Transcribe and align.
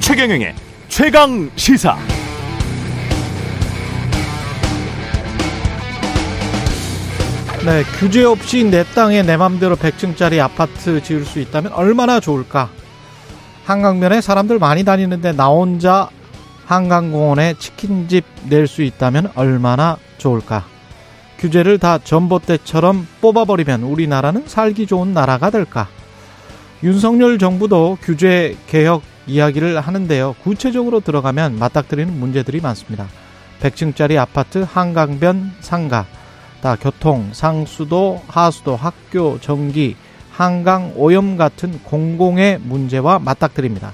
최경영의 0.00 0.54
최강 0.88 1.50
시사. 1.56 1.96
네, 7.64 7.82
규제 7.98 8.24
없이 8.24 8.62
내 8.64 8.84
땅에 8.94 9.22
내 9.22 9.36
맘대로 9.36 9.74
100층짜리 9.76 10.40
아파트 10.40 11.02
지을 11.02 11.24
수 11.24 11.40
있다면 11.40 11.72
얼마나 11.72 12.20
좋을까? 12.20 12.70
한강변에 13.64 14.20
사람들 14.20 14.60
많이 14.60 14.84
다니는데 14.84 15.32
나 15.32 15.48
혼자 15.48 16.08
한강공원에 16.66 17.54
치킨집 17.58 18.24
낼 18.48 18.68
수 18.68 18.82
있다면 18.82 19.32
얼마나 19.34 19.98
좋을까? 20.26 20.64
규제를 21.38 21.78
다 21.78 21.98
전봇대처럼 22.02 23.06
뽑아버리면 23.20 23.82
우리나라는 23.82 24.44
살기 24.46 24.86
좋은 24.86 25.14
나라가 25.14 25.50
될까? 25.50 25.86
윤석열 26.82 27.38
정부도 27.38 27.96
규제 28.02 28.56
개혁 28.66 29.02
이야기를 29.28 29.80
하는데요. 29.80 30.34
구체적으로 30.42 31.00
들어가면 31.00 31.58
맞닥뜨리는 31.58 32.12
문제들이 32.18 32.60
많습니다. 32.60 33.06
100층짜리 33.60 34.18
아파트, 34.18 34.66
한강변, 34.68 35.52
상가, 35.60 36.06
다 36.60 36.76
교통, 36.80 37.30
상수도, 37.32 38.22
하수도, 38.26 38.74
학교, 38.74 39.38
전기, 39.40 39.96
한강 40.32 40.92
오염 40.96 41.36
같은 41.36 41.78
공공의 41.84 42.58
문제와 42.62 43.20
맞닥뜨립니다. 43.20 43.92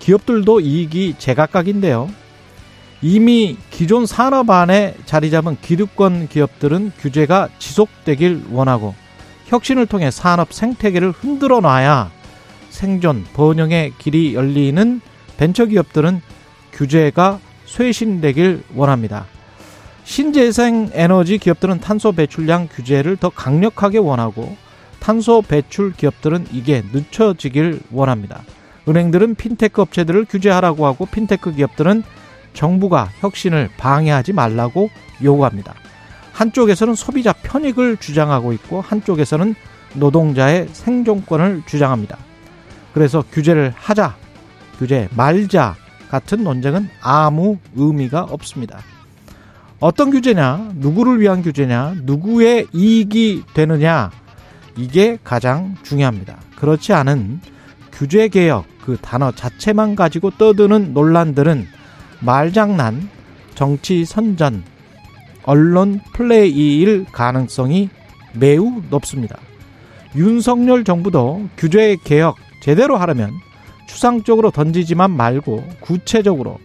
기업들도 0.00 0.60
이익이 0.60 1.14
제각각인데요. 1.18 2.10
이미 3.04 3.58
기존 3.68 4.06
산업 4.06 4.48
안에 4.48 4.94
자리 5.04 5.30
잡은 5.30 5.58
기득권 5.60 6.26
기업들은 6.28 6.92
규제가 6.98 7.50
지속되길 7.58 8.44
원하고 8.50 8.94
혁신을 9.44 9.84
통해 9.84 10.10
산업 10.10 10.54
생태계를 10.54 11.10
흔들어 11.10 11.60
놔야 11.60 12.10
생존, 12.70 13.26
번영의 13.34 13.92
길이 13.98 14.34
열리는 14.34 15.02
벤처 15.36 15.66
기업들은 15.66 16.22
규제가 16.72 17.40
쇄신되길 17.66 18.62
원합니다. 18.74 19.26
신재생 20.04 20.88
에너지 20.94 21.36
기업들은 21.36 21.80
탄소 21.80 22.10
배출량 22.12 22.68
규제를 22.68 23.18
더 23.18 23.28
강력하게 23.28 23.98
원하고 23.98 24.56
탄소 24.98 25.42
배출 25.42 25.92
기업들은 25.92 26.46
이게 26.54 26.82
늦춰지길 26.90 27.80
원합니다. 27.92 28.44
은행들은 28.88 29.34
핀테크 29.34 29.82
업체들을 29.82 30.24
규제하라고 30.24 30.86
하고 30.86 31.04
핀테크 31.04 31.54
기업들은 31.54 32.02
정부가 32.54 33.10
혁신을 33.20 33.70
방해하지 33.76 34.32
말라고 34.32 34.88
요구합니다. 35.22 35.74
한쪽에서는 36.32 36.94
소비자 36.94 37.32
편익을 37.32 37.98
주장하고 37.98 38.52
있고 38.54 38.80
한쪽에서는 38.80 39.54
노동자의 39.94 40.68
생존권을 40.72 41.62
주장합니다. 41.66 42.18
그래서 42.92 43.22
규제를 43.30 43.72
하자, 43.76 44.16
규제 44.78 45.08
말자 45.16 45.76
같은 46.08 46.42
논쟁은 46.44 46.88
아무 47.00 47.58
의미가 47.76 48.22
없습니다. 48.22 48.78
어떤 49.80 50.10
규제냐, 50.10 50.70
누구를 50.76 51.20
위한 51.20 51.42
규제냐, 51.42 51.96
누구의 52.02 52.68
이익이 52.72 53.44
되느냐, 53.52 54.10
이게 54.76 55.18
가장 55.22 55.76
중요합니다. 55.82 56.38
그렇지 56.56 56.92
않은 56.92 57.40
규제 57.92 58.28
개혁 58.28 58.64
그 58.84 58.96
단어 59.00 59.30
자체만 59.32 59.94
가지고 59.94 60.30
떠드는 60.30 60.94
논란들은 60.94 61.66
말장난, 62.20 63.08
정치 63.54 64.04
선전, 64.04 64.64
언론 65.44 66.00
플레이일 66.12 67.06
가능성이 67.12 67.90
매우 68.32 68.82
높습니다. 68.90 69.38
윤석열 70.16 70.84
정부도 70.84 71.48
규제 71.56 71.96
개혁 72.04 72.36
제대로 72.60 72.96
하려면 72.96 73.32
추상적으로 73.86 74.50
던지지만 74.50 75.10
말고 75.10 75.64
구체적으로 75.80 76.58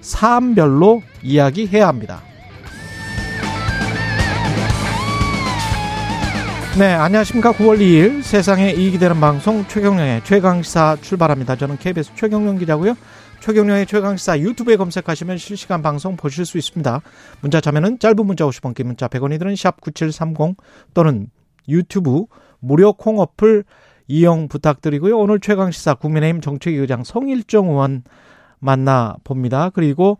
사안별로 0.00 1.02
이야기해야 1.22 1.86
합니다. 1.86 2.22
네, 6.76 6.92
안녕하십니까. 6.92 7.52
9월 7.52 7.78
2일 7.78 8.22
세상에 8.22 8.72
이익이 8.72 8.98
되는 8.98 9.20
방송 9.20 9.64
최경령의 9.68 10.22
최강시사 10.24 10.96
출발합니다. 11.00 11.54
저는 11.54 11.78
KBS 11.78 12.10
최경령 12.16 12.58
기자고요. 12.58 12.96
최경령의 13.44 13.84
최강시사 13.84 14.38
유튜브에 14.38 14.76
검색하시면 14.76 15.36
실시간 15.36 15.82
방송 15.82 16.16
보실 16.16 16.46
수 16.46 16.56
있습니다. 16.56 17.02
문자 17.42 17.60
참여는 17.60 17.98
짧은 17.98 18.24
문자 18.24 18.46
50원, 18.46 18.74
긴 18.74 18.86
문자 18.86 19.06
100원이 19.06 19.38
드는 19.38 19.54
샵 19.54 19.82
9730 19.82 20.56
또는 20.94 21.28
유튜브 21.68 22.24
무료 22.58 22.94
콩 22.94 23.18
어플 23.18 23.64
이용 24.08 24.48
부탁드리고요. 24.48 25.18
오늘 25.18 25.40
최강시사 25.40 25.92
국민의힘 25.96 26.40
정책위의장 26.40 27.04
성일정 27.04 27.68
의원 27.68 28.04
만나봅니다. 28.60 29.72
그리고 29.74 30.16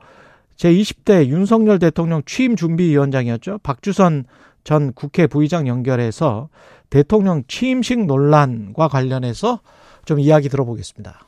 제20대 0.58 1.28
윤석열 1.28 1.78
대통령 1.78 2.20
취임 2.26 2.56
준비위원장이었죠. 2.56 3.60
박주선 3.62 4.26
전 4.64 4.92
국회 4.92 5.26
부의장 5.26 5.66
연결해서 5.66 6.50
대통령 6.90 7.42
취임식 7.48 8.04
논란과 8.04 8.88
관련해서 8.88 9.60
좀 10.04 10.20
이야기 10.20 10.50
들어보겠습니다. 10.50 11.20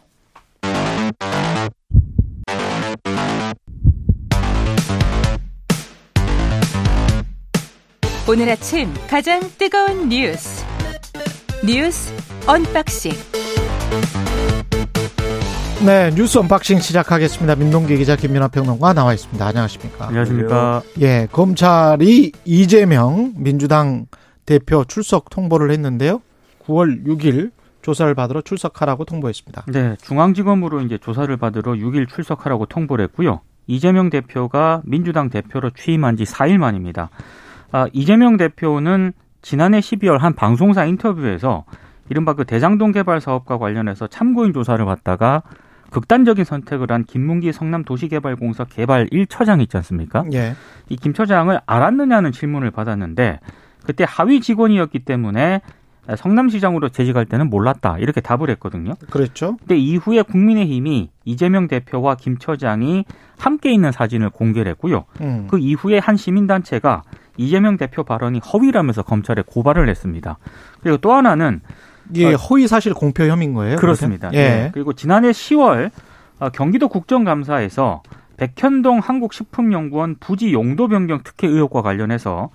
오늘 8.28 8.50
아침 8.50 8.92
가장 9.08 9.40
뜨거운 9.56 10.08
뉴스 10.08 10.64
뉴스 11.64 12.12
언박싱 12.48 13.12
네, 15.86 16.10
뉴스 16.10 16.38
언박싱 16.38 16.80
시작하겠습니다. 16.80 17.54
민동기 17.54 17.96
기자 17.98 18.16
김민하 18.16 18.48
평론가 18.48 18.94
나와 18.94 19.14
있습니다. 19.14 19.46
안녕하십니까? 19.46 20.08
안녕하십니까? 20.08 20.82
예, 21.00 21.28
검찰이 21.30 22.32
이재명 22.44 23.34
민주당 23.36 24.06
대표 24.44 24.84
출석 24.84 25.30
통보를 25.30 25.70
했는데요. 25.70 26.20
9월 26.66 27.06
6일 27.06 27.52
조사를 27.82 28.12
받으러 28.16 28.40
출석하라고 28.40 29.04
통보했습니다. 29.04 29.66
네, 29.68 29.94
중앙지검으로 30.02 30.80
이제 30.80 30.98
조사를 30.98 31.36
받으러 31.36 31.74
6일 31.74 32.08
출석하라고 32.08 32.66
통보를 32.66 33.04
했고요. 33.04 33.42
이재명 33.68 34.10
대표가 34.10 34.82
민주당 34.84 35.30
대표로 35.30 35.70
취임한 35.70 36.16
지 36.16 36.24
4일 36.24 36.58
만입니다. 36.58 37.10
아, 37.76 37.86
이재명 37.92 38.38
대표는 38.38 39.12
지난해 39.42 39.80
12월 39.80 40.16
한 40.18 40.32
방송사 40.34 40.86
인터뷰에서 40.86 41.64
이른바 42.08 42.32
그 42.32 42.46
대장동 42.46 42.92
개발 42.92 43.20
사업과 43.20 43.58
관련해서 43.58 44.06
참고인 44.06 44.54
조사를 44.54 44.82
받다가 44.82 45.42
극단적인 45.90 46.46
선택을 46.46 46.90
한 46.90 47.04
김문기 47.04 47.52
성남도시개발공사 47.52 48.64
개발 48.64 49.06
1처장 49.08 49.60
있지 49.60 49.76
않습니까? 49.76 50.24
예. 50.32 50.54
이 50.88 50.96
김 50.96 51.12
처장을 51.12 51.60
알았느냐는 51.66 52.32
질문을 52.32 52.70
받았는데 52.70 53.40
그때 53.84 54.06
하위 54.08 54.40
직원이었기 54.40 55.00
때문에 55.00 55.60
성남시장으로 56.16 56.88
재직할 56.88 57.26
때는 57.26 57.50
몰랐다 57.50 57.98
이렇게 57.98 58.22
답을 58.22 58.48
했거든요. 58.50 58.94
그랬죠. 59.10 59.56
근데 59.58 59.76
이후에 59.76 60.22
국민의힘이 60.22 61.10
이재명 61.26 61.68
대표와 61.68 62.14
김 62.14 62.38
처장이 62.38 63.04
함께 63.38 63.70
있는 63.70 63.92
사진을 63.92 64.30
공개를 64.30 64.70
했고요. 64.72 65.04
음. 65.20 65.46
그 65.50 65.58
이후에 65.58 65.98
한 65.98 66.16
시민단체가 66.16 67.02
이재명 67.36 67.76
대표 67.76 68.04
발언이 68.04 68.40
허위라면서 68.40 69.02
검찰에 69.02 69.42
고발을 69.46 69.88
했습니다. 69.88 70.38
그리고 70.82 70.98
또 70.98 71.12
하나는 71.12 71.60
이게 72.10 72.34
허위 72.34 72.68
사실 72.68 72.94
공표 72.94 73.24
혐의인 73.24 73.52
거예요? 73.54 73.76
그렇습니다. 73.76 74.30
예. 74.32 74.36
네. 74.36 74.70
그리고 74.72 74.92
지난해 74.92 75.30
10월 75.30 75.90
어, 76.38 76.50
경기도 76.50 76.88
국정감사에서 76.88 78.02
백현동 78.36 78.98
한국식품연구원 78.98 80.16
부지 80.20 80.52
용도 80.52 80.88
변경 80.88 81.20
특혜 81.24 81.48
의혹과 81.48 81.82
관련해서 81.82 82.50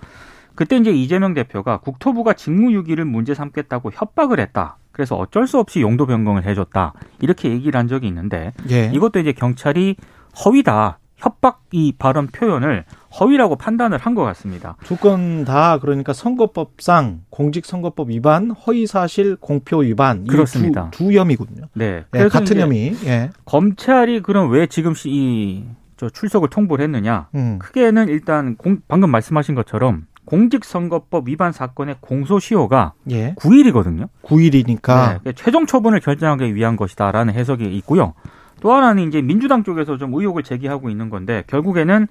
그때 0.54 0.76
이제 0.76 0.90
이재명 0.90 1.34
대표가 1.34 1.78
국토부가 1.78 2.34
직무유기를 2.34 3.04
문제 3.04 3.34
삼겠다고 3.34 3.90
협박을 3.92 4.38
했다. 4.38 4.76
그래서 4.92 5.16
어쩔 5.16 5.46
수 5.46 5.58
없이 5.58 5.80
용도 5.80 6.06
변경을 6.06 6.44
해줬다. 6.44 6.92
이렇게 7.20 7.50
얘기를 7.50 7.78
한 7.78 7.88
적이 7.88 8.08
있는데 8.08 8.52
예. 8.70 8.90
이것도 8.92 9.18
이제 9.20 9.32
경찰이 9.32 9.96
허위다. 10.44 10.98
협박 11.16 11.62
이 11.70 11.94
발언 11.98 12.26
표현을 12.26 12.84
허위라고 13.20 13.56
판단을 13.56 13.98
한 13.98 14.14
것 14.14 14.22
같습니다. 14.24 14.76
두 14.84 14.96
건 14.96 15.44
다 15.44 15.78
그러니까 15.78 16.12
선거법상 16.12 17.20
공직선거법 17.30 18.10
위반, 18.10 18.50
허위사실 18.50 19.36
공표 19.36 19.78
위반 19.78 20.24
이 20.24 20.28
그렇습니다. 20.28 20.88
두, 20.90 21.04
두 21.10 21.12
혐의군요. 21.18 21.66
네. 21.74 21.84
예, 21.84 22.04
그래서 22.10 22.38
같은 22.38 22.58
혐의. 22.60 22.94
예. 23.04 23.30
검찰이 23.44 24.20
그럼 24.20 24.50
왜 24.50 24.66
지금 24.66 24.94
시- 24.94 25.10
이, 25.10 25.64
저 25.96 26.08
출석을 26.08 26.48
통보를 26.48 26.82
했느냐? 26.84 27.28
음. 27.34 27.58
크게는 27.58 28.08
일단 28.08 28.56
공- 28.56 28.80
방금 28.88 29.10
말씀하신 29.10 29.54
것처럼 29.54 30.06
공직선거법 30.24 31.28
위반 31.28 31.52
사건의 31.52 31.96
공소시효가 32.00 32.92
예. 33.10 33.34
9일이거든요. 33.36 34.08
9일이니까 34.22 35.20
네, 35.24 35.32
최종 35.32 35.66
처분을 35.66 36.00
결정하기 36.00 36.54
위한 36.54 36.76
것이다라는 36.76 37.34
해석이 37.34 37.64
있고요. 37.78 38.14
또 38.60 38.72
하나는 38.72 39.08
이제 39.08 39.20
민주당 39.20 39.64
쪽에서 39.64 39.96
좀 39.98 40.14
의혹을 40.14 40.42
제기하고 40.44 40.88
있는 40.90 41.10
건데 41.10 41.42
결국에는 41.48 42.06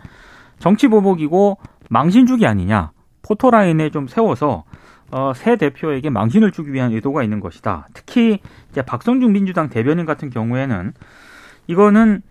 정치 0.62 0.88
보복이고 0.88 1.58
망신 1.90 2.28
주기 2.28 2.46
아니냐. 2.46 2.92
포토라인에 3.24 3.90
좀 3.90 4.08
세워서 4.08 4.64
어, 5.12 5.34
새 5.36 5.58
대표에게 5.58 6.10
망신을 6.10 6.52
주기 6.52 6.72
위한 6.72 6.94
의도가 6.94 7.24
있는 7.24 7.40
것이다. 7.40 7.88
특히 7.94 8.40
이제 8.70 8.82
박성중 8.82 9.34
민주당 9.34 9.70
대변인 9.70 10.06
같은 10.06 10.30
경우에는 10.30 10.94
이거는 11.68 12.22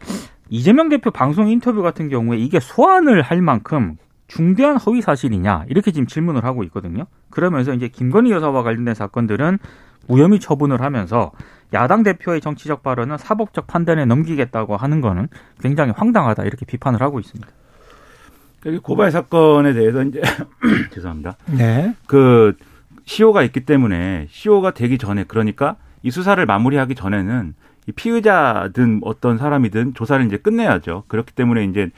이재명 0.49 0.88
대표 0.88 1.11
방송 1.11 1.49
인터뷰 1.49 1.82
같은 1.82 2.09
경우에 2.09 2.38
이게 2.38 2.61
소환을 2.61 3.21
할 3.21 3.43
만큼 3.43 3.97
중대한 4.29 4.76
허위 4.76 5.03
사실이냐 5.03 5.65
이렇게 5.69 5.91
지금 5.91 6.06
질문을 6.06 6.44
하고 6.44 6.62
있거든요. 6.65 7.06
그러면서 7.31 7.75
이제 7.75 7.88
김건희 7.88 8.31
여사와 8.31 8.62
관련된 8.62 8.94
사건들은 8.94 9.59
무혐의 10.06 10.38
처분을 10.38 10.81
하면서 10.81 11.33
야당 11.73 12.05
대표의 12.05 12.41
정치적 12.41 12.85
발언은 12.85 13.19
사법적 13.19 13.67
판단에 13.67 14.05
넘기겠다고 14.05 14.76
하는 14.76 15.00
거는 15.00 15.29
굉장히 15.61 15.93
황당하다 15.97 16.44
이렇게 16.44 16.65
비판을 16.65 17.03
하고 17.03 17.19
있습니다. 17.19 17.60
고발 18.83 19.11
사건에 19.11 19.73
대해서 19.73 20.03
이제 20.03 20.21
죄송합니다. 20.93 21.37
네. 21.47 21.95
그 22.07 22.57
시효가 23.05 23.43
있기 23.45 23.61
때문에 23.61 24.27
시효가 24.31 24.73
되기 24.73 24.99
전에 24.99 25.25
그러니까 25.25 25.77
이 26.03 26.11
수사를 26.11 26.45
마무리하기 26.45 26.95
전에는 26.95 27.55
이 27.87 27.93
피의자든 27.93 29.01
어떤 29.03 29.39
사람이든 29.39 29.95
조사를 29.95 30.25
이제 30.27 30.37
끝내야죠. 30.37 31.05
그렇기 31.09 31.33
때문에 31.35 31.65
이제 31.65 31.91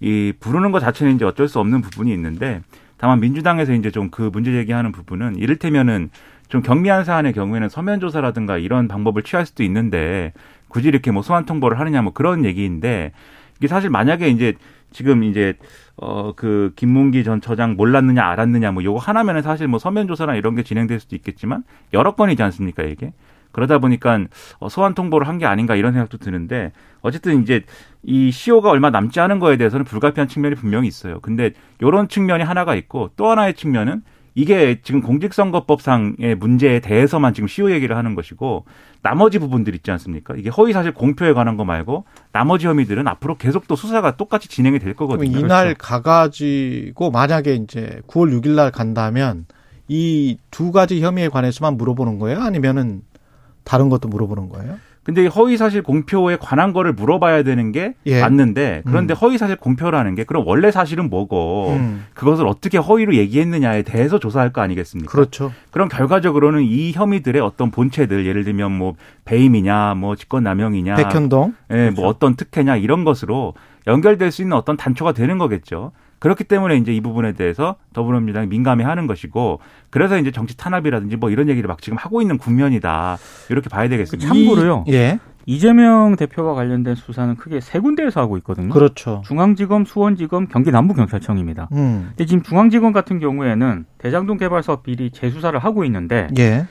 이 0.00 0.32
부르는 0.40 0.72
것 0.72 0.80
자체는 0.80 1.14
이제 1.14 1.24
어쩔 1.24 1.46
수 1.48 1.60
없는 1.60 1.80
부분이 1.82 2.12
있는데 2.12 2.62
다만 2.96 3.20
민주당에서 3.20 3.72
이제 3.72 3.90
좀 3.90 4.10
그 4.10 4.30
문제 4.32 4.52
제기하는 4.52 4.92
부분은 4.92 5.36
이를테면은 5.36 6.10
좀 6.48 6.62
경미한 6.62 7.04
사안의 7.04 7.32
경우에는 7.32 7.68
서면 7.68 8.00
조사라든가 8.00 8.58
이런 8.58 8.88
방법을 8.88 9.22
취할 9.22 9.46
수도 9.46 9.62
있는데 9.62 10.32
굳이 10.68 10.88
이렇게 10.88 11.10
뭐 11.12 11.22
소환 11.22 11.46
통보를 11.46 11.78
하느냐 11.78 12.02
뭐 12.02 12.12
그런 12.12 12.44
얘기인데 12.44 13.12
이게 13.58 13.68
사실 13.68 13.88
만약에 13.88 14.28
이제 14.28 14.54
지금 14.92 15.22
이제 15.24 15.54
어 15.96 16.32
그 16.36 16.72
김문기 16.76 17.24
전 17.24 17.40
처장 17.40 17.76
몰랐느냐 17.76 18.24
알았느냐 18.24 18.72
뭐 18.72 18.82
요거 18.84 18.98
하나면은 18.98 19.42
사실 19.42 19.68
뭐 19.68 19.78
서면 19.78 20.06
조사나 20.08 20.34
이런 20.36 20.54
게 20.54 20.62
진행될 20.62 21.00
수도 21.00 21.16
있겠지만 21.16 21.62
여러 21.92 22.14
건이지 22.14 22.42
않습니까 22.42 22.82
이게 22.84 23.12
그러다 23.52 23.78
보니까 23.78 24.18
어, 24.60 24.68
소환 24.68 24.94
통보를 24.94 25.26
한 25.28 25.38
게 25.38 25.46
아닌가 25.46 25.74
이런 25.74 25.92
생각도 25.92 26.18
드는데 26.18 26.72
어쨌든 27.02 27.42
이제 27.42 27.64
이 28.02 28.30
시효가 28.30 28.70
얼마 28.70 28.90
남지 28.90 29.20
않은 29.20 29.38
거에 29.40 29.56
대해서는 29.56 29.84
불가피한 29.84 30.28
측면이 30.28 30.54
분명히 30.54 30.86
있어요. 30.88 31.20
근데 31.20 31.52
요런 31.82 32.08
측면이 32.08 32.44
하나가 32.44 32.74
있고 32.76 33.10
또 33.16 33.28
하나의 33.30 33.54
측면은 33.54 34.02
이게 34.34 34.80
지금 34.82 35.00
공직선거법상의 35.02 36.36
문제에 36.38 36.80
대해서만 36.80 37.34
지금 37.34 37.48
시효 37.48 37.70
얘기를 37.72 37.96
하는 37.96 38.14
것이고 38.14 38.64
나머지 39.02 39.38
부분들 39.38 39.74
있지 39.74 39.90
않습니까? 39.90 40.34
이게 40.36 40.50
허위 40.50 40.72
사실 40.72 40.92
공표에 40.92 41.32
관한 41.32 41.56
거 41.56 41.64
말고 41.64 42.04
나머지 42.32 42.66
혐의들은 42.66 43.08
앞으로 43.08 43.36
계속 43.36 43.66
또 43.66 43.76
수사가 43.76 44.16
똑같이 44.16 44.48
진행이 44.48 44.78
될 44.78 44.94
거거든요. 44.94 45.38
이날 45.38 45.74
그렇죠. 45.74 45.78
가가지고 45.80 47.10
만약에 47.10 47.54
이제 47.56 48.00
9월 48.06 48.38
6일 48.40 48.50
날 48.50 48.70
간다면 48.70 49.46
이 49.88 50.36
두 50.50 50.70
가지 50.72 51.00
혐의에 51.00 51.28
관해서만 51.28 51.76
물어보는 51.76 52.18
거예요? 52.18 52.40
아니면은 52.40 53.02
다른 53.64 53.88
것도 53.88 54.08
물어보는 54.08 54.48
거예요? 54.48 54.78
근데 55.02 55.26
허위 55.26 55.56
사실 55.56 55.82
공표에 55.82 56.36
관한 56.36 56.72
거를 56.72 56.92
물어봐야 56.92 57.42
되는 57.42 57.72
게 57.72 57.94
예. 58.04 58.20
맞는데 58.20 58.82
그런데 58.84 59.14
음. 59.14 59.16
허위 59.16 59.38
사실 59.38 59.56
공표라는 59.56 60.14
게 60.14 60.24
그럼 60.24 60.44
원래 60.46 60.70
사실은 60.70 61.08
뭐고 61.08 61.70
음. 61.70 62.04
그것을 62.12 62.46
어떻게 62.46 62.76
허위로 62.76 63.14
얘기했느냐에 63.14 63.82
대해서 63.82 64.18
조사할 64.18 64.52
거 64.52 64.60
아니겠습니까? 64.60 65.10
그렇죠. 65.10 65.52
그럼 65.70 65.88
결과적으로는 65.88 66.62
이 66.62 66.92
혐의들의 66.92 67.40
어떤 67.40 67.70
본체들 67.70 68.26
예를 68.26 68.44
들면 68.44 68.72
뭐 68.72 68.94
배임이냐 69.24 69.94
뭐 69.94 70.16
직권남용이냐 70.16 70.96
백현동. 70.96 71.54
예, 71.70 71.74
그렇죠. 71.74 72.00
뭐 72.00 72.08
어떤 72.08 72.36
특혜냐 72.36 72.76
이런 72.76 73.04
것으로 73.04 73.54
연결될 73.86 74.30
수 74.30 74.42
있는 74.42 74.56
어떤 74.56 74.76
단초가 74.76 75.12
되는 75.12 75.38
거겠죠. 75.38 75.92
그렇기 76.20 76.44
때문에 76.44 76.76
이제 76.76 76.92
이 76.94 77.00
부분에 77.00 77.32
대해서 77.32 77.76
더불어민주당이 77.94 78.46
민감해 78.46 78.84
하는 78.84 79.06
것이고 79.06 79.58
그래서 79.90 80.18
이제 80.18 80.30
정치 80.30 80.56
탄압이라든지 80.56 81.16
뭐 81.16 81.30
이런 81.30 81.48
얘기를 81.48 81.66
막 81.66 81.82
지금 81.82 81.98
하고 81.98 82.22
있는 82.22 82.38
국면이다 82.38 83.18
이렇게 83.48 83.68
봐야 83.68 83.88
되겠습니다. 83.88 84.28
참고로요. 84.32 84.84
이- 84.86 84.92
예. 84.92 85.18
이재명 85.46 86.14
대표와 86.16 86.54
관련된 86.54 86.94
수사는 86.94 87.34
크게 87.36 87.60
세 87.60 87.80
군데에서 87.80 88.20
하고 88.20 88.36
있거든요. 88.38 88.68
그렇죠. 88.68 89.22
중앙지검, 89.24 89.86
수원지검, 89.86 90.46
경기 90.48 90.70
남부경찰청입니다. 90.70 91.68
음. 91.72 92.04
근데 92.10 92.26
지금 92.26 92.42
중앙지검 92.42 92.92
같은 92.92 93.18
경우에는 93.18 93.86
대장동 93.98 94.36
개발 94.36 94.62
사업 94.62 94.82
비리 94.84 95.10
재수사를 95.10 95.58
하고 95.58 95.84
있는데 95.86 96.28
예. 96.38 96.66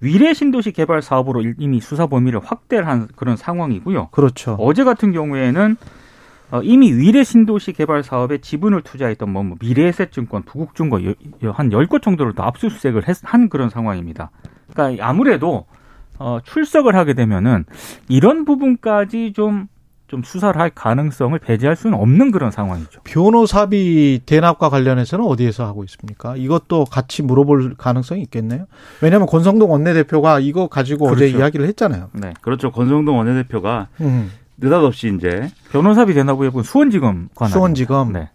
위례 0.00 0.34
신도시 0.34 0.72
개발 0.72 1.00
사업으로 1.02 1.42
이미 1.58 1.80
수사 1.80 2.08
범위를 2.08 2.40
확대를 2.42 2.86
한 2.88 3.06
그런 3.16 3.36
상황이고요. 3.36 4.08
그렇죠. 4.10 4.56
어제 4.58 4.82
같은 4.82 5.12
경우에는 5.12 5.76
어, 6.50 6.60
이미 6.62 6.92
위례 6.92 7.22
신도시 7.24 7.72
개발 7.72 8.02
사업에 8.02 8.38
지분을 8.38 8.82
투자했던 8.82 9.30
뭐, 9.30 9.42
뭐 9.42 9.56
미래에셋증권, 9.60 10.42
부국증권 10.42 11.14
한 11.52 11.70
10곳 11.70 12.02
정도를 12.02 12.34
더 12.34 12.42
압수수색을 12.44 13.06
했- 13.08 13.18
한 13.22 13.48
그런 13.48 13.70
상황입니다. 13.70 14.30
그러니까 14.72 15.06
아무래도 15.06 15.66
어, 16.18 16.38
출석을 16.44 16.94
하게 16.96 17.14
되면은 17.14 17.64
이런 18.08 18.44
부분까지 18.44 19.32
좀, 19.32 19.68
좀 20.06 20.22
수사를 20.22 20.60
할 20.60 20.68
가능성을 20.68 21.38
배제할 21.38 21.76
수는 21.76 21.96
없는 21.98 22.30
그런 22.30 22.50
상황이죠. 22.50 23.00
변호사비 23.04 24.20
대납과 24.26 24.68
관련해서는 24.68 25.24
어디에서 25.24 25.64
하고 25.64 25.82
있습니까? 25.84 26.36
이것도 26.36 26.84
같이 26.86 27.22
물어볼 27.22 27.76
가능성이 27.78 28.20
있겠네요. 28.22 28.66
왜냐하면 29.00 29.28
권성동 29.28 29.70
원내대표가 29.70 30.40
이거 30.40 30.66
가지고 30.68 31.06
어제 31.06 31.26
그렇죠. 31.26 31.38
이야기를 31.38 31.66
했잖아요. 31.68 32.10
네. 32.12 32.34
그렇죠. 32.42 32.70
권성동 32.70 33.16
원내대표가 33.16 33.88
음. 34.02 34.30
느닷없이 34.60 35.12
이제 35.16 35.48
변호사비 35.72 36.14
대납 36.14 36.38
의혹은 36.40 36.62
수원지검 36.62 37.28
관한. 37.34 37.52
수원지검. 37.52 38.12
네. 38.12 38.28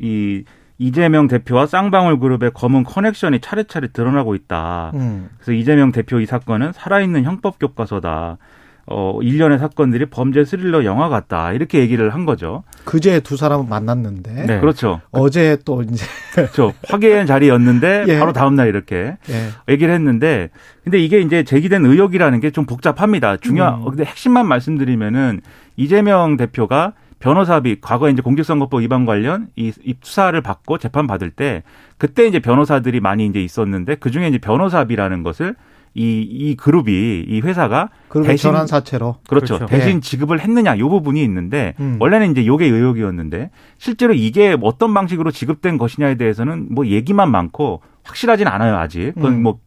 이 0.00 0.44
이재명 0.78 1.28
대표와 1.28 1.66
쌍방울 1.66 2.18
그룹의 2.18 2.52
검은 2.54 2.84
커넥션이 2.84 3.40
차례차례 3.40 3.88
드러나고 3.92 4.34
있다. 4.34 4.90
음. 4.94 5.28
그래서 5.38 5.52
이재명 5.52 5.92
대표 5.92 6.18
이 6.20 6.26
사건은 6.26 6.72
살아있는 6.72 7.24
형법 7.24 7.58
교과서다. 7.58 8.38
어, 8.86 9.16
일련의 9.22 9.60
사건들이 9.60 10.06
범죄 10.06 10.44
스릴러 10.44 10.84
영화 10.84 11.08
같다. 11.08 11.52
이렇게 11.52 11.78
얘기를 11.78 12.12
한 12.12 12.24
거죠. 12.24 12.64
그제 12.84 13.20
두 13.20 13.36
사람은 13.36 13.68
만났는데 13.68 14.46
네. 14.46 14.60
그렇죠. 14.60 15.00
어제 15.12 15.56
또 15.64 15.82
이제 15.82 16.04
그렇죠. 16.34 16.72
화기애애한 16.88 17.26
자리였는데 17.28 18.06
예. 18.08 18.18
바로 18.18 18.32
다음날 18.32 18.66
이렇게 18.66 19.16
예. 19.30 19.72
얘기를 19.72 19.94
했는데 19.94 20.50
근데 20.82 20.98
이게 20.98 21.20
이제 21.20 21.44
제기된 21.44 21.86
의혹이라는 21.86 22.40
게 22.40 22.50
좀 22.50 22.66
복잡합니다. 22.66 23.36
중요한 23.36 23.82
음. 23.82 23.84
근데 23.84 24.04
핵심만 24.04 24.48
말씀드리면은 24.48 25.42
이재명 25.76 26.36
대표가 26.36 26.92
변호사비 27.18 27.80
과거 27.80 28.08
이제 28.10 28.20
공직선거법 28.20 28.80
위반 28.82 29.06
관련 29.06 29.46
이, 29.54 29.72
이 29.84 29.94
수사를 30.02 30.38
받고 30.40 30.78
재판 30.78 31.06
받을 31.06 31.30
때 31.30 31.62
그때 31.98 32.26
이제 32.26 32.40
변호사들이 32.40 32.98
많이 33.00 33.26
이제 33.26 33.40
있었는데 33.40 33.94
그 33.96 34.10
중에 34.10 34.26
이제 34.28 34.38
변호사비라는 34.38 35.22
것을 35.22 35.54
이, 35.94 36.22
이 36.22 36.56
그룹이 36.56 37.26
이 37.28 37.40
회사가 37.42 37.90
대신- 38.24 38.50
전환 38.50 38.66
사채로 38.66 39.16
그렇죠. 39.28 39.56
그렇죠. 39.58 39.66
대신 39.66 39.96
예. 39.98 40.00
지급을 40.00 40.40
했느냐 40.40 40.78
요 40.78 40.88
부분이 40.88 41.22
있는데 41.22 41.74
음. 41.80 41.98
원래는 42.00 42.32
이제 42.32 42.44
요게 42.46 42.66
의혹이었는데 42.66 43.50
실제로 43.78 44.14
이게 44.14 44.56
어떤 44.62 44.94
방식으로 44.94 45.30
지급된 45.30 45.76
것이냐에 45.78 46.14
대해서는 46.16 46.68
뭐 46.70 46.86
얘기만 46.86 47.30
많고 47.30 47.82
확실하진 48.04 48.46
않아요 48.48 48.76
아직. 48.78 49.12
그건 49.14 49.34
음. 49.34 49.42
뭐 49.42 49.58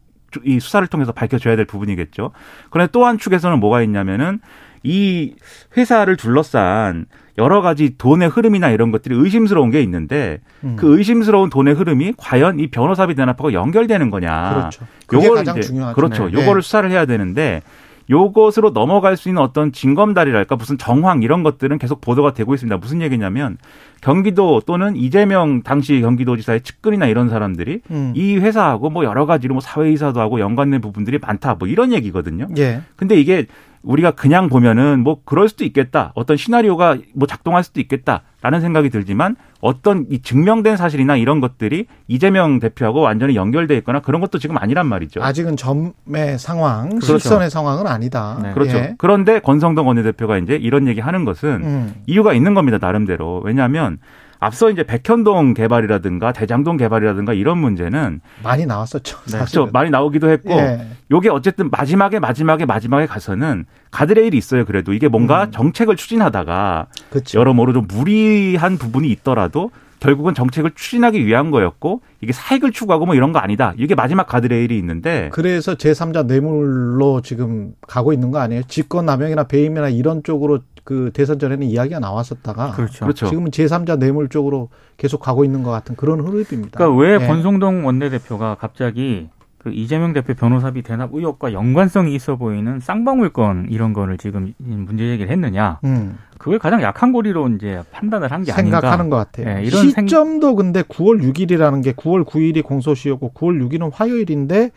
이 0.44 0.60
수사를 0.60 0.86
통해서 0.88 1.12
밝혀져야 1.12 1.56
될 1.56 1.64
부분이겠죠. 1.64 2.32
그런데 2.68 2.90
또 2.90 3.06
한 3.06 3.16
축에서는 3.16 3.58
뭐가 3.58 3.80
있냐면은 3.80 4.40
이 4.86 5.34
회사를 5.76 6.16
둘러싼 6.16 7.06
여러 7.38 7.60
가지 7.60 7.96
돈의 7.98 8.28
흐름이나 8.28 8.70
이런 8.70 8.90
것들이 8.92 9.14
의심스러운 9.14 9.70
게 9.70 9.82
있는데 9.82 10.40
음. 10.64 10.76
그 10.76 10.96
의심스러운 10.96 11.50
돈의 11.50 11.74
흐름이 11.74 12.14
과연 12.16 12.60
이 12.60 12.68
변호사비 12.68 13.14
대납하고 13.14 13.52
연결되는 13.52 14.10
거냐. 14.10 14.54
그렇죠. 14.54 14.86
그게 15.06 15.26
요거를 15.26 15.44
가장 15.44 15.60
중요하죠. 15.60 15.94
그렇죠. 15.94 16.26
네. 16.30 16.32
요거를 16.32 16.62
수사를 16.62 16.90
해야 16.90 17.04
되는데 17.04 17.62
요것으로 18.08 18.70
넘어갈 18.70 19.16
수 19.16 19.28
있는 19.28 19.42
어떤 19.42 19.72
징검다리랄까 19.72 20.56
무슨 20.56 20.78
정황 20.78 21.22
이런 21.22 21.42
것들은 21.42 21.78
계속 21.78 22.00
보도가 22.00 22.32
되고 22.32 22.54
있습니다. 22.54 22.76
무슨 22.78 23.02
얘기냐면 23.02 23.58
경기도 24.06 24.62
또는 24.64 24.94
이재명 24.94 25.64
당시 25.64 26.00
경기도지사의 26.00 26.60
측근이나 26.60 27.06
이런 27.06 27.28
사람들이 27.28 27.80
음. 27.90 28.12
이 28.14 28.36
회사하고 28.36 28.88
뭐 28.88 29.04
여러 29.04 29.26
가지로 29.26 29.54
뭐 29.54 29.60
사회이사도 29.60 30.20
하고 30.20 30.38
연관된 30.38 30.80
부분들이 30.80 31.18
많다 31.18 31.56
뭐 31.56 31.66
이런 31.66 31.92
얘기거든요. 31.92 32.46
예. 32.56 32.82
근데 32.94 33.16
이게 33.20 33.46
우리가 33.86 34.10
그냥 34.12 34.48
보면은 34.48 35.00
뭐 35.00 35.20
그럴 35.24 35.48
수도 35.48 35.64
있겠다. 35.64 36.12
어떤 36.14 36.36
시나리오가 36.36 36.98
뭐 37.14 37.26
작동할 37.26 37.62
수도 37.62 37.80
있겠다라는 37.80 38.60
생각이 38.60 38.90
들지만 38.90 39.36
어떤 39.60 40.06
이 40.10 40.20
증명된 40.20 40.76
사실이나 40.76 41.16
이런 41.16 41.40
것들이 41.40 41.86
이재명 42.08 42.58
대표하고 42.58 43.00
완전히 43.00 43.36
연결돼 43.36 43.76
있거나 43.78 44.00
그런 44.00 44.20
것도 44.20 44.38
지금 44.38 44.58
아니란 44.58 44.86
말이죠. 44.86 45.22
아직은 45.22 45.56
점의 45.56 46.38
상황, 46.38 46.88
그렇죠. 46.90 47.18
실선의 47.18 47.50
상황은 47.50 47.86
아니다. 47.86 48.38
네. 48.42 48.52
그렇죠. 48.52 48.76
예. 48.76 48.94
그런데 48.98 49.38
권성동 49.38 49.86
원내대표가 49.86 50.38
이제 50.38 50.56
이런 50.56 50.88
얘기 50.88 51.00
하는 51.00 51.24
것은 51.24 51.48
음. 51.62 51.94
이유가 52.06 52.34
있는 52.34 52.54
겁니다. 52.54 52.78
나름대로. 52.80 53.40
왜냐하면 53.44 53.95
앞서 54.38 54.70
이제 54.70 54.82
백현동 54.82 55.54
개발이라든가 55.54 56.32
대장동 56.32 56.76
개발이라든가 56.76 57.32
이런 57.32 57.58
문제는 57.58 58.20
많이 58.42 58.66
나왔었죠. 58.66 59.16
그렇죠. 59.18 59.38
사실은. 59.38 59.70
많이 59.72 59.90
나오기도 59.90 60.28
했고 60.30 60.52
예. 60.52 60.86
요게 61.10 61.30
어쨌든 61.30 61.70
마지막에 61.70 62.18
마지막에 62.18 62.66
마지막에 62.66 63.06
가서는 63.06 63.64
가드레일이 63.90 64.36
있어요. 64.36 64.64
그래도 64.64 64.92
이게 64.92 65.08
뭔가 65.08 65.44
음. 65.44 65.50
정책을 65.52 65.96
추진하다가 65.96 66.86
그렇죠. 67.10 67.38
여러모로 67.38 67.72
좀 67.72 67.86
무리한 67.88 68.76
부분이 68.76 69.08
있더라도 69.08 69.70
결국은 69.98 70.34
정책을 70.34 70.72
추진하기 70.74 71.24
위한 71.24 71.50
거였고 71.50 72.02
이게 72.20 72.32
사익을 72.32 72.72
추구하고 72.72 73.06
뭐 73.06 73.14
이런 73.14 73.32
거 73.32 73.38
아니다. 73.38 73.72
이게 73.78 73.94
마지막 73.94 74.26
가드레일이 74.26 74.76
있는데 74.78 75.30
그래서 75.32 75.74
제3자 75.74 76.26
뇌물로 76.26 77.22
지금 77.22 77.72
가고 77.86 78.12
있는 78.12 78.30
거 78.30 78.38
아니에요? 78.38 78.62
직권 78.68 79.06
남용이나 79.06 79.44
배임이나 79.44 79.88
이런 79.88 80.22
쪽으로 80.22 80.60
그 80.86 81.10
대선 81.12 81.40
전에는 81.40 81.66
이야기가 81.66 81.98
나왔었다가 81.98 82.70
그렇죠. 82.70 83.04
그렇죠. 83.06 83.26
지금은 83.26 83.50
제3자 83.50 83.98
뇌물 83.98 84.28
쪽으로 84.28 84.68
계속 84.96 85.18
가고 85.20 85.44
있는 85.44 85.64
것 85.64 85.72
같은 85.72 85.96
그런 85.96 86.20
흐름입니다. 86.20 86.78
그러니까 86.78 86.96
왜 86.96 87.14
예. 87.20 87.26
권성동 87.26 87.84
원내대표가 87.84 88.54
갑자기 88.54 89.28
그 89.58 89.72
이재명 89.72 90.12
대표 90.12 90.32
변호사비 90.34 90.82
대납 90.82 91.10
의혹과 91.12 91.52
연관성이 91.52 92.14
있어 92.14 92.36
보이는 92.36 92.78
쌍방울 92.78 93.30
건 93.30 93.66
이런 93.68 93.92
거를 93.94 94.16
지금 94.16 94.54
문제 94.58 95.04
제기를 95.08 95.28
했느냐? 95.32 95.80
음, 95.82 96.18
그걸 96.38 96.60
가장 96.60 96.80
약한 96.82 97.10
고리로 97.12 97.48
이제 97.48 97.82
판단을 97.90 98.30
한 98.30 98.44
게 98.44 98.52
아닌가. 98.52 98.78
생각하는 98.80 99.10
것 99.10 99.16
같아요. 99.16 99.58
예, 99.58 99.64
이런 99.64 99.90
생- 99.90 100.06
시점도 100.06 100.54
근데 100.54 100.82
9월 100.82 101.20
6일이라는 101.20 101.82
게 101.82 101.94
9월 101.94 102.24
9일이 102.24 102.62
공소시효고 102.62 103.32
9월 103.34 103.60
6일은 103.68 103.90
화요일인데 103.92 104.70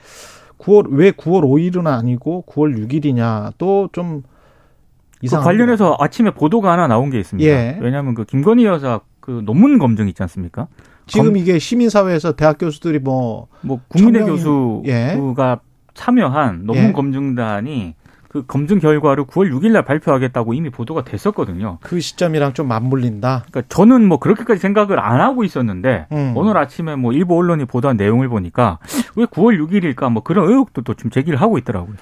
9월 0.57 0.87
왜 0.89 1.11
9월 1.11 1.43
5일은 1.43 1.85
아니고 1.85 2.45
9월 2.49 2.75
6일이냐 2.87 3.51
또좀그 3.59 4.23
이상 5.21 5.43
관련해서 5.43 5.97
아침에 5.99 6.31
보도가 6.31 6.71
하나 6.71 6.87
나온 6.87 7.09
게 7.09 7.19
있습니다. 7.19 7.49
예. 7.49 7.77
왜냐하면 7.81 8.13
그 8.15 8.23
김건희 8.25 8.65
여사 8.65 9.01
그 9.19 9.41
논문 9.45 9.77
검증 9.77 10.07
있지 10.07 10.21
않습니까? 10.23 10.67
지금 11.07 11.27
검- 11.27 11.37
이게 11.37 11.59
시민사회에서 11.59 12.33
대학 12.33 12.57
교수들이 12.57 12.99
뭐 12.99 13.47
뭐 13.61 13.79
국민의 13.89 14.21
천명이- 14.23 14.27
교수가 15.15 15.59
참여한 15.93 16.61
논문 16.65 16.85
예. 16.89 16.91
검증단이 16.93 17.95
그 18.29 18.45
검증 18.45 18.77
결과를 18.79 19.25
9월 19.25 19.51
6일 19.51 19.71
날 19.71 19.83
발표하겠다고 19.83 20.53
이미 20.53 20.69
보도가 20.69 21.03
됐었거든요. 21.03 21.79
그 21.81 21.99
시점이랑 21.99 22.53
좀 22.53 22.67
맞물린다. 22.67 23.45
그러니까 23.49 23.63
저는 23.73 24.07
뭐 24.07 24.19
그렇게까지 24.19 24.61
생각을 24.61 24.99
안 24.99 25.19
하고 25.19 25.43
있었는데 25.43 26.05
음. 26.11 26.33
오늘 26.35 26.55
아침에 26.55 26.95
뭐 26.95 27.11
일부 27.11 27.35
언론이 27.35 27.65
보도한 27.65 27.97
내용을 27.97 28.29
보니까 28.29 28.77
왜 29.15 29.25
9월 29.25 29.57
6일일까 29.67 30.11
뭐 30.11 30.21
그런 30.21 30.47
의혹도 30.47 30.83
또 30.83 30.93
좀 30.93 31.09
제기를 31.09 31.41
하고 31.41 31.57
있더라고요. 31.57 31.95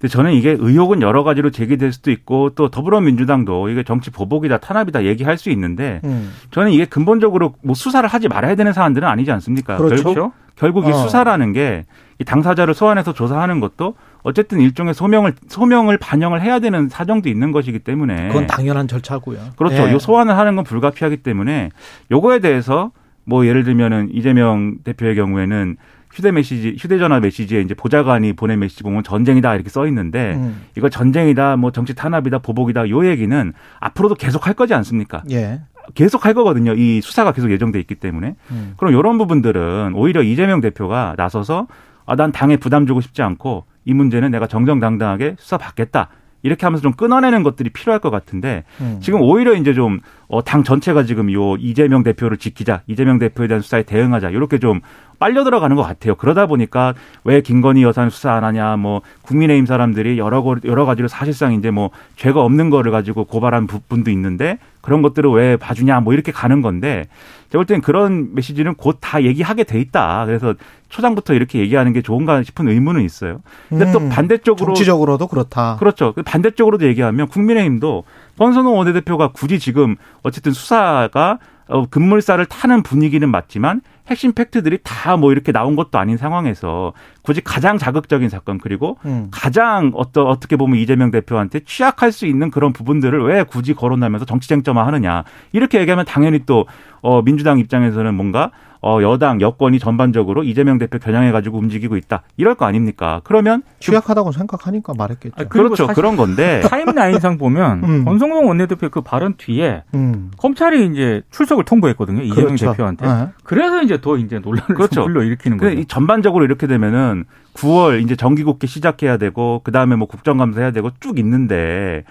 근데 0.00 0.12
저는 0.12 0.32
이게 0.32 0.56
의혹은 0.58 1.02
여러 1.02 1.24
가지로 1.24 1.50
제기될 1.50 1.92
수도 1.92 2.10
있고 2.10 2.50
또 2.50 2.68
더불어민주당도 2.68 3.68
이게 3.68 3.82
정치 3.82 4.10
보복이다 4.10 4.58
탄압이다 4.58 5.04
얘기할 5.04 5.38
수 5.38 5.50
있는데 5.50 6.00
음. 6.04 6.32
저는 6.50 6.70
이게 6.70 6.84
근본적으로 6.84 7.54
뭐 7.62 7.74
수사를 7.74 8.08
하지 8.08 8.28
말아야 8.28 8.54
되는 8.54 8.72
사안들은 8.72 9.06
아니지 9.08 9.32
않습니까? 9.32 9.76
그렇죠. 9.76 10.02
결국 10.14 10.32
결국 10.56 10.86
이 10.86 10.90
어. 10.90 10.92
수사라는 10.94 11.52
게 11.52 11.84
이 12.20 12.24
당사자를 12.24 12.74
소환해서 12.74 13.12
조사하는 13.12 13.60
것도 13.60 13.94
어쨌든 14.22 14.60
일종의 14.60 14.92
소명을 14.92 15.34
소명을 15.46 15.98
반영을 15.98 16.42
해야 16.42 16.58
되는 16.58 16.88
사정도 16.88 17.28
있는 17.28 17.52
것이기 17.52 17.78
때문에 17.78 18.28
그건 18.28 18.46
당연한 18.48 18.88
절차고요. 18.88 19.38
그렇죠. 19.56 19.88
예. 19.88 19.92
요 19.92 19.98
소환을 19.98 20.36
하는 20.36 20.56
건 20.56 20.64
불가피하기 20.64 21.18
때문에 21.18 21.70
요거에 22.10 22.40
대해서 22.40 22.90
뭐 23.24 23.46
예를 23.46 23.62
들면은 23.62 24.08
이재명 24.12 24.78
대표의 24.82 25.14
경우에는 25.14 25.76
휴대 26.18 26.32
메시지, 26.32 26.74
휴대전화 26.76 27.20
메시지에 27.20 27.60
이제 27.60 27.74
보좌관이 27.74 28.32
보낸 28.32 28.58
메시지 28.58 28.82
보면 28.82 29.04
전쟁이다 29.04 29.54
이렇게 29.54 29.70
써 29.70 29.86
있는데 29.86 30.34
음. 30.34 30.62
이거 30.76 30.88
전쟁이다, 30.88 31.56
뭐 31.56 31.70
정치 31.70 31.94
탄압이다, 31.94 32.38
보복이다 32.38 32.88
요 32.90 33.06
얘기는 33.06 33.52
앞으로도 33.78 34.16
계속 34.16 34.48
할 34.48 34.54
거지 34.54 34.74
않습니까? 34.74 35.22
예. 35.30 35.60
계속 35.94 36.26
할 36.26 36.34
거거든요. 36.34 36.74
이 36.74 37.00
수사가 37.00 37.30
계속 37.32 37.52
예정돼 37.52 37.78
있기 37.80 37.94
때문에. 37.94 38.34
음. 38.50 38.74
그럼 38.76 38.94
이런 38.94 39.16
부분들은 39.16 39.92
오히려 39.94 40.22
이재명 40.22 40.60
대표가 40.60 41.14
나서서 41.16 41.68
아, 42.04 42.16
난 42.16 42.32
당에 42.32 42.56
부담 42.56 42.86
주고 42.86 43.00
싶지 43.00 43.22
않고 43.22 43.64
이 43.84 43.94
문제는 43.94 44.32
내가 44.32 44.48
정정당당하게 44.48 45.36
수사 45.38 45.56
받겠다. 45.56 46.08
이렇게 46.42 46.66
하면서 46.66 46.82
좀 46.82 46.92
끊어내는 46.92 47.42
것들이 47.42 47.70
필요할 47.70 48.00
것 48.00 48.10
같은데 48.10 48.64
음. 48.80 48.98
지금 49.00 49.20
오히려 49.20 49.54
이제 49.54 49.74
좀, 49.74 49.98
어, 50.28 50.42
당 50.44 50.62
전체가 50.62 51.02
지금 51.04 51.32
요 51.32 51.56
이재명 51.56 52.02
대표를 52.02 52.36
지키자, 52.36 52.82
이재명 52.86 53.18
대표에 53.18 53.48
대한 53.48 53.60
수사에 53.60 53.82
대응하자, 53.82 54.30
이렇게 54.30 54.58
좀 54.58 54.80
빨려 55.18 55.42
들어가는 55.42 55.74
것 55.74 55.82
같아요. 55.82 56.14
그러다 56.14 56.46
보니까 56.46 56.94
왜 57.24 57.40
김건희 57.40 57.82
여사는 57.82 58.08
수사 58.10 58.32
안 58.34 58.44
하냐, 58.44 58.76
뭐, 58.76 59.02
국민의힘 59.22 59.66
사람들이 59.66 60.16
여러, 60.18 60.42
거- 60.42 60.56
여러 60.64 60.84
가지로 60.84 61.08
사실상 61.08 61.54
이제 61.54 61.72
뭐, 61.72 61.90
죄가 62.14 62.40
없는 62.40 62.70
거를 62.70 62.92
가지고 62.92 63.24
고발한 63.24 63.66
부분도 63.66 64.10
있는데 64.12 64.58
그런 64.80 65.02
것들을 65.02 65.28
왜 65.32 65.56
봐주냐, 65.56 66.00
뭐 66.00 66.12
이렇게 66.14 66.30
가는 66.30 66.62
건데 66.62 67.06
제가 67.50 67.64
볼땐 67.64 67.80
그런 67.80 68.34
메시지는 68.34 68.74
곧 68.74 68.98
다 69.00 69.22
얘기하게 69.22 69.64
돼 69.64 69.80
있다. 69.80 70.26
그래서 70.26 70.54
초장부터 70.88 71.34
이렇게 71.34 71.60
얘기하는 71.60 71.92
게 71.92 72.02
좋은가 72.02 72.42
싶은 72.42 72.68
의문은 72.68 73.02
있어요. 73.04 73.40
근데 73.68 73.90
또 73.92 73.98
음. 74.00 74.08
반대쪽으로 74.08 74.66
정치적으로도 74.66 75.26
그렇다. 75.28 75.76
그렇죠. 75.78 76.12
그 76.12 76.22
반대쪽으로도 76.22 76.86
얘기하면 76.86 77.28
국민의힘도 77.28 78.04
권선호 78.38 78.74
원내대표가 78.74 79.28
굳이 79.28 79.58
지금 79.58 79.96
어쨌든 80.22 80.52
수사가 80.52 81.38
어, 81.68 81.84
급물살을 81.86 82.46
타는 82.46 82.82
분위기는 82.82 83.28
맞지만 83.28 83.82
핵심 84.08 84.32
팩트들이 84.32 84.78
다 84.82 85.18
뭐 85.18 85.32
이렇게 85.32 85.52
나온 85.52 85.76
것도 85.76 85.98
아닌 85.98 86.16
상황에서 86.16 86.92
굳이 87.22 87.40
가장 87.40 87.76
자극적인 87.78 88.28
사건 88.28 88.58
그리고 88.58 88.98
음. 89.04 89.28
가장 89.30 89.92
어떤 89.94 90.26
어떻게 90.26 90.56
보면 90.56 90.78
이재명 90.78 91.10
대표한테 91.10 91.60
취약할 91.60 92.12
수 92.12 92.26
있는 92.26 92.50
그런 92.50 92.72
부분들을 92.72 93.22
왜 93.24 93.42
굳이 93.42 93.74
거론하면서 93.74 94.24
정치 94.26 94.48
쟁점화 94.48 94.86
하느냐 94.86 95.24
이렇게 95.52 95.80
얘기하면 95.80 96.04
당연히 96.04 96.40
또 96.46 96.66
어, 97.00 97.22
민주당 97.22 97.58
입장에서는 97.58 98.14
뭔가 98.14 98.50
어, 98.80 99.00
여당 99.02 99.40
여권이 99.40 99.78
전반적으로 99.78 100.44
이재명 100.44 100.78
대표 100.78 100.98
겨냥해 100.98 101.32
가지고 101.32 101.58
움직이고 101.58 101.96
있다 101.96 102.22
이럴 102.36 102.54
거 102.54 102.64
아닙니까? 102.66 103.20
그러면 103.24 103.62
취약하다고 103.80 104.32
생각하니까 104.32 104.92
말했겠죠. 104.96 105.34
아, 105.36 105.44
그렇죠 105.44 105.86
그런 105.88 106.16
건데 106.16 106.60
타임라인상 106.68 107.38
보면 107.38 107.84
음. 107.84 108.04
권성동 108.04 108.46
원내대표 108.48 108.88
그 108.90 109.00
발언 109.00 109.34
뒤에 109.36 109.82
음. 109.94 110.30
검찰이 110.36 110.86
이제 110.86 111.22
출석을 111.30 111.64
통보했거든요. 111.64 112.22
이재명 112.22 112.56
그렇죠. 112.56 112.70
대표한테. 112.70 113.06
예. 113.06 113.28
그래서 113.42 113.82
이제 113.82 114.00
더 114.00 114.16
이제 114.16 114.38
논란을 114.38 114.74
그렇죠. 114.74 114.94
좀 114.94 115.04
불러 115.04 115.22
일으키는 115.22 115.56
그 115.58 115.66
거예요. 115.66 115.80
이 115.80 115.86
전반적으로 115.86 116.44
이렇게 116.44 116.66
되면은 116.66 117.24
9월 117.54 118.02
이제 118.02 118.16
정기국회 118.16 118.66
시작해야 118.66 119.16
되고 119.16 119.60
그 119.64 119.72
다음에 119.72 119.96
뭐 119.96 120.06
국정감사 120.06 120.60
해야 120.60 120.70
되고 120.70 120.90
쭉 121.00 121.18
있는데 121.18 122.04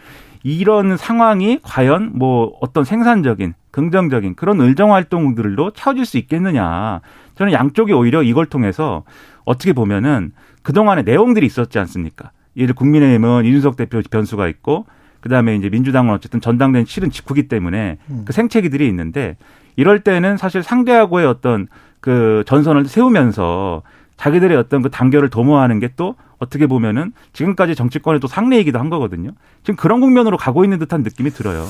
이런 0.43 0.97
상황이 0.97 1.59
과연 1.61 2.11
뭐 2.13 2.57
어떤 2.61 2.83
생산적인 2.83 3.53
긍정적인 3.77 4.33
그런 4.33 4.59
의정 4.59 4.93
활동들로 4.93 5.69
채워질 5.69 6.03
수 6.05 6.17
있겠느냐. 6.17 6.99
저는 7.35 7.53
양쪽이 7.53 7.93
오히려 7.93 8.23
이걸 8.23 8.47
통해서 8.47 9.03
어떻게 9.45 9.71
보면은 9.71 10.31
그동안의 10.63 11.03
내용들이 11.03 11.45
있었지 11.45 11.77
않습니까? 11.77 12.31
예를 12.57 12.73
국민의힘은 12.73 13.45
이준석 13.45 13.77
대표 13.77 14.01
변수가 14.09 14.47
있고 14.47 14.87
그다음에 15.19 15.55
이제 15.55 15.69
민주당은 15.69 16.11
어쨌든 16.11 16.41
전당대회 16.41 16.85
실은 16.87 17.11
직후기 17.11 17.47
때문에 17.47 17.99
음. 18.09 18.23
그 18.25 18.33
생채기들이 18.33 18.87
있는데 18.87 19.37
이럴 19.75 19.99
때는 19.99 20.37
사실 20.37 20.63
상대하고의 20.63 21.27
어떤 21.27 21.67
그 21.99 22.43
전선을 22.47 22.85
세우면서 22.85 23.83
자기들의 24.17 24.57
어떤 24.57 24.81
그 24.81 24.89
단결을 24.89 25.29
도모하는 25.29 25.79
게 25.79 25.89
또 25.97 26.15
어떻게 26.39 26.67
보면은 26.67 27.13
지금까지 27.33 27.75
정치권의 27.75 28.19
또 28.19 28.27
상례이기도 28.27 28.79
한 28.79 28.89
거거든요. 28.89 29.31
지금 29.63 29.75
그런 29.75 29.99
국면으로 29.99 30.37
가고 30.37 30.63
있는 30.63 30.79
듯한 30.79 31.03
느낌이 31.03 31.31
들어요. 31.31 31.65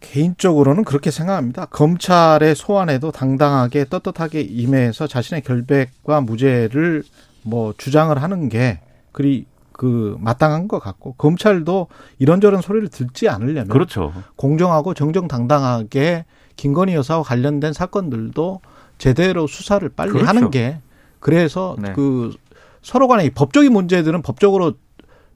개인적으로는 0.00 0.84
그렇게 0.84 1.10
생각합니다. 1.10 1.66
검찰의 1.66 2.54
소환에도 2.54 3.10
당당하게 3.10 3.84
떳떳하게 3.84 4.40
임해서 4.42 5.06
자신의 5.06 5.42
결백과 5.42 6.20
무죄를 6.20 7.02
뭐 7.42 7.74
주장을 7.76 8.16
하는 8.20 8.48
게 8.48 8.80
그리 9.12 9.46
그 9.72 10.16
마땅한 10.20 10.66
것 10.66 10.80
같고 10.80 11.12
검찰도 11.14 11.86
이런저런 12.18 12.62
소리를 12.62 12.88
듣지 12.88 13.28
않으려면 13.28 13.68
그렇죠. 13.68 14.12
공정하고 14.36 14.92
정정당당하게 14.94 16.24
김건희 16.56 16.94
여사와 16.94 17.22
관련된 17.22 17.72
사건들도 17.72 18.60
제대로 18.98 19.46
수사를 19.46 19.88
빨리 19.88 20.10
그렇죠. 20.10 20.26
하는 20.28 20.50
게 20.50 20.80
그래서 21.20 21.76
네. 21.78 21.92
그 21.92 22.34
서로 22.82 23.06
간의 23.06 23.30
법적인 23.30 23.72
문제들은 23.72 24.22
법적으로 24.22 24.74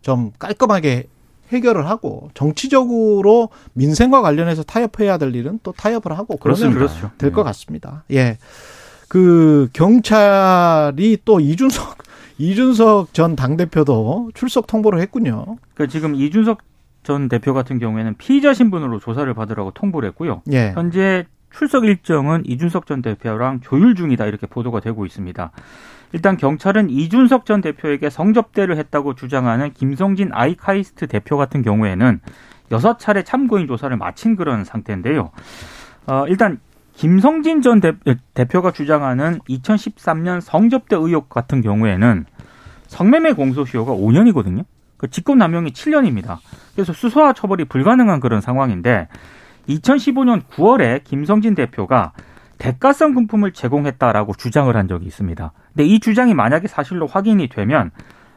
좀 0.01 0.33
깔끔하게 0.39 1.07
해결을 1.53 1.89
하고 1.89 2.31
정치적으로 2.35 3.51
민생과 3.75 4.23
관련해서 4.23 4.63
타협해야 4.63 5.19
될 5.19 5.35
일은 5.35 5.61
또 5.63 5.73
타협을 5.73 6.17
하고 6.19 6.37
그러면 6.37 6.73
그렇죠. 6.75 7.11
될것 7.19 7.45
같습니다. 7.45 8.05
예. 8.11 8.39
그 9.09 9.69
경찰이 9.73 11.19
또 11.25 11.41
이준석 11.41 11.99
이준석 12.39 13.15
전 13.15 13.37
당대표도 13.37 14.31
출석 14.35 14.67
통보를 14.67 15.01
했군요. 15.01 15.59
그러니까 15.75 15.93
지금 15.93 16.15
이준석 16.15 16.59
전 17.03 17.29
대표 17.29 17.53
같은 17.53 17.79
경우에는 17.79 18.15
피의자 18.17 18.55
신분으로 18.55 19.01
조사를 19.01 19.33
받으라고 19.35 19.73
통보를 19.73 20.09
했고요. 20.11 20.43
예. 20.53 20.73
현재 20.75 21.27
출석 21.55 21.85
일정은 21.85 22.43
이준석 22.47 22.87
전 22.87 23.03
대표랑 23.03 23.61
조율 23.61 23.95
중이다 23.95 24.27
이렇게 24.27 24.47
보도가 24.47 24.81
되고 24.81 25.05
있습니다. 25.05 25.51
일단 26.13 26.37
경찰은 26.37 26.91
이준석 26.91 27.47
전 27.47 27.61
대표에게 27.61 28.11
성접대를 28.11 28.77
했다고 28.77 29.15
주장하는 29.15 29.73
김성진 29.73 30.31
아이카이스트 30.33 31.07
대표 31.07 31.37
같은 31.37 31.63
경우에는 31.63 32.21
여섯 32.71 32.99
차례 32.99 33.23
참고인 33.23 33.67
조사를 33.67 33.97
마친 33.97 34.37
그런 34.37 34.65
상태인데요. 34.65 35.31
어, 36.07 36.25
일단 36.29 36.59
김성진 36.95 37.63
전 37.63 37.81
대, 37.81 37.93
대표가 38.35 38.71
주장하는 38.71 39.39
2013년 39.49 40.41
성접대 40.41 40.97
의혹 40.97 41.29
같은 41.29 41.63
경우에는 41.63 42.27
성매매 42.87 43.33
공소시효가 43.33 43.93
5년이거든요. 43.93 44.65
그 44.99 45.11
직권남용이 45.11 45.73
7년입니다. 45.73 46.39
그래서 46.75 46.93
수사와 46.93 47.33
처벌이 47.33 47.65
불가능한 47.65 48.21
그런 48.21 48.41
상황인데 48.41 49.09
2015년 49.69 50.43
9월에 50.43 51.03
김성진 51.05 51.55
대표가 51.55 52.13
대가성 52.59 53.15
금품을 53.15 53.53
제공했다라고 53.53 54.35
주장을 54.35 54.75
한 54.77 54.87
적이 54.87 55.07
있습니다. 55.07 55.53
근데 55.75 55.87
이 55.87 56.01
주장이 56.01 56.35
만약에 56.35 56.69
사실로 56.69 57.07
확인이 57.07 57.49
되면 57.49 57.91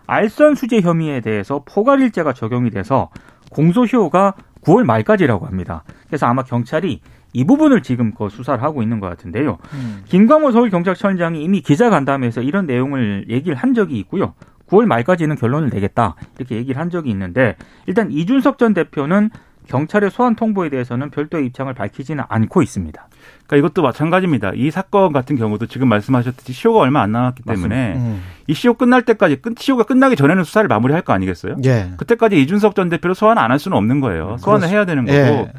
알선 0.07 0.55
수재 0.55 0.81
혐의에 0.81 1.21
대해서 1.21 1.63
포괄일제가 1.65 2.33
적용이 2.33 2.69
돼서 2.69 3.09
공소시효가 3.51 4.35
9월 4.61 4.83
말까지라고 4.83 5.45
합니다. 5.45 5.83
그래서 6.07 6.25
아마 6.25 6.43
경찰이 6.43 7.01
이 7.33 7.43
부분을 7.45 7.81
지금 7.81 8.13
그 8.13 8.29
수사를 8.29 8.63
하고 8.63 8.81
있는 8.81 8.99
것 8.99 9.09
같은데요. 9.09 9.57
음. 9.73 10.01
김광호 10.05 10.51
서울경찰청장이 10.51 11.43
이미 11.43 11.61
기자간담회에서 11.61 12.41
이런 12.41 12.65
내용을 12.65 13.25
얘기를 13.29 13.55
한 13.55 13.73
적이 13.73 13.99
있고요. 13.99 14.33
9월 14.67 14.85
말까지는 14.85 15.35
결론을 15.35 15.69
내겠다 15.69 16.15
이렇게 16.37 16.55
얘기를 16.55 16.79
한 16.79 16.89
적이 16.89 17.11
있는데 17.11 17.55
일단 17.85 18.11
이준석 18.11 18.57
전 18.57 18.73
대표는 18.73 19.29
경찰의 19.67 20.11
소환 20.11 20.35
통보에 20.35 20.69
대해서는 20.69 21.09
별도의 21.09 21.45
입장을 21.47 21.73
밝히지는 21.73 22.23
않고 22.27 22.61
있습니다. 22.61 23.07
그러니까 23.47 23.57
이것도 23.57 23.81
마찬가지입니다. 23.81 24.51
이 24.55 24.71
사건 24.71 25.13
같은 25.13 25.35
경우도 25.35 25.65
지금 25.67 25.87
말씀하셨듯이 25.89 26.53
시효가 26.53 26.79
얼마 26.79 27.01
안 27.01 27.11
남았기 27.11 27.43
때문에 27.43 27.93
음. 27.95 28.21
이 28.47 28.53
시효 28.53 28.73
끝날 28.75 29.01
때까지 29.03 29.37
끝 29.37 29.59
시효가 29.59 29.83
끝나기 29.83 30.15
전에는 30.15 30.43
수사를 30.43 30.67
마무리할 30.67 31.01
거 31.03 31.13
아니겠어요? 31.13 31.55
예. 31.65 31.91
그때까지 31.97 32.41
이준석 32.41 32.75
전 32.75 32.89
대표를 32.89 33.15
소환 33.15 33.37
안 33.37 33.51
할 33.51 33.59
수는 33.59 33.77
없는 33.77 33.99
거예요. 34.01 34.37
소환을 34.39 34.67
해야 34.69 34.85
되는 34.85 35.05
거고 35.05 35.17
예. 35.17 35.51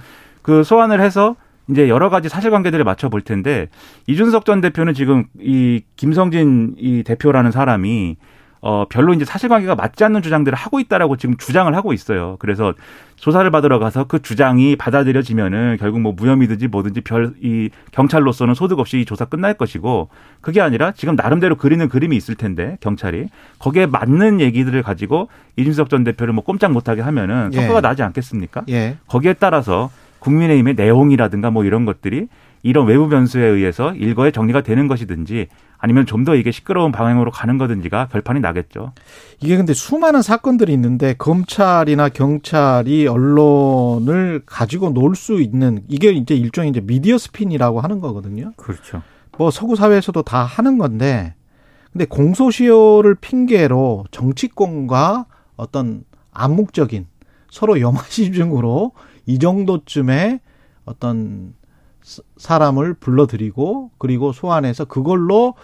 그 0.43 0.65
소환을 0.65 1.01
해서 1.01 1.37
이제 1.69 1.89
여러 1.89 2.11
가지 2.11 2.29
사실관계들을 2.29 2.85
맞춰 2.85 3.09
볼 3.09 3.21
텐데 3.23 3.69
이준석 4.07 4.45
전 4.45 4.61
대표는 4.61 4.95
지금 4.95 5.25
이 5.41 5.83
김성진 5.97 6.75
이 6.79 7.03
대표라는 7.03 7.51
사람이 7.51 8.17
어, 8.61 8.87
별로 8.89 9.15
이제 9.15 9.25
사실관계가 9.25 9.75
맞지 9.77 10.03
않는 10.05 10.23
주장들을 10.23 10.57
하고 10.57 10.81
있다라고 10.81 11.17
지금 11.17 11.37
주장을 11.37 11.73
하고 11.75 11.93
있어요. 11.93 12.37
그래서 12.39 12.75
조사를 13.17 13.51
받으러 13.51 13.79
가서 13.79 14.05
그 14.05 14.21
주장이 14.21 14.77
받아들여지면은 14.77 15.77
결국 15.81 16.01
뭐 16.01 16.13
무혐의든지 16.13 16.69
뭐든지 16.69 17.01
별 17.03 17.37
이 17.43 17.71
경찰로서는 17.93 18.55
소득 18.55 18.79
없이 18.79 19.05
조사 19.05 19.25
끝날 19.25 19.55
것이고 19.55 20.09
그게 20.41 20.61
아니라 20.61 20.93
지금 20.93 21.17
나름대로 21.17 21.57
그리는 21.57 21.89
그림이 21.89 22.17
있을 22.17 22.35
텐데 22.35 22.77
경찰이 22.81 23.29
거기에 23.59 23.87
맞는 23.87 24.41
얘기들을 24.41 24.83
가지고 24.83 25.29
이준석 25.57 25.91
전 25.91 26.05
대표를 26.05 26.33
뭐 26.33 26.45
꼼짝 26.45 26.73
못하게 26.73 27.03
하면은 27.03 27.51
예. 27.53 27.57
성과가 27.57 27.79
예. 27.79 27.83
나지 27.83 28.03
않겠습니까? 28.03 28.65
예. 28.69 28.97
거기에 29.07 29.35
따라서 29.35 29.91
국민의힘의 30.19 30.75
내용이라든가 30.75 31.51
뭐 31.51 31.65
이런 31.65 31.85
것들이 31.85 32.29
이런 32.67 32.87
외부 32.87 33.09
변수에 33.09 33.45
의해서 33.47 33.93
일거에 33.95 34.31
정리가 34.33 34.63
되는 34.63 34.89
것이든지 34.89 35.47
아니면 35.79 36.05
좀 36.07 36.25
더 36.25 36.35
이게 36.35 36.51
시끄러운 36.51 36.91
방향으로 36.91 37.31
가는 37.31 37.57
거든지가 37.59 38.09
결판이 38.09 38.41
나겠죠. 38.41 38.93
이게 39.41 39.57
근데 39.57 39.73
수많은 39.75 40.23
사건들이 40.23 40.73
있는데 40.73 41.15
검찰이나 41.15 42.09
경찰이 42.09 43.07
언론을 43.07 44.43
가지고 44.45 44.91
놀 44.91 45.15
수 45.15 45.41
있는 45.41 45.83
이게 45.87 46.11
이제 46.11 46.35
일종의 46.35 46.71
이제 46.71 46.81
미디어 46.81 47.17
스핀이라고 47.19 47.81
하는 47.81 48.01
거거든요. 48.01 48.53
그렇죠. 48.57 49.03
뭐 49.39 49.51
서구 49.53 49.77
사회에서도 49.77 50.21
다 50.23 50.43
하는 50.43 50.79
건데 50.79 51.35
근데 51.93 52.05
공소시효를 52.07 53.15
핑계로 53.15 54.07
정치권과 54.11 55.27
어떤 55.57 56.03
암묵적인 56.33 57.07
서로 57.51 57.81
염화시중으로 57.81 58.93
이 59.27 59.39
정도쯤에 59.39 60.41
어떤 60.85 61.55
사람을 62.37 62.95
불러들이고 62.95 63.91
그리고 63.99 64.33
소환해서 64.33 64.85
그걸로 64.85 65.55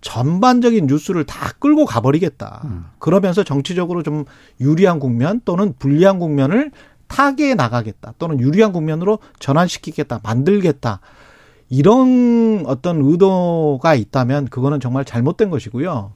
전반적인 0.00 0.86
뉴스를 0.86 1.24
다 1.24 1.50
끌고 1.58 1.84
가버리겠다. 1.84 2.62
음. 2.64 2.84
그러면서 2.98 3.42
정치적으로 3.44 4.02
좀 4.02 4.24
유리한 4.60 5.00
국면 5.00 5.40
또는 5.44 5.74
불리한 5.78 6.18
국면을 6.18 6.70
타개해 7.08 7.54
나가겠다. 7.54 8.14
또는 8.18 8.40
유리한 8.40 8.72
국면으로 8.72 9.18
전환시키겠다. 9.38 10.20
만들겠다. 10.22 11.00
이런 11.68 12.64
어떤 12.66 13.02
의도가 13.02 13.94
있다면 13.94 14.46
그거는 14.46 14.80
정말 14.80 15.04
잘못된 15.04 15.50
것이고요. 15.50 16.12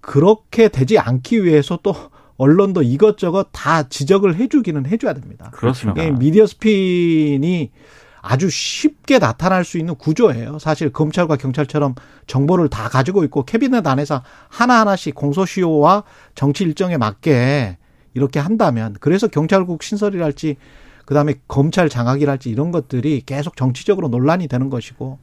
그렇게 0.00 0.68
되지 0.68 0.98
않기 0.98 1.44
위해서 1.44 1.78
또 1.82 1.94
언론도 2.36 2.82
이것저것 2.82 3.48
다 3.50 3.88
지적을 3.88 4.36
해주기는 4.36 4.86
해줘야 4.86 5.12
됩니다. 5.12 5.50
그렇습니다. 5.52 6.08
미디어 6.18 6.46
스핀이 6.46 7.72
아주 8.28 8.50
쉽게 8.50 9.18
나타날 9.18 9.64
수 9.64 9.78
있는 9.78 9.94
구조예요. 9.94 10.58
사실 10.58 10.92
검찰과 10.92 11.36
경찰처럼 11.36 11.94
정보를 12.26 12.68
다 12.68 12.90
가지고 12.90 13.24
있고 13.24 13.44
캐비넷 13.46 13.86
안에서 13.86 14.22
하나하나씩 14.50 15.14
공소시효와 15.14 16.04
정치 16.34 16.64
일정에 16.64 16.98
맞게 16.98 17.78
이렇게 18.12 18.38
한다면 18.38 18.94
그래서 19.00 19.28
경찰국 19.28 19.82
신설이랄지 19.82 20.56
그다음에 21.06 21.36
검찰 21.48 21.88
장악이랄지 21.88 22.50
이런 22.50 22.70
것들이 22.70 23.22
계속 23.24 23.56
정치적으로 23.56 24.08
논란이 24.08 24.46
되는 24.46 24.68
것이고 24.68 25.18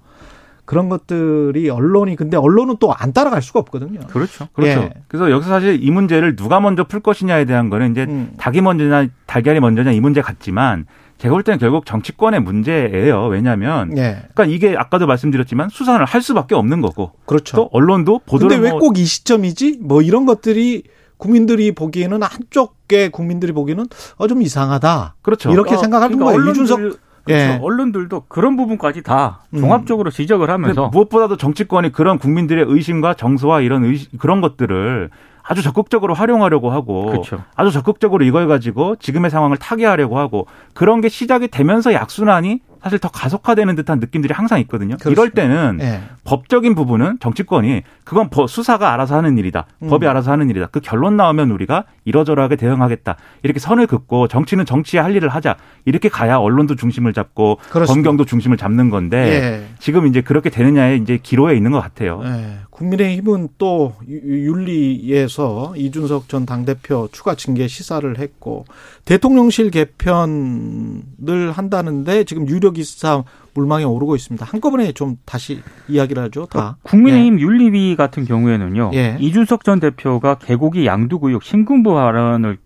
그런 0.66 0.90
것들이 0.90 1.70
언론이 1.70 2.16
근데 2.16 2.38
언론은 2.38 2.78
또 2.80 2.92
안 2.92 3.14
따라갈 3.14 3.44
수가 3.44 3.60
없거든요. 3.60 4.00
그렇죠. 4.08 4.48
그렇죠. 4.54 4.82
예. 4.82 4.94
그래서 5.08 5.30
여기서 5.30 5.48
사실 5.48 5.78
이 5.80 5.92
문제를 5.92 6.36
누가 6.36 6.60
먼저 6.60 6.86
풀 6.86 7.02
것이냐에 7.02 7.46
대한 7.46 7.70
거는 7.70 7.92
이제 7.92 8.06
음. 8.06 8.34
닭이 8.38 8.62
먼저냐 8.62 9.10
달걀이 9.28 9.60
먼저냐 9.60 9.92
이 9.92 10.00
문제 10.00 10.22
같지만 10.22 10.88
제가 11.18 11.34
볼 11.34 11.44
때는 11.44 11.60
결국 11.60 11.86
정치권의 11.86 12.42
문제예요. 12.42 13.28
왜냐하면 13.28 13.98
예. 13.98 14.24
그러니까 14.34 14.46
이게 14.46 14.76
아까도 14.78 15.08
말씀드렸지만 15.08 15.70
수사를 15.70 16.04
할 16.06 16.22
수밖에 16.22 16.56
없는 16.56 16.82
거고. 16.82 17.12
그렇죠. 17.26 17.56
또 17.56 17.70
언론도 17.72 18.22
보도를 18.26 18.58
근데 18.58 18.70
왜 18.70 18.72
꼭이 18.72 19.00
뭐 19.00 19.06
시점이지? 19.06 19.80
뭐 19.82 20.02
이런 20.02 20.26
것들이 20.26 20.84
국민들이 21.18 21.74
보기에는 21.74 22.22
한쪽의 22.22 23.10
국민들이 23.10 23.54
보기에는 23.54 23.86
어 24.18 24.28
좀 24.28 24.42
이상하다. 24.42 25.16
그렇죠. 25.22 25.52
이렇게 25.52 25.76
어, 25.76 25.78
생각하는 25.78 26.18
그러니까 26.18 26.38
거예요. 26.38 26.52
이준석 26.52 26.80
그렇죠. 26.80 27.00
예. 27.30 27.58
언론들도 27.62 28.26
그런 28.28 28.56
부분까지 28.56 29.02
다 29.02 29.42
음. 29.54 29.60
종합적으로 29.60 30.10
음. 30.10 30.12
지적을 30.12 30.50
하면서 30.50 30.90
무엇보다도 30.90 31.38
정치권이 31.38 31.92
그런 31.92 32.20
국민들의 32.20 32.66
의심과 32.68 33.16
정서와 33.16 33.62
이런 33.62 33.84
의심, 33.84 34.18
그런 34.20 34.42
것들을 34.42 35.10
아주 35.48 35.62
적극적으로 35.62 36.14
활용하려고 36.14 36.72
하고 36.72 37.06
그렇죠. 37.06 37.44
아주 37.56 37.72
적극적으로 37.72 38.26
이걸 38.26 38.48
가지고 38.48 38.96
지금의 38.96 39.30
상황을 39.30 39.58
타개하려고 39.58 40.18
하고 40.18 40.48
그런 40.74 41.02
게 41.02 41.10
시작이 41.10 41.48
되면서 41.50 41.94
약순환이 41.94 42.62
사실 42.86 43.00
더 43.00 43.10
가속화되는 43.10 43.74
듯한 43.76 44.00
느낌들이 44.00 44.32
항상 44.32 44.60
있거든요. 44.62 44.98
그렇습니다. 44.98 45.10
이럴 45.10 45.32
때는 45.32 45.78
네. 45.78 46.04
법적인 46.24 46.76
부분은 46.76 47.18
정치권이 47.20 47.82
그건 48.04 48.30
수사가 48.48 48.94
알아서 48.94 49.18
하는 49.18 49.40
일이다. 49.40 49.66
음. 49.82 49.90
법이 49.90 50.06
알아서 50.06 50.32
하는 50.32 50.52
일이다. 50.52 50.68
그 50.68 50.82
결론 50.82 51.18
나오면 51.18 51.50
우리가 51.50 51.86
이러저러하게 52.04 52.58
대응하겠다. 52.58 53.16
이렇게 53.42 53.60
선을 53.60 53.88
긋고 53.88 54.28
정치는 54.28 54.66
정치에 54.66 55.00
할 55.00 55.16
일을 55.16 55.30
하자. 55.30 55.56
이렇게 55.86 56.10
가야 56.10 56.38
언론도 56.38 56.76
중심을 56.76 57.14
잡고 57.14 57.58
그렇습니다. 57.72 57.88
검경도 57.88 58.26
중심을 58.26 58.56
잡는 58.56 58.92
건데 58.92 59.40
네. 59.40 59.68
지금 59.80 60.06
이제 60.06 60.22
그렇게 60.22 60.52
되느냐에 60.52 60.98
이제 60.98 61.18
기로에 61.18 61.56
있는 61.56 61.72
것 61.72 61.80
같아요. 61.82 62.22
네. 62.22 62.60
국민의힘은 62.76 63.50
또 63.58 63.94
윤리에서 64.08 65.74
이준석 65.78 66.28
전 66.28 66.46
당대표 66.46 67.08
추가 67.12 67.36
징계 67.36 67.68
시사를 67.68 68.18
했고 68.20 68.66
대통령실 69.06 69.72
개편을 69.72 71.52
한다는데 71.54 72.26
지금 72.26 72.48
유력 72.48 72.74
기사 72.74 73.24
물망에 73.54 73.86
오르고 73.86 74.16
있습니다. 74.16 74.46
한꺼번에 74.46 74.92
좀 74.92 75.18
다시 75.26 75.62
이야기를 75.88 76.24
하죠. 76.24 76.48
다. 76.48 76.78
국민의힘 76.84 77.40
예. 77.40 77.44
윤리위 77.44 77.96
같은 77.96 78.26
경우에는요. 78.26 78.92
예. 78.94 79.18
이준석 79.20 79.64
전 79.64 79.80
대표가 79.80 80.36
개고기 80.36 80.86
양두구역 80.86 81.44
신군부 81.44 81.94
발언을 81.94 82.58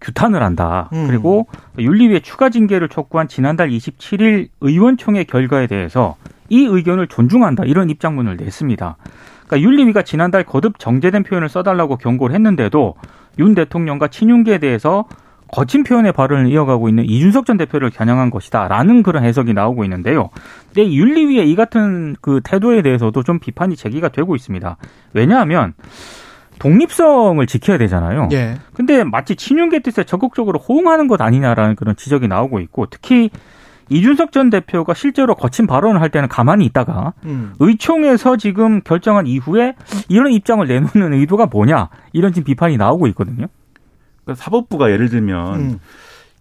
규탄을 0.00 0.42
한다. 0.42 0.88
음. 0.92 1.06
그리고 1.08 1.46
윤리위에 1.78 2.20
추가 2.20 2.48
징계를 2.48 2.88
촉구한 2.88 3.28
지난달 3.28 3.68
27일 3.68 4.48
의원총회 4.60 5.24
결과에 5.24 5.66
대해서 5.66 6.16
이 6.48 6.64
의견을 6.64 7.08
존중한다. 7.08 7.64
이런 7.64 7.90
입장문을 7.90 8.36
냈습니다. 8.38 8.96
그러니까 9.48 9.60
윤리위가 9.68 10.02
지난달 10.02 10.44
거듭 10.44 10.78
정제된 10.78 11.24
표현을 11.24 11.48
써달라고 11.48 11.96
경고를 11.96 12.34
했는데도 12.34 12.94
윤 13.38 13.54
대통령과 13.54 14.08
친윤계에 14.08 14.58
대해서 14.58 15.06
거친 15.50 15.82
표현의 15.82 16.12
발언을 16.12 16.48
이어가고 16.48 16.90
있는 16.90 17.06
이준석 17.06 17.46
전 17.46 17.56
대표를 17.56 17.88
겨냥한 17.88 18.28
것이다라는 18.28 19.02
그런 19.02 19.24
해석이 19.24 19.54
나오고 19.54 19.84
있는데요. 19.84 20.28
근데 20.66 20.92
윤리위의 20.92 21.50
이 21.50 21.56
같은 21.56 22.16
그 22.20 22.42
태도에 22.44 22.82
대해서도 22.82 23.22
좀 23.22 23.38
비판이 23.38 23.74
제기가 23.74 24.08
되고 24.08 24.36
있습니다. 24.36 24.76
왜냐하면 25.14 25.72
독립성을 26.58 27.46
지켜야 27.46 27.78
되잖아요. 27.78 28.28
예. 28.32 28.56
근데 28.74 29.04
마치 29.04 29.36
친윤계 29.36 29.78
뜻에 29.78 30.04
적극적으로 30.04 30.58
호응하는 30.58 31.08
것 31.08 31.22
아니냐라는 31.22 31.76
그런 31.76 31.96
지적이 31.96 32.28
나오고 32.28 32.60
있고 32.60 32.86
특히 32.90 33.30
이준석 33.90 34.32
전 34.32 34.50
대표가 34.50 34.94
실제로 34.94 35.34
거친 35.34 35.66
발언을 35.66 36.00
할 36.00 36.10
때는 36.10 36.28
가만히 36.28 36.64
있다가 36.66 37.14
음. 37.24 37.54
의총에서 37.58 38.36
지금 38.36 38.80
결정한 38.82 39.26
이후에 39.26 39.74
이런 40.08 40.32
입장을 40.32 40.66
내놓는 40.66 41.14
의도가 41.14 41.46
뭐냐 41.46 41.88
이런 42.12 42.32
지금 42.32 42.44
비판이 42.44 42.76
나오고 42.76 43.06
있거든요. 43.08 43.46
그러니까 44.24 44.42
사법부가 44.42 44.90
예를 44.90 45.08
들면 45.08 45.54
음. 45.54 45.78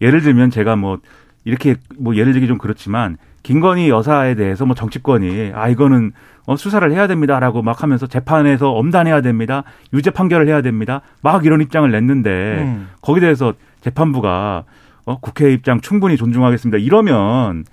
예를 0.02 0.22
들면 0.22 0.50
제가 0.52 0.76
뭐 0.76 1.00
이렇게 1.46 1.76
뭐 1.98 2.16
예를 2.16 2.34
들기 2.34 2.48
좀 2.48 2.58
그렇지만 2.58 3.18
김건희 3.44 3.90
여사에 3.90 4.36
대해서 4.36 4.66
뭐 4.66 4.76
정치권이 4.76 5.52
아 5.56 5.70
이거는 5.70 6.12
어 6.46 6.58
수사를 6.58 6.92
해야 6.92 7.08
됩니다라고 7.08 7.62
막 7.62 7.82
하면서 7.82 8.08
재판에서 8.08 8.72
엄단해야 8.72 9.22
됩니다 9.22 9.64
유죄 9.94 10.10
판결을 10.10 10.48
해야 10.48 10.62
됩니다 10.62 11.02
막 11.22 11.46
이런 11.46 11.62
입장을 11.62 11.90
냈는데 11.90 12.30
음. 12.64 12.90
거기에 13.02 13.22
대해서 13.22 13.54
재판부가 13.82 14.66
어 15.08 15.18
국회 15.20 15.52
입장 15.54 15.82
충분히 15.82 16.18
존중하겠습니다 16.18 16.78
이러면 16.78 17.64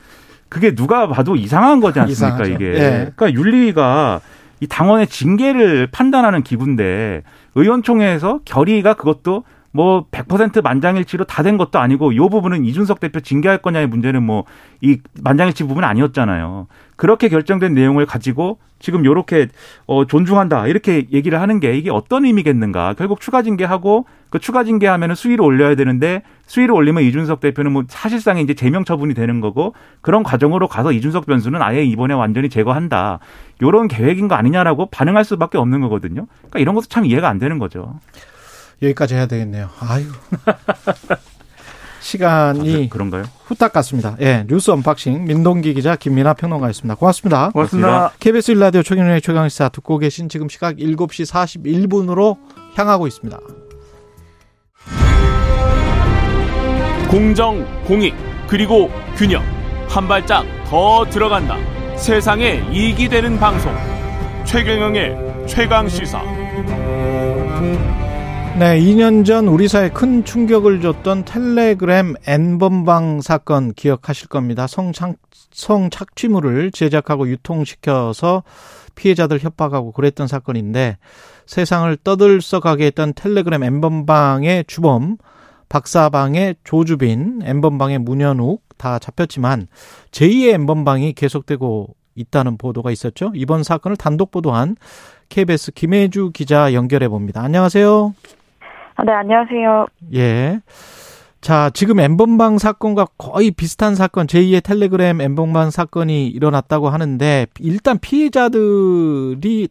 그게 0.49 0.75
누가 0.75 1.09
봐도 1.09 1.35
이상한 1.37 1.81
거지 1.81 1.99
않습니까, 2.01 2.45
이상하죠. 2.45 2.53
이게. 2.53 2.65
예. 2.75 3.13
그러니까 3.17 3.33
윤리위가 3.35 4.21
이 4.61 4.67
당원의 4.69 5.09
징계를 5.09 5.89
판단하는 5.91 6.43
기구인데 6.43 7.23
의원총회에서 7.57 8.41
결의가 8.45 8.95
그것도 8.95 9.43
뭐 9.73 10.07
100% 10.13 10.63
만장일치로 10.63 11.25
다 11.25 11.43
된 11.43 11.57
것도 11.57 11.81
아니고 11.81 12.13
이 12.13 12.19
부분은 12.19 12.65
이준석 12.65 13.01
대표 13.01 13.19
징계할 13.19 13.59
거냐의 13.59 13.89
문제는 13.89 14.23
뭐 14.23 14.45
이 14.81 14.99
만장일치 15.23 15.65
부분 15.65 15.83
아니었잖아요. 15.83 16.69
그렇게 16.97 17.29
결정된 17.29 17.75
내용을 17.75 18.07
가지고 18.07 18.59
지금 18.79 19.05
요렇게 19.05 19.49
어 19.87 20.05
존중한다 20.05 20.67
이렇게 20.69 21.07
얘기를 21.11 21.41
하는 21.41 21.59
게 21.59 21.77
이게 21.77 21.91
어떤 21.91 22.25
의미겠는가? 22.27 22.95
결국 22.99 23.21
추가 23.21 23.43
징계하고 23.43 24.05
그 24.35 24.41
추가 24.41 24.65
징계하면은 24.65 25.15
수위를 25.15 25.45
올려야 25.45 25.77
되는데 25.77 26.25
수위를 26.47 26.75
올리면 26.75 27.05
이준석 27.05 27.39
대표는 27.39 27.71
뭐 27.71 27.85
사실상 27.87 28.39
이제 28.39 28.53
제명 28.53 28.85
처분이 28.85 29.15
되는 29.15 29.41
거고 29.41 29.75
그런 30.01 30.25
과정으로 30.25 30.67
가서 30.67 30.91
이준석 30.91 31.27
변수는 31.27 31.63
아예 31.63 31.85
이번에 31.85 32.15
완전히 32.15 32.49
제거한다. 32.49 33.21
요런 33.63 33.87
계획인 33.87 34.27
거 34.27 34.35
아니냐라고 34.35 34.87
반응할 34.87 35.25
수밖에 35.25 35.57
없는 35.57 35.83
거거든요. 35.83 36.27
그러니까 36.39 36.59
이런 36.59 36.75
것도 36.75 36.87
참 36.89 37.05
이해가 37.05 37.29
안 37.29 37.39
되는 37.39 37.61
거죠. 37.61 38.01
여기까지 38.83 39.15
해야 39.15 39.27
되겠네요. 39.27 39.69
아유. 39.79 40.07
시간이 42.01 42.89
그런가요? 42.91 43.23
후딱 43.45 43.73
갔습니다. 43.73 44.17
예, 44.21 44.47
뉴스 44.49 44.73
언박싱 44.73 45.27
민동기 45.27 45.75
기자 45.75 45.95
김민하 45.95 46.35
평론가였습니다. 46.35 46.97
고맙습니다. 46.97 47.51
고맙습니다. 47.51 48.11
KBS 48.19 48.51
일라디오 48.51 48.83
최경영의 48.83 49.23
최강시사 49.23 49.69
듣고 49.69 49.99
계신 49.99 50.29
지금 50.29 50.49
시각 50.49 50.75
7시 50.75 51.31
41분으로 51.31 52.37
향하고 52.75 53.07
있습니다. 53.07 53.39
공정, 57.15 57.65
공익, 57.85 58.13
그리고 58.49 58.91
균형. 59.15 59.41
한 59.89 60.09
발짝 60.09 60.45
더 60.65 61.05
들어간다. 61.09 61.57
세상에 61.97 62.61
이익이 62.73 63.09
되는 63.09 63.39
방송. 63.39 63.73
최경영의 64.45 65.47
최강 65.47 65.89
시사. 65.89 66.21
네, 68.59 68.81
2년 68.81 69.25
전 69.25 69.47
우리 69.47 69.69
사회에 69.69 69.91
큰 69.91 70.25
충격을 70.25 70.81
줬던 70.81 71.25
텔레그램 71.25 72.15
N번방 72.27 73.21
사건 73.21 73.73
기억하실 73.75 74.27
겁니다. 74.27 74.67
성착, 74.67 75.15
성착취물을 75.53 76.73
제작하고 76.73 77.29
유통시켜서 77.29 78.43
피해자들 78.97 79.39
협박하고 79.39 79.93
그랬던 79.93 80.27
사건인데 80.27 80.99
세상을 81.47 81.97
떠들썩하게 82.03 82.87
했던 82.87 83.15
텔레그램 83.15 83.63
N번방의 83.63 84.65
주범, 84.67 85.19
박사방의 85.69 86.57
조주빈, 86.65 87.41
N번방의 87.45 87.99
문현욱 87.99 88.63
다 88.77 88.99
잡혔지만 88.99 89.67
제2의 90.11 90.55
N번방이 90.55 91.13
계속되고 91.15 91.95
있다는 92.15 92.59
보도가 92.59 92.91
있었죠. 92.91 93.33
이번 93.35 93.63
사건을 93.63 93.97
단독 93.97 94.31
보도한 94.31 94.77
KBS 95.29 95.73
김혜주 95.73 96.31
기자 96.33 96.73
연결해 96.73 97.09
봅니다. 97.09 97.43
안녕하세요. 97.43 98.15
아, 98.97 99.05
네, 99.05 99.13
안녕하세요. 99.13 99.87
예. 100.15 100.61
자, 101.41 101.69
지금 101.75 102.01
엠번방 102.01 102.59
사건과 102.59 103.07
거의 103.19 103.51
비슷한 103.51 103.95
사건, 103.95 104.27
제2의 104.27 104.65
텔레그램 104.65 105.21
엠번방 105.21 105.71
사건이 105.71 106.29
일어났다고 106.29 106.89
하는데, 106.89 107.47
일단 107.59 107.99
피해자들이 107.99 109.69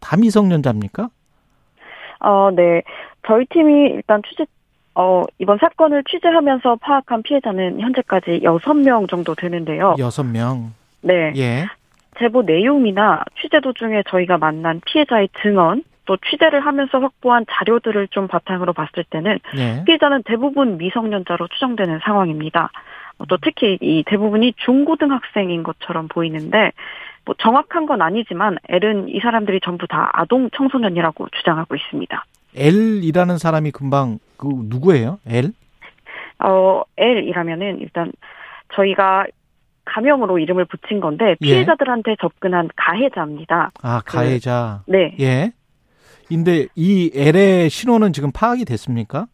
다 0.00 0.16
미성년자입니까? 0.16 1.08
어, 2.20 2.50
네. 2.54 2.82
저희 3.26 3.46
팀이 3.46 3.90
일단 3.94 4.20
취재, 4.28 4.44
어, 4.98 5.24
이번 5.38 5.58
사건을 5.58 6.04
취재하면서 6.04 6.76
파악한 6.76 7.22
피해자는 7.22 7.80
현재까지 7.80 8.40
6명 8.42 9.08
정도 9.10 9.34
되는데요. 9.34 9.94
여섯 9.98 10.24
명 10.24 10.72
네. 11.02 11.34
예. 11.36 11.66
제보 12.18 12.40
내용이나 12.42 13.22
취재 13.38 13.60
도중에 13.60 14.04
저희가 14.08 14.38
만난 14.38 14.80
피해자의 14.86 15.28
증언, 15.42 15.84
또 16.06 16.16
취재를 16.16 16.60
하면서 16.60 16.98
확보한 16.98 17.44
자료들을 17.50 18.08
좀 18.08 18.26
바탕으로 18.26 18.72
봤을 18.72 19.04
때는 19.10 19.38
예. 19.58 19.84
피해자는 19.84 20.22
대부분 20.24 20.78
미성년자로 20.78 21.48
추정되는 21.48 22.00
상황입니다. 22.02 22.70
어, 23.18 23.26
또 23.26 23.36
특히 23.42 23.76
이 23.82 24.02
대부분이 24.06 24.54
중고등학생인 24.64 25.62
것처럼 25.62 26.08
보이는데 26.08 26.72
뭐 27.26 27.34
정확한 27.38 27.84
건 27.84 28.00
아니지만 28.00 28.56
L은 28.70 29.10
이 29.10 29.20
사람들이 29.20 29.60
전부 29.62 29.86
다 29.86 30.08
아동 30.14 30.48
청소년이라고 30.56 31.28
주장하고 31.36 31.74
있습니다. 31.74 32.24
L이라는 32.56 33.36
사람이 33.36 33.72
금방, 33.72 34.18
그, 34.36 34.48
누구예요? 34.48 35.18
L? 35.26 35.52
어, 36.38 36.82
L이라면은 36.96 37.78
일단 37.80 38.12
저희가 38.74 39.26
가명으로 39.84 40.38
이름을 40.38 40.66
붙인 40.66 41.00
건데 41.00 41.36
예. 41.40 41.46
피해자들한테 41.46 42.16
접근한 42.20 42.68
가해자입니다. 42.76 43.70
아, 43.82 44.02
가해자. 44.04 44.82
네. 44.86 45.14
예. 45.20 45.52
근데 46.28 46.66
이 46.74 47.10
L의 47.14 47.70
신원은 47.70 48.12
지금 48.12 48.32
파악이 48.32 48.64
됐습니까? 48.64 49.26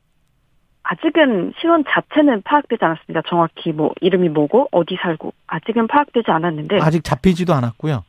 아직은 0.84 1.54
신원 1.60 1.84
자체는 1.88 2.42
파악되지 2.42 2.84
않았습니다. 2.84 3.22
정확히 3.28 3.72
뭐 3.72 3.92
이름이 4.00 4.28
뭐고 4.28 4.68
어디 4.72 4.96
살고 5.00 5.32
아직은 5.46 5.86
파악되지 5.86 6.30
않았는데 6.30 6.78
아직 6.82 7.02
잡히지도 7.04 7.54
않았고요. 7.54 8.04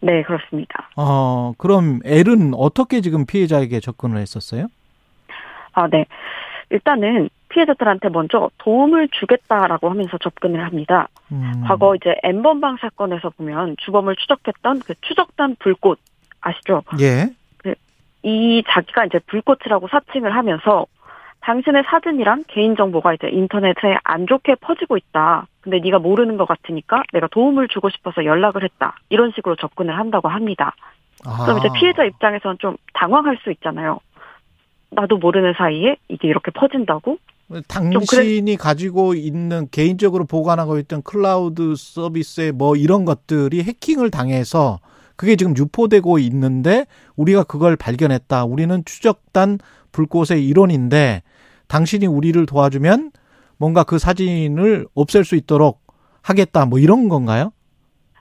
네 0.00 0.22
그렇습니다. 0.22 0.90
어, 0.96 1.52
그럼 1.56 2.00
L은 2.04 2.52
어떻게 2.54 3.00
지금 3.00 3.24
피해자에게 3.26 3.80
접근을 3.80 4.18
했었어요? 4.18 4.66
아 5.76 5.86
네. 5.88 6.06
일단은 6.70 7.28
피해자들한테 7.50 8.08
먼저 8.08 8.50
도움을 8.58 9.08
주겠다라고 9.12 9.88
하면서 9.88 10.18
접근을 10.18 10.64
합니다. 10.64 11.08
음. 11.30 11.62
과거 11.64 11.94
이제 11.94 12.16
엠번방 12.24 12.78
사건에서 12.80 13.30
보면 13.30 13.76
주범을 13.78 14.16
추적했던 14.16 14.80
그 14.80 14.94
추적단 15.02 15.56
불꽃 15.60 16.00
아시죠? 16.40 16.82
예. 17.00 17.28
이 18.22 18.64
자기가 18.68 19.04
이제 19.04 19.20
불꽃이라고 19.26 19.86
사칭을 19.86 20.34
하면서 20.34 20.86
당신의 21.42 21.84
사진이랑 21.86 22.42
개인 22.48 22.74
정보가 22.74 23.14
이제 23.14 23.28
인터넷에 23.28 23.96
안 24.02 24.26
좋게 24.26 24.56
퍼지고 24.56 24.96
있다. 24.96 25.46
근데 25.60 25.78
네가 25.78 26.00
모르는 26.00 26.36
것 26.36 26.48
같으니까 26.48 27.04
내가 27.12 27.28
도움을 27.28 27.68
주고 27.68 27.88
싶어서 27.90 28.24
연락을 28.24 28.64
했다. 28.64 28.96
이런 29.10 29.30
식으로 29.36 29.54
접근을 29.54 29.96
한다고 29.96 30.28
합니다. 30.28 30.74
아. 31.24 31.44
그럼 31.44 31.58
이제 31.58 31.68
피해자 31.76 32.04
입장에서는 32.04 32.56
좀 32.58 32.76
당황할 32.94 33.38
수 33.44 33.52
있잖아요. 33.52 34.00
나도 34.90 35.18
모르는 35.18 35.54
사이에 35.56 35.96
이게 36.08 36.28
이렇게 36.28 36.50
퍼진다고? 36.52 37.18
당신이 37.68 38.56
가지고 38.56 39.14
있는 39.14 39.68
개인적으로 39.70 40.24
보관하고 40.24 40.78
있던 40.80 41.02
클라우드 41.02 41.74
서비스의 41.76 42.52
뭐 42.52 42.74
이런 42.74 43.04
것들이 43.04 43.62
해킹을 43.62 44.10
당해서 44.10 44.80
그게 45.14 45.36
지금 45.36 45.56
유포되고 45.56 46.18
있는데 46.18 46.86
우리가 47.14 47.44
그걸 47.44 47.76
발견했다. 47.76 48.44
우리는 48.44 48.84
추적단 48.84 49.58
불꽃의 49.92 50.44
일원인데 50.44 51.22
당신이 51.68 52.06
우리를 52.06 52.44
도와주면 52.46 53.12
뭔가 53.58 53.84
그 53.84 53.98
사진을 53.98 54.86
없앨 54.94 55.24
수 55.24 55.36
있도록 55.36 55.80
하겠다. 56.22 56.66
뭐 56.66 56.78
이런 56.78 57.08
건가요? 57.08 57.52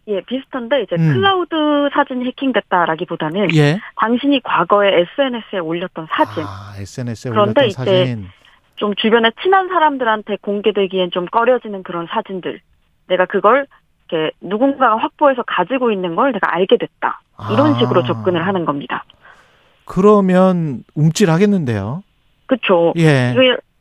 예, 0.07 0.21
비슷한데 0.21 0.83
이제 0.83 0.95
음. 0.97 1.13
클라우드 1.13 1.55
사진이 1.93 2.25
해킹됐다라기보다는 2.25 3.55
예. 3.55 3.79
당신이 3.95 4.41
과거에 4.41 5.01
SNS에 5.17 5.59
올렸던 5.59 6.07
사진, 6.11 6.43
아, 6.43 6.73
SNS에 6.77 7.31
그런데 7.31 7.61
올렸던 7.61 7.67
이제 7.83 8.05
사진. 8.05 8.27
좀 8.75 8.93
주변에 8.95 9.31
친한 9.41 9.67
사람들한테 9.67 10.37
공개되기엔 10.41 11.11
좀 11.11 11.25
꺼려지는 11.25 11.83
그런 11.83 12.07
사진들. 12.07 12.61
내가 13.07 13.25
그걸 13.25 13.65
이렇게 14.09 14.31
누군가가 14.41 14.97
확보해서 14.97 15.43
가지고 15.43 15.91
있는 15.91 16.15
걸 16.15 16.33
내가 16.33 16.53
알게 16.53 16.77
됐다. 16.77 17.21
이런 17.51 17.73
아. 17.73 17.79
식으로 17.79 18.03
접근을 18.03 18.45
하는 18.45 18.65
겁니다. 18.65 19.05
그러면 19.85 20.83
움찔하겠는데요. 20.93 22.03
그쵸. 22.47 22.93
예. 22.97 23.33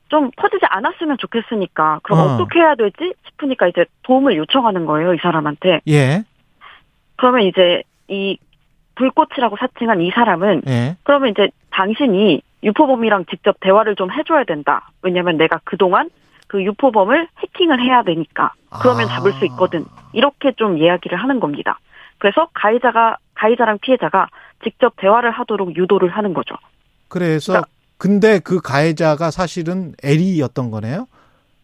좀 0.09 0.31
퍼지지 0.37 0.65
않았으면 0.69 1.19
좋겠으니까 1.19 2.01
그럼 2.03 2.19
어. 2.19 2.23
어. 2.35 2.37
떻게 2.37 2.61
해야 2.61 2.75
되지 2.75 3.15
싶으니까 3.27 3.67
이제 3.69 3.85
도움을 4.03 4.37
요청하는 4.37 4.87
거예요 4.87 5.15
이 5.15 5.19
사람한테 5.19 5.81
예. 5.89 6.25
그러면 7.17 7.43
이제 7.43 7.83
이 8.09 8.37
불꽃이라고 8.97 9.57
사칭한 9.57 10.01
이 10.01 10.11
사람은 10.11 10.63
예. 10.69 10.97
그러면 11.03 11.31
이제 11.31 11.49
당신이 11.71 12.43
유포범이랑 12.63 13.27
직접 13.27 13.57
대화를 13.61 13.97
좀 13.97 14.11
해줘야 14.13 14.45
된다 14.45 14.91
왜냐면 15.03 15.37
내가 15.37 15.61
그동안 15.65 16.11
그 16.47 16.63
유포범을 16.63 17.29
해킹을 17.39 17.83
해야 17.83 18.03
되니까 18.03 18.53
그러면 18.81 19.07
아. 19.09 19.15
잡을 19.15 19.33
수 19.33 19.45
있거든 19.47 19.85
이렇게 20.13 20.53
좀 20.53 20.79
이야기를 20.79 21.19
하는 21.19 21.41
겁니다 21.41 21.79
그래서 22.19 22.49
가해자가 22.55 23.17
가해자랑 23.35 23.79
피해자가 23.81 24.29
직접 24.63 24.95
대화를 24.97 25.31
하도록 25.31 25.75
유도를 25.77 26.11
하는 26.11 26.35
거죠 26.35 26.55
그래서 27.09 27.53
그러니까- 27.53 27.69
근데 28.05 28.39
그 28.39 28.61
가해자가 28.61 29.31
사실은 29.31 29.95
L이었던 30.03 30.71
거네요. 30.71 31.07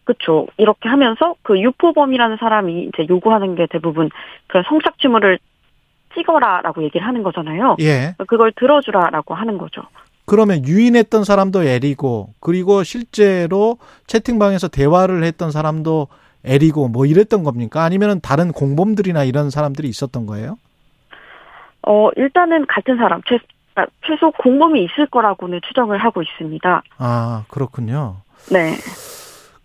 그렇죠. 0.05 0.47
이렇게 0.57 0.89
하면서 0.89 1.35
그 1.43 1.61
유포범이라는 1.61 2.37
사람이 2.37 2.85
이제 2.85 3.05
요구하는 3.07 3.53
게 3.53 3.67
대부분 3.69 4.09
그런 4.47 4.63
성착취물을 4.67 5.37
찍어라라고 6.15 6.81
얘기를 6.81 7.05
하는 7.05 7.21
거잖아요. 7.21 7.75
예. 7.81 8.15
그걸 8.27 8.51
들어주라라고 8.53 9.35
하는 9.35 9.59
거죠. 9.59 9.83
그러면 10.25 10.65
유인했던 10.65 11.25
사람도 11.25 11.61
L이고 11.61 12.29
그리고 12.39 12.83
실제로 12.83 13.77
채팅방에서 14.07 14.67
대화를 14.67 15.23
했던 15.23 15.51
사람도 15.51 16.07
L이고 16.43 16.87
뭐 16.87 17.05
이랬던 17.05 17.43
겁니까? 17.43 17.83
아니면은 17.83 18.19
다른 18.19 18.51
공범들이나 18.51 19.25
이런 19.25 19.51
사람들이 19.51 19.87
있었던 19.87 20.25
거예요? 20.25 20.57
어, 21.83 22.09
일단은 22.15 22.65
같은 22.65 22.97
사람, 22.97 23.21
최, 23.75 23.81
아, 23.81 23.85
최소 24.05 24.31
공범이 24.31 24.83
있을 24.85 25.07
거라고는 25.07 25.61
추정을 25.67 25.97
하고 25.97 26.21
있습니다. 26.21 26.83
아, 26.97 27.45
그렇군요. 27.49 28.17
네. 28.51 28.75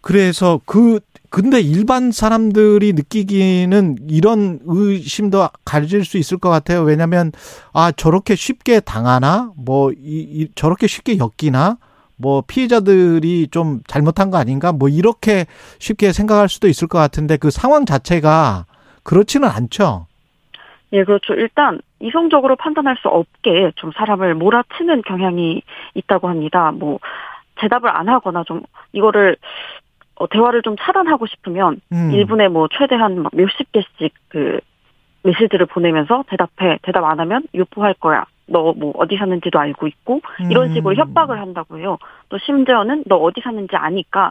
그래서 0.00 0.60
그 0.64 1.00
근데 1.30 1.60
일반 1.60 2.12
사람들이 2.12 2.92
느끼기는 2.92 3.96
이런 4.08 4.60
의심도 4.64 5.48
가질 5.64 6.04
수 6.04 6.16
있을 6.18 6.38
것 6.38 6.48
같아요. 6.48 6.82
왜냐하면 6.82 7.32
아 7.72 7.90
저렇게 7.90 8.36
쉽게 8.36 8.80
당하나 8.80 9.50
뭐 9.56 9.90
이, 9.90 9.96
이, 9.98 10.48
저렇게 10.54 10.86
쉽게 10.86 11.18
엮이나 11.18 11.78
뭐 12.16 12.42
피해자들이 12.46 13.48
좀 13.50 13.80
잘못한 13.86 14.30
거 14.30 14.38
아닌가 14.38 14.72
뭐 14.72 14.88
이렇게 14.88 15.46
쉽게 15.78 16.12
생각할 16.12 16.48
수도 16.48 16.68
있을 16.68 16.88
것 16.88 16.98
같은데 16.98 17.36
그 17.36 17.50
상황 17.50 17.84
자체가 17.84 18.66
그렇지는 19.02 19.48
않죠. 19.48 20.06
예, 20.92 21.04
그렇죠. 21.04 21.34
일단 21.34 21.80
이성적으로 22.06 22.56
판단할 22.56 22.96
수 22.96 23.08
없게 23.08 23.72
좀 23.76 23.90
사람을 23.92 24.34
몰아치는 24.34 25.02
경향이 25.02 25.62
있다고 25.94 26.28
합니다. 26.28 26.72
뭐 26.72 26.98
대답을 27.56 27.88
안 27.90 28.08
하거나 28.08 28.44
좀 28.44 28.62
이거를 28.92 29.36
어, 30.16 30.26
대화를 30.28 30.62
좀 30.62 30.76
차단하고 30.78 31.26
싶으면 31.26 31.80
음. 31.92 32.10
1분에 32.12 32.48
뭐 32.48 32.68
최대한 32.72 33.22
막 33.22 33.32
몇십 33.34 33.70
개씩 33.72 34.14
그 34.28 34.60
메시지를 35.22 35.66
보내면서 35.66 36.24
대답해. 36.28 36.78
대답 36.82 37.04
안 37.04 37.20
하면 37.20 37.42
유포할 37.54 37.94
거야. 37.94 38.24
너 38.48 38.72
뭐 38.76 38.92
어디 38.96 39.16
사는지도 39.16 39.58
알고 39.58 39.88
있고 39.88 40.20
이런 40.50 40.72
식으로 40.72 40.94
음. 40.94 40.96
협박을 40.96 41.40
한다고 41.40 41.78
해요. 41.78 41.98
또 42.28 42.38
심지어는 42.38 43.02
너 43.06 43.16
어디 43.16 43.40
사는지 43.40 43.74
아니까 43.74 44.30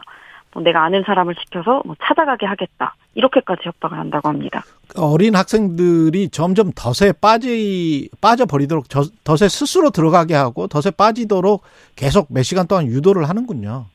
내가 0.60 0.84
아는 0.84 1.02
사람을 1.06 1.34
시켜서 1.40 1.82
뭐 1.84 1.94
찾아가게 2.02 2.46
하겠다. 2.46 2.94
이렇게까지 3.14 3.62
협박을 3.64 3.98
한다고 3.98 4.28
합니다. 4.28 4.62
어린 4.96 5.34
학생들이 5.34 6.28
점점 6.30 6.70
덫에 6.74 7.12
빠지 7.20 8.08
빠져버리도록 8.20 8.88
저- 8.88 9.04
덫에 9.24 9.48
스스로 9.48 9.90
들어가게 9.90 10.34
하고 10.34 10.66
덫에 10.68 10.90
빠지도록 10.96 11.62
계속 11.96 12.26
몇 12.30 12.42
시간 12.42 12.66
동안 12.66 12.86
유도를 12.86 13.28
하는군요. 13.28 13.86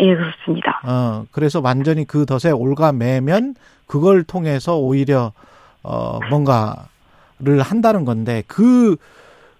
예, 0.00 0.14
그렇습니다. 0.14 0.80
어, 0.84 1.24
그래서 1.32 1.60
완전히 1.62 2.04
그 2.04 2.24
덫에 2.24 2.52
올가매면 2.52 3.56
그걸 3.86 4.22
통해서 4.22 4.76
오히려 4.78 5.32
어 5.82 6.18
뭔가를 6.30 7.62
한다는 7.62 8.04
건데 8.04 8.42
그 8.46 8.96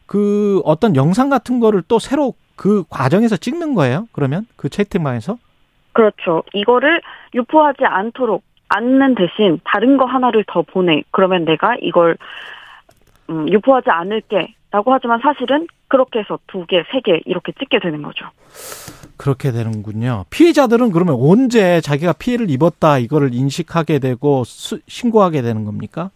그 0.06 0.62
어떤 0.64 0.96
영상 0.96 1.28
같은 1.28 1.60
거를 1.60 1.82
또 1.86 1.98
새로 1.98 2.32
그 2.56 2.82
과정에서 2.88 3.36
찍는 3.36 3.74
거예요? 3.74 4.08
그러면 4.12 4.46
그 4.56 4.70
채팅방에서? 4.70 5.36
그렇죠. 6.02 6.44
이거를 6.54 7.00
유포하지 7.34 7.84
않도록 7.84 8.44
않는 8.68 9.16
대신 9.16 9.58
다른 9.64 9.96
거 9.96 10.04
하나를 10.04 10.44
더 10.46 10.62
보내. 10.62 11.02
그러면 11.10 11.44
내가 11.44 11.74
이걸 11.82 12.16
음, 13.30 13.48
유포하지 13.48 13.90
않을게 13.90 14.54
라고 14.70 14.92
하지만 14.92 15.18
사실은 15.20 15.66
그렇게 15.88 16.20
해서 16.20 16.38
두 16.46 16.64
개, 16.66 16.84
세 16.92 17.00
개 17.00 17.20
이렇게 17.24 17.50
찍게 17.58 17.80
되는 17.80 18.02
거죠. 18.02 18.26
그렇게 19.16 19.50
되는군요. 19.50 20.24
피해자들은 20.30 20.92
그러면 20.92 21.16
언제 21.18 21.80
자기가 21.80 22.12
피해를 22.12 22.48
입었다 22.48 22.98
이거를 22.98 23.34
인식하게 23.34 23.98
되고 23.98 24.44
수- 24.44 24.78
신고하게 24.86 25.42
되는 25.42 25.64
겁니까? 25.64 26.10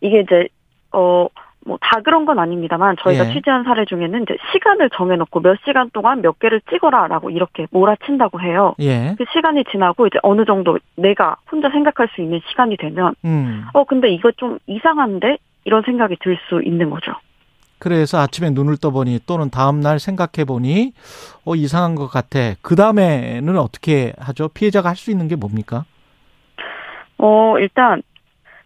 이게 0.00 0.20
이제 0.20 0.48
어 0.92 1.26
뭐 1.66 1.78
다 1.80 2.00
그런 2.02 2.24
건 2.24 2.38
아닙니다만 2.38 2.96
저희가 3.02 3.28
예. 3.28 3.32
취재한 3.32 3.64
사례 3.64 3.84
중에는 3.84 4.22
이제 4.22 4.36
시간을 4.52 4.90
정해놓고 4.96 5.40
몇 5.40 5.58
시간 5.64 5.90
동안 5.90 6.22
몇 6.22 6.38
개를 6.38 6.60
찍어라라고 6.70 7.30
이렇게 7.30 7.66
몰아친다고 7.70 8.40
해요. 8.40 8.74
예. 8.80 9.14
그 9.18 9.24
시간이 9.32 9.64
지나고 9.70 10.06
이제 10.06 10.18
어느 10.22 10.44
정도 10.44 10.78
내가 10.96 11.36
혼자 11.50 11.68
생각할 11.70 12.08
수 12.14 12.20
있는 12.22 12.40
시간이 12.48 12.76
되면 12.76 13.14
음. 13.24 13.64
어 13.74 13.84
근데 13.84 14.08
이거 14.10 14.30
좀 14.32 14.58
이상한데 14.66 15.38
이런 15.64 15.82
생각이 15.82 16.16
들 16.22 16.38
수 16.48 16.62
있는 16.62 16.90
거죠. 16.90 17.12
그래서 17.80 18.18
아침에 18.18 18.50
눈을 18.50 18.76
떠보니 18.76 19.20
또는 19.26 19.50
다음날 19.50 19.98
생각해보니 19.98 20.92
어 21.44 21.54
이상한 21.56 21.94
것 21.94 22.06
같아. 22.08 22.54
그 22.62 22.76
다음에는 22.76 23.56
어떻게 23.58 24.12
하죠? 24.18 24.48
피해자가 24.48 24.90
할 24.90 24.96
수 24.96 25.10
있는 25.10 25.28
게 25.28 25.34
뭡니까? 25.34 25.84
어, 27.18 27.58
일단, 27.58 28.02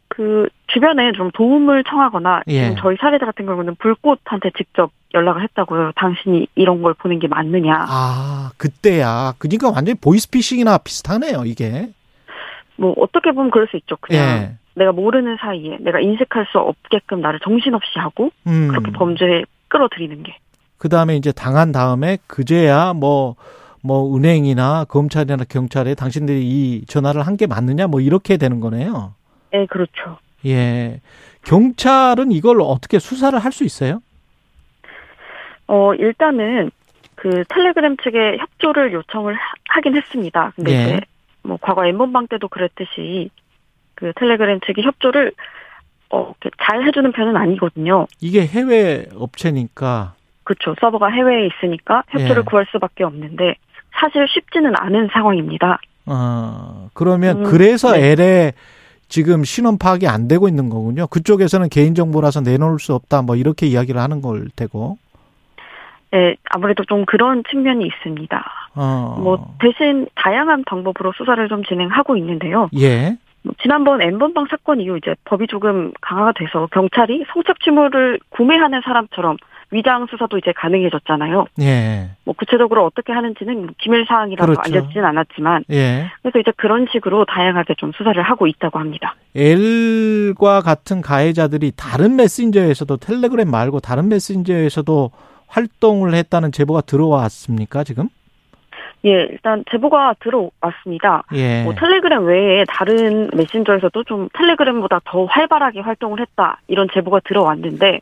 그, 0.09 0.49
주변에 0.75 1.13
좀 1.13 1.31
도움을 1.31 1.85
청하거나, 1.85 2.43
예. 2.49 2.75
저희 2.81 2.97
사례자 3.01 3.25
같은 3.27 3.47
경우는 3.47 3.77
불꽃한테 3.77 4.51
직접 4.59 4.91
연락을 5.15 5.43
했다고요. 5.45 5.93
당신이 5.95 6.49
이런 6.57 6.83
걸 6.83 6.95
보낸 6.95 7.21
게 7.21 7.29
맞느냐. 7.29 7.87
아 7.89 8.51
그때야. 8.57 9.35
그러니까 9.39 9.71
완전히 9.71 9.97
보이스피싱이나 9.99 10.79
비슷하네요. 10.79 11.45
이게. 11.47 11.91
뭐, 12.77 12.93
어떻게 12.99 13.31
보면 13.31 13.53
그럴 13.53 13.69
수 13.69 13.77
있죠. 13.77 13.97
그냥 14.01 14.23
예. 14.43 14.55
내가 14.75 14.91
모르는 14.91 15.37
사이에 15.41 15.77
내가 15.81 16.01
인식할 16.01 16.47
수 16.51 16.59
없게끔 16.59 17.21
나를 17.21 17.39
정신없이 17.45 17.97
하고, 18.01 18.31
음. 18.49 18.67
그렇게 18.69 18.91
범죄에 18.91 19.45
끌어들이는 19.69 20.25
게. 20.25 20.37
그 20.77 20.89
다음에 20.89 21.15
이제 21.17 21.31
당한 21.31 21.71
다음에 21.71 22.19
그제야 22.27 22.93
뭐, 22.93 23.37
뭐 23.81 24.17
은행이나 24.17 24.87
검찰이나 24.89 25.45
경찰에 25.47 25.95
당신들이 25.95 26.43
이 26.45 26.85
전화를 26.87 27.23
한 27.27 27.37
게 27.37 27.47
맞느냐 27.47 27.87
뭐 27.87 28.01
이렇게 28.01 28.37
되는 28.37 28.59
거네요. 28.59 29.15
예, 29.55 29.67
그렇죠. 29.67 30.19
예. 30.47 31.01
경찰은 31.45 32.33
이걸 32.33 32.61
어떻게 32.61 32.99
수사를 32.99 33.39
할 33.39 33.53
수 33.53 33.65
있어요? 33.65 34.01
어, 35.67 35.95
일단은, 35.95 36.71
그, 37.15 37.45
텔레그램 37.49 37.97
측에 37.99 38.37
협조를 38.39 38.93
요청을 38.93 39.35
하- 39.35 39.55
하긴 39.69 39.97
했습니다. 39.97 40.53
근데 40.57 40.73
예. 40.73 40.83
이제, 40.83 41.01
뭐, 41.43 41.59
과거 41.61 41.87
엠번방 41.87 42.27
때도 42.29 42.49
그랬듯이, 42.49 43.31
그 43.95 44.13
텔레그램 44.17 44.61
측이 44.67 44.83
협조를, 44.83 45.33
어, 46.11 46.35
잘 46.63 46.85
해주는 46.87 47.11
편은 47.13 47.37
아니거든요. 47.37 48.07
이게 48.21 48.47
해외 48.47 49.07
업체니까 49.15 50.15
그렇죠. 50.45 50.75
서버가 50.81 51.09
해외에 51.09 51.47
있으니까 51.47 52.03
협조를 52.11 52.43
예. 52.43 52.45
구할 52.45 52.67
수밖에 52.71 53.05
없는데, 53.05 53.55
사실 53.99 54.27
쉽지는 54.29 54.75
않은 54.77 55.09
상황입니다. 55.13 55.79
어, 56.07 56.91
그러면 56.93 57.39
음, 57.39 57.43
그래서 57.45 57.93
네. 57.93 58.13
L에 58.13 58.53
지금 59.09 59.45
신원 59.45 59.79
파악이 59.79 60.07
안 60.09 60.29
되고 60.29 60.49
있는 60.49 60.69
거군요. 60.69 61.07
그쪽에서는 61.07 61.69
개인정보라서 61.69 62.41
내놓을 62.41 62.79
수 62.79 62.95
없다, 62.95 63.23
뭐 63.23 63.37
이렇게 63.37 63.67
이야기를 63.67 64.01
하는 64.01 64.23
걸 64.23 64.47
테고. 64.57 64.99
예, 66.15 66.37
아무래도 66.51 66.85
좀 66.85 67.05
그런 67.05 67.43
측면이 67.51 67.85
있습니다. 67.87 68.45
어. 68.77 69.19
뭐, 69.21 69.57
대신 69.61 70.07
다양한 70.15 70.65
방법으로 70.65 71.13
수사를 71.17 71.49
좀 71.49 71.65
진행하고 71.65 72.17
있는데요. 72.17 72.69
예. 72.79 73.17
뭐 73.43 73.55
지난번 73.63 74.01
엠번방 74.01 74.47
사건 74.49 74.81
이후 74.81 74.97
이제 74.97 75.15
법이 75.25 75.49
조금 75.49 75.93
강화가 76.01 76.33
돼서 76.33 76.67
경찰이 76.73 77.25
성착취물을 77.33 78.21
구매하는 78.31 78.81
사람처럼 78.85 79.37
위장 79.75 80.07
수사도 80.09 80.39
이제 80.39 80.53
가능해졌잖아요. 80.53 81.47
예. 81.61 82.11
뭐 82.25 82.35
구체적으로 82.39 82.85
어떻게 82.87 83.13
하는지는 83.13 83.75
기밀 83.79 84.07
사항이라서 84.07 84.53
그렇죠. 84.53 84.63
알려지진 84.65 85.05
않았지만 85.05 85.65
예. 85.73 86.07
그래서 86.23 86.39
이제 86.39 86.53
그런 86.57 86.87
식으로 86.93 87.25
다양하게 87.25 87.75
좀 87.77 87.91
수사를 87.93 88.23
하고 88.23 88.47
있다고 88.47 88.79
합니다. 88.79 89.17
L과 89.35 90.61
같은 90.61 91.03
가해자들이 91.03 91.73
다른 91.77 92.15
메신저에서도 92.17 92.97
텔레그램 92.99 93.51
말고 93.51 93.81
다른 93.81 94.09
메신저에서도 94.09 95.11
활동을 95.49 96.15
했다는 96.15 96.53
제보가 96.53 96.83
들어왔습니까, 96.83 97.85
지금? 97.85 98.09
예, 99.05 99.11
일단 99.31 99.65
제보가 99.71 100.15
들어왔습니다. 100.21 101.25
예. 101.35 101.63
뭐 101.65 101.75
텔레그램 101.75 102.25
외에 102.27 102.65
다른 102.69 103.29
메신저에서도 103.35 104.05
좀 104.05 104.29
텔레그램보다 104.33 105.01
더 105.05 105.27
활발하게 105.27 105.81
활동을 105.81 106.21
했다 106.21 106.61
이런 106.69 106.89
제보가 106.93 107.21
들어왔는데 107.25 108.01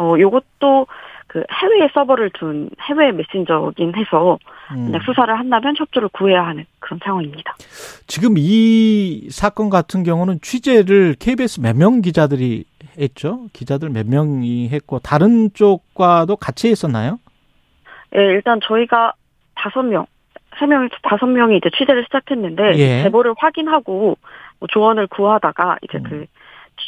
어 0.00 0.14
요것도 0.18 0.86
그 1.26 1.44
해외에 1.52 1.88
서버를 1.94 2.30
둔 2.30 2.70
해외 2.88 3.12
메신저긴 3.12 3.94
해서 3.94 4.38
음. 4.72 4.86
만약 4.86 5.02
수사를 5.04 5.38
한다면 5.38 5.74
협조를 5.76 6.08
구해야 6.12 6.44
하는 6.46 6.64
그런 6.80 6.98
상황입니다. 7.04 7.54
지금 8.06 8.34
이 8.36 9.28
사건 9.30 9.68
같은 9.70 10.02
경우는 10.02 10.40
취재를 10.40 11.14
KBS 11.20 11.60
몇 11.60 11.76
명 11.76 12.00
기자들이 12.00 12.64
했죠? 12.98 13.46
기자들 13.52 13.90
몇 13.90 14.06
명이 14.08 14.70
했고 14.70 14.98
다른 14.98 15.52
쪽과도 15.52 16.36
같이 16.36 16.68
했었나요? 16.68 17.18
예, 18.16 18.20
일단 18.20 18.58
저희가 18.64 19.12
다섯 19.54 19.82
명, 19.82 20.06
세 20.58 20.66
명, 20.66 20.88
다섯 21.02 21.26
명이 21.26 21.58
이제 21.58 21.70
취재를 21.76 22.04
시작했는데 22.04 22.72
예. 22.76 23.02
제보를 23.04 23.34
확인하고 23.38 24.16
뭐 24.58 24.68
조언을 24.68 25.06
구하다가 25.06 25.78
이제 25.82 25.98
음. 25.98 26.02
그 26.02 26.26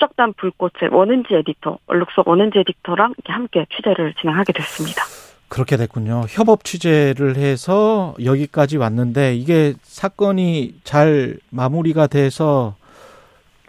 추적단 0.02 0.34
불꽃의 0.34 0.90
원은지 0.92 1.34
에디터, 1.34 1.78
얼룩석 1.86 2.26
원은지 2.26 2.58
에디터랑 2.58 3.14
함께 3.26 3.64
취재를 3.74 4.14
진행하게 4.20 4.52
됐습니다. 4.52 5.04
그렇게 5.48 5.76
됐군요. 5.76 6.24
협업 6.28 6.64
취재를 6.64 7.36
해서 7.36 8.14
여기까지 8.22 8.78
왔는데 8.78 9.36
이게 9.36 9.74
사건이 9.82 10.74
잘 10.82 11.38
마무리가 11.50 12.08
돼서 12.08 12.74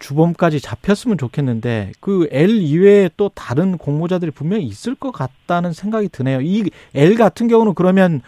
주범까지 0.00 0.60
잡혔으면 0.60 1.18
좋겠는데 1.18 1.92
그 2.00 2.26
L 2.32 2.50
이외에 2.50 3.10
또 3.16 3.28
다른 3.28 3.78
공모자들이 3.78 4.32
분명히 4.32 4.64
있을 4.64 4.94
것 4.94 5.12
같다는 5.12 5.72
생각이 5.72 6.08
드네요. 6.08 6.40
이 6.40 6.68
L 6.94 7.14
같은 7.14 7.46
경우는 7.48 7.74
그러면 7.74 8.22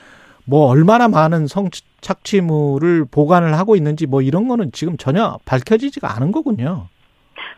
뭐 0.45 0.69
얼마나 0.69 1.09
많은 1.09 1.47
착취물을 2.01 3.07
보관을 3.11 3.59
하고 3.59 3.75
있는지 3.75 4.07
뭐 4.07 4.23
이런 4.23 4.47
거는 4.47 4.71
지금 4.73 4.97
전혀 4.97 5.39
밝혀지지가 5.45 6.15
않은 6.17 6.31
거군요. 6.31 6.89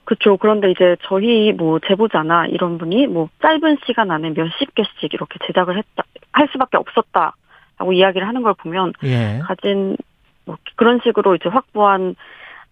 그렇죠. 0.04 0.36
그런데 0.36 0.70
이제 0.70 0.96
저희 1.02 1.52
뭐 1.52 1.78
제보자나 1.86 2.46
이런 2.46 2.78
분이 2.78 3.06
뭐 3.06 3.28
짧은 3.42 3.78
시간 3.86 4.10
안에 4.10 4.30
몇십 4.30 4.74
개씩 4.74 5.12
이렇게 5.14 5.38
제작을 5.46 5.78
했다 5.78 6.04
할 6.32 6.48
수밖에 6.52 6.76
없었다라고 6.76 7.92
이야기를 7.92 8.26
하는 8.26 8.42
걸 8.42 8.54
보면 8.54 8.92
예. 9.04 9.40
가진 9.44 9.96
뭐 10.44 10.56
그런 10.76 11.00
식으로 11.04 11.34
이제 11.34 11.48
확보한 11.48 12.16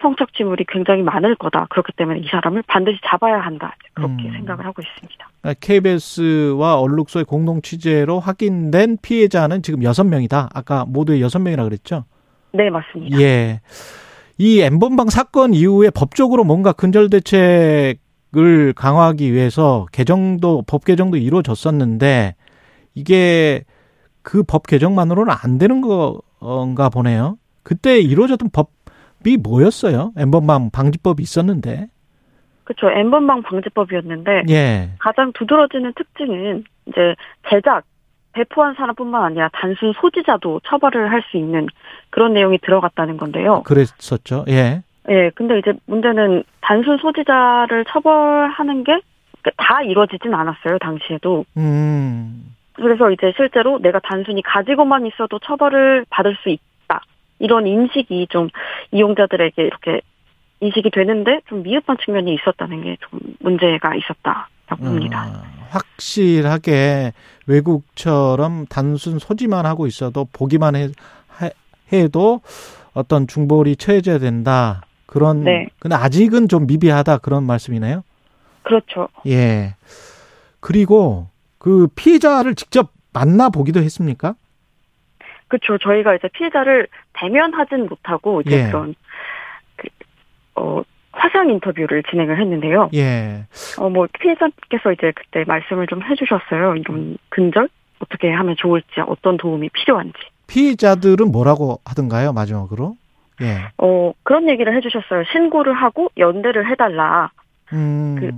성착취물이 0.02 0.66
굉장히 0.68 1.02
많을 1.02 1.36
거다. 1.36 1.66
그렇기 1.70 1.92
때문에 1.96 2.20
이 2.20 2.28
사람을 2.28 2.62
반드시 2.66 2.98
잡아야 3.06 3.40
한다. 3.40 3.74
그렇게 3.94 4.28
음. 4.28 4.32
생각을 4.32 4.66
하고 4.66 4.82
있습니다. 4.82 5.28
KBS와 5.60 6.78
언룩소의 6.80 7.24
공동 7.24 7.62
취재로 7.62 8.20
확인된 8.20 8.98
피해자는 9.00 9.62
지금 9.62 9.82
여섯 9.82 10.04
명이다. 10.04 10.50
아까 10.54 10.84
모두의 10.86 11.22
여섯 11.22 11.38
명이라 11.38 11.64
그랬죠? 11.64 12.04
네, 12.52 12.68
맞습니다. 12.68 13.18
예. 13.20 13.60
이 14.38 14.60
엠번방 14.60 15.08
사건 15.08 15.54
이후에 15.54 15.90
법적으로 15.90 16.44
뭔가 16.44 16.72
근절 16.72 17.08
대책을 17.10 18.74
강화하기 18.74 19.32
위해서 19.32 19.86
개정도 19.92 20.62
법 20.66 20.84
개정도 20.84 21.16
이루어졌었는데 21.16 22.34
이게 22.94 23.64
그 24.22 24.42
법 24.42 24.66
개정만으로는 24.66 25.32
안 25.42 25.58
되는 25.58 25.80
건가 25.80 26.88
보네요. 26.90 27.38
그때 27.62 27.98
이루어졌던 28.00 28.50
법이 28.52 29.36
뭐였어요? 29.38 30.12
엠번방 30.16 30.70
방지법이 30.70 31.22
있었는데. 31.22 31.86
그렇죠. 32.64 32.90
엠번방 32.90 33.42
방지법이었는데 33.42 34.42
예. 34.50 34.90
가장 34.98 35.32
두드러지는 35.32 35.92
특징은 35.96 36.64
이제 36.86 37.14
제작, 37.48 37.84
배포한 38.32 38.74
사람뿐만 38.74 39.22
아니라 39.22 39.48
단순 39.52 39.92
소지자도 40.00 40.60
처벌을 40.66 41.10
할 41.10 41.22
수 41.30 41.36
있는 41.36 41.66
그런 42.10 42.32
내용이 42.34 42.58
들어갔다는 42.58 43.16
건데요. 43.16 43.62
그랬었죠. 43.64 44.44
예. 44.48 44.82
예, 45.08 45.30
근데 45.34 45.58
이제 45.58 45.72
문제는 45.86 46.42
단순 46.60 46.98
소지자를 46.98 47.84
처벌하는 47.88 48.84
게 48.84 49.00
다 49.56 49.82
이루어지진 49.82 50.34
않았어요, 50.34 50.78
당시에도. 50.78 51.44
음. 51.56 52.52
그래서 52.72 53.10
이제 53.10 53.32
실제로 53.36 53.78
내가 53.78 54.00
단순히 54.00 54.42
가지고만 54.42 55.06
있어도 55.06 55.38
처벌을 55.38 56.04
받을 56.10 56.36
수 56.42 56.48
있다. 56.48 57.00
이런 57.38 57.66
인식이 57.66 58.26
좀 58.30 58.48
이용자들에게 58.90 59.62
이렇게 59.62 60.00
인식이 60.60 60.90
되는데 60.90 61.40
좀 61.48 61.62
미흡한 61.62 61.96
측면이 62.04 62.34
있었다는 62.34 62.82
게 62.82 62.96
좀 63.00 63.20
문제가 63.40 63.94
있었다라고 63.94 64.84
봅니다. 64.84 65.26
어, 65.28 65.42
확실하게 65.70 67.12
외국처럼 67.46 68.66
단순 68.66 69.18
소지만 69.18 69.64
하고 69.64 69.86
있어도 69.86 70.26
보기만 70.32 70.74
해, 70.76 70.88
해도 71.92 72.40
어떤 72.94 73.26
중벌이 73.26 73.76
처해져야 73.76 74.18
된다. 74.18 74.82
그런 75.06 75.44
네. 75.44 75.66
근데 75.78 75.94
아직은 75.94 76.48
좀 76.48 76.66
미비하다 76.66 77.18
그런 77.18 77.44
말씀이네요. 77.44 78.02
그렇죠. 78.62 79.08
예. 79.26 79.74
그리고 80.60 81.28
그 81.58 81.86
피해자를 81.94 82.54
직접 82.54 82.90
만나 83.12 83.48
보기도 83.48 83.80
했습니까? 83.80 84.34
그렇죠. 85.48 85.78
저희가 85.78 86.16
이제 86.16 86.28
피해자를 86.28 86.88
대면하진 87.12 87.86
못하고 87.86 88.40
이제 88.40 88.64
예. 88.64 88.66
그런 88.66 88.94
그, 89.76 89.88
어, 90.56 90.82
화상 91.12 91.48
인터뷰를 91.50 92.02
진행을 92.10 92.40
했는데요. 92.40 92.90
예. 92.94 93.46
어, 93.78 93.88
뭐, 93.88 94.06
피해자께서 94.20 94.92
이제 94.92 95.12
그때 95.14 95.44
말씀을 95.46 95.86
좀 95.86 96.02
해주셨어요. 96.02 96.76
이런 96.76 97.16
근절? 97.30 97.68
어떻게 98.00 98.30
하면 98.30 98.56
좋을지, 98.58 99.00
어떤 99.06 99.38
도움이 99.38 99.70
필요한지. 99.70 100.18
피해자들은 100.46 101.32
뭐라고 101.32 101.80
하던가요? 101.84 102.32
마지막으로? 102.32 102.96
예. 103.42 103.68
어, 103.78 104.12
그런 104.22 104.48
얘기를 104.48 104.74
해주셨어요. 104.76 105.24
신고를 105.32 105.74
하고 105.74 106.08
연대를 106.16 106.70
해달라. 106.70 107.30
음. 107.72 108.16
그 108.18 108.30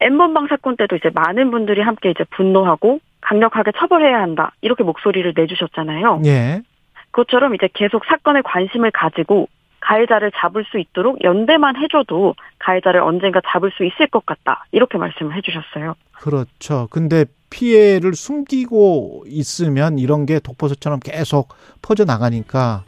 N번방 0.00 0.46
사건 0.48 0.76
때도 0.76 0.96
이제 0.96 1.10
많은 1.14 1.50
분들이 1.50 1.80
함께 1.80 2.10
이제 2.10 2.24
분노하고 2.30 3.00
강력하게 3.20 3.72
처벌해야 3.78 4.20
한다. 4.20 4.52
이렇게 4.60 4.84
목소리를 4.84 5.32
내주셨잖아요. 5.36 6.22
예. 6.26 6.62
그것처럼 7.10 7.54
이제 7.54 7.68
계속 7.72 8.04
사건에 8.04 8.42
관심을 8.42 8.90
가지고 8.92 9.48
가해자를 9.80 10.32
잡을 10.36 10.64
수 10.64 10.78
있도록 10.78 11.22
연대만 11.22 11.76
해줘도 11.76 12.34
가해자를 12.58 13.00
언젠가 13.00 13.40
잡을 13.46 13.70
수 13.72 13.84
있을 13.84 14.08
것 14.08 14.26
같다. 14.26 14.64
이렇게 14.72 14.98
말씀을 14.98 15.34
해주셨어요. 15.36 15.94
그렇죠. 16.12 16.88
근데 16.90 17.24
피해를 17.50 18.14
숨기고 18.14 19.24
있으면 19.26 19.98
이런 19.98 20.26
게 20.26 20.38
독버섯처럼 20.40 21.00
계속 21.00 21.48
퍼져 21.82 22.04
나가니까 22.04 22.84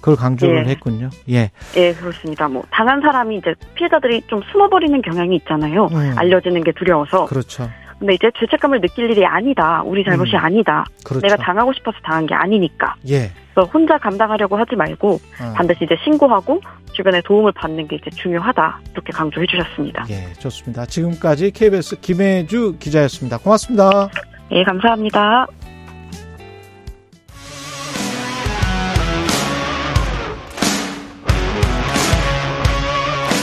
그걸 0.00 0.16
강조를 0.16 0.66
예. 0.66 0.70
했군요. 0.70 1.10
예. 1.30 1.50
예, 1.76 1.92
그렇습니다. 1.92 2.48
뭐 2.48 2.62
당한 2.70 3.00
사람이 3.00 3.38
이제 3.38 3.54
피해자들이 3.74 4.22
좀 4.28 4.40
숨어버리는 4.52 5.02
경향이 5.02 5.36
있잖아요. 5.36 5.86
음. 5.86 6.14
알려지는 6.16 6.62
게 6.62 6.72
두려워서. 6.72 7.26
그렇죠. 7.26 7.68
근데 7.98 8.14
이제 8.14 8.30
죄책감을 8.38 8.80
느낄 8.80 9.10
일이 9.10 9.26
아니다. 9.26 9.82
우리 9.82 10.04
잘못이 10.04 10.36
음. 10.36 10.38
아니다. 10.38 10.84
그렇죠. 11.04 11.26
내가 11.26 11.36
당하고 11.36 11.72
싶어서 11.72 11.98
당한 12.04 12.26
게 12.26 12.34
아니니까. 12.34 12.94
예. 13.08 13.30
그래서 13.54 13.68
혼자 13.72 13.98
감당하려고 13.98 14.56
하지 14.56 14.76
말고 14.76 15.14
어. 15.14 15.52
반드시 15.56 15.84
이제 15.84 15.96
신고하고 16.04 16.60
주변에 16.92 17.20
도움을 17.22 17.52
받는 17.52 17.88
게 17.88 17.96
이제 17.96 18.10
중요하다. 18.10 18.80
이렇게 18.92 19.12
강조해 19.12 19.46
주셨습니다. 19.46 20.04
예, 20.10 20.32
좋습니다. 20.34 20.86
지금까지 20.86 21.50
KBS 21.50 22.00
김혜주 22.00 22.76
기자였습니다. 22.78 23.38
고맙습니다. 23.38 24.08
예, 24.52 24.62
감사합니다. 24.62 25.46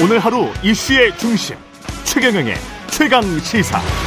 오늘 0.04 0.20
하루 0.20 0.48
이슈의 0.64 1.18
중심 1.18 1.56
최경영의 2.04 2.56
최강 2.88 3.22
시사. 3.40 4.05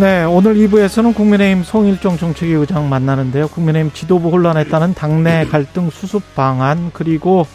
네, 0.00 0.24
오늘 0.24 0.54
2부에서는 0.54 1.14
국민의힘 1.14 1.64
송일종 1.64 2.16
정책위 2.16 2.52
의장 2.52 2.88
만나는데요. 2.88 3.46
국민의힘 3.48 3.92
지도부 3.92 4.30
혼란에 4.30 4.64
따른 4.64 4.94
당내 4.94 5.44
갈등 5.44 5.90
수습 5.90 6.34
방안 6.34 6.90
그리고 6.94 7.46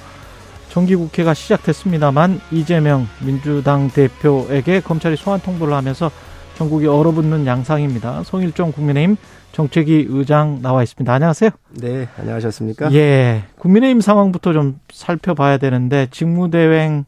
정기국회가 0.69 1.33
시작됐습니다만 1.33 2.39
이재명 2.51 3.07
민주당 3.25 3.89
대표에게 3.89 4.81
검찰이 4.81 5.15
소환 5.15 5.39
통보를 5.39 5.73
하면서 5.73 6.11
전국이 6.57 6.85
얼어붙는 6.85 7.47
양상입니다. 7.47 8.21
송일종 8.23 8.71
국민의힘 8.71 9.17
정책위 9.53 10.05
의장 10.07 10.59
나와 10.61 10.83
있습니다. 10.83 11.11
안녕하세요. 11.11 11.49
네, 11.81 12.07
안녕하셨습니까? 12.19 12.93
예, 12.93 13.45
국민의힘 13.57 13.99
상황부터 13.99 14.53
좀 14.53 14.79
살펴봐야 14.93 15.57
되는데 15.57 16.05
직무대행 16.11 17.05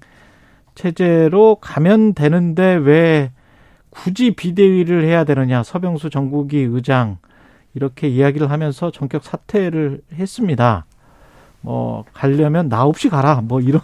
체제로 0.73 1.57
가면 1.61 2.15
되는데 2.15 2.73
왜 2.73 3.29
굳이 3.89 4.31
비대위를 4.31 5.03
해야 5.03 5.23
되느냐 5.23 5.63
서병수 5.63 6.09
전국위 6.09 6.59
의장 6.59 7.17
이렇게 7.73 8.07
이야기를 8.07 8.49
하면서 8.49 8.91
전격 8.91 9.23
사퇴를 9.23 10.01
했습니다. 10.13 10.85
뭐 11.61 12.05
가려면 12.13 12.69
나 12.69 12.85
없이 12.85 13.09
가라 13.09 13.41
뭐 13.41 13.59
이런 13.59 13.81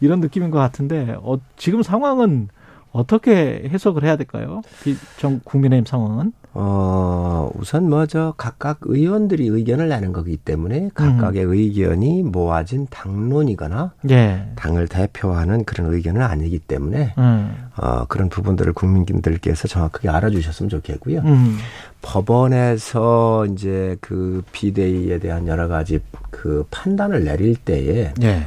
이런 0.00 0.20
느낌인 0.20 0.50
것 0.50 0.58
같은데 0.58 1.16
어, 1.22 1.38
지금 1.56 1.82
상황은 1.82 2.48
어떻게 2.92 3.68
해석을 3.72 4.04
해야 4.04 4.16
될까요? 4.16 4.62
비, 4.82 4.96
정, 5.18 5.40
국민의힘 5.44 5.84
상황은? 5.86 6.32
어, 6.54 7.50
우선 7.54 7.88
먼저 7.88 8.34
각각 8.36 8.80
의원들이 8.82 9.46
의견을 9.46 9.88
내는 9.88 10.12
거기 10.12 10.36
때문에 10.36 10.90
각각의 10.92 11.44
의견이 11.44 12.22
모아진 12.22 12.86
당론이거나 12.90 13.92
예, 14.10 14.48
당을 14.56 14.88
대표하는 14.88 15.64
그런 15.64 15.94
의견은 15.94 16.20
아니기 16.20 16.58
때문에 16.58 17.14
음, 17.16 17.54
어, 17.78 18.04
그런 18.06 18.28
부분들을 18.28 18.74
국민들께서 18.74 19.66
정확하게 19.66 20.10
알아주셨으면 20.10 20.68
좋겠고요. 20.68 21.20
음, 21.20 21.56
법원에서 22.02 23.46
이제 23.46 23.96
그 24.02 24.42
비대위에 24.52 25.20
대한 25.20 25.46
여러 25.46 25.68
가지 25.68 26.00
그 26.30 26.66
판단을 26.70 27.24
내릴 27.24 27.56
때에 27.56 28.12
예, 28.22 28.46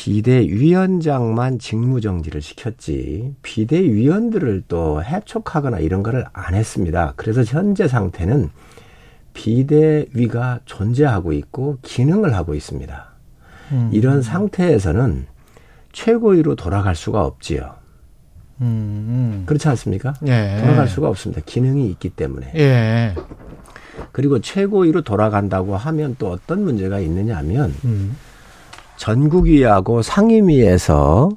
비대위원장만 0.00 1.58
직무정지를 1.58 2.40
시켰지 2.40 3.34
비대위원들을 3.42 4.64
또 4.66 5.04
해촉하거나 5.04 5.80
이런 5.80 6.02
거를 6.02 6.24
안 6.32 6.54
했습니다. 6.54 7.12
그래서 7.16 7.44
현재 7.44 7.86
상태는 7.86 8.48
비대위가 9.34 10.60
존재하고 10.64 11.34
있고 11.34 11.76
기능을 11.82 12.34
하고 12.34 12.54
있습니다. 12.54 13.08
음, 13.72 13.90
이런 13.92 14.22
상태에서는 14.22 15.26
최고위로 15.92 16.56
돌아갈 16.56 16.96
수가 16.96 17.22
없지요. 17.26 17.74
음, 18.62 19.42
그렇지 19.44 19.68
않습니까? 19.68 20.14
음, 20.22 20.28
예, 20.28 20.56
돌아갈 20.62 20.88
수가 20.88 21.10
없습니다. 21.10 21.42
기능이 21.44 21.90
있기 21.90 22.08
때문에. 22.08 22.52
예, 22.56 23.14
그리고 24.12 24.40
최고위로 24.40 25.02
돌아간다고 25.02 25.76
하면 25.76 26.16
또 26.18 26.30
어떤 26.30 26.64
문제가 26.64 27.00
있느냐 27.00 27.36
하면 27.36 27.74
음, 27.84 28.16
전국위하고 29.00 30.02
상임위에서 30.02 31.30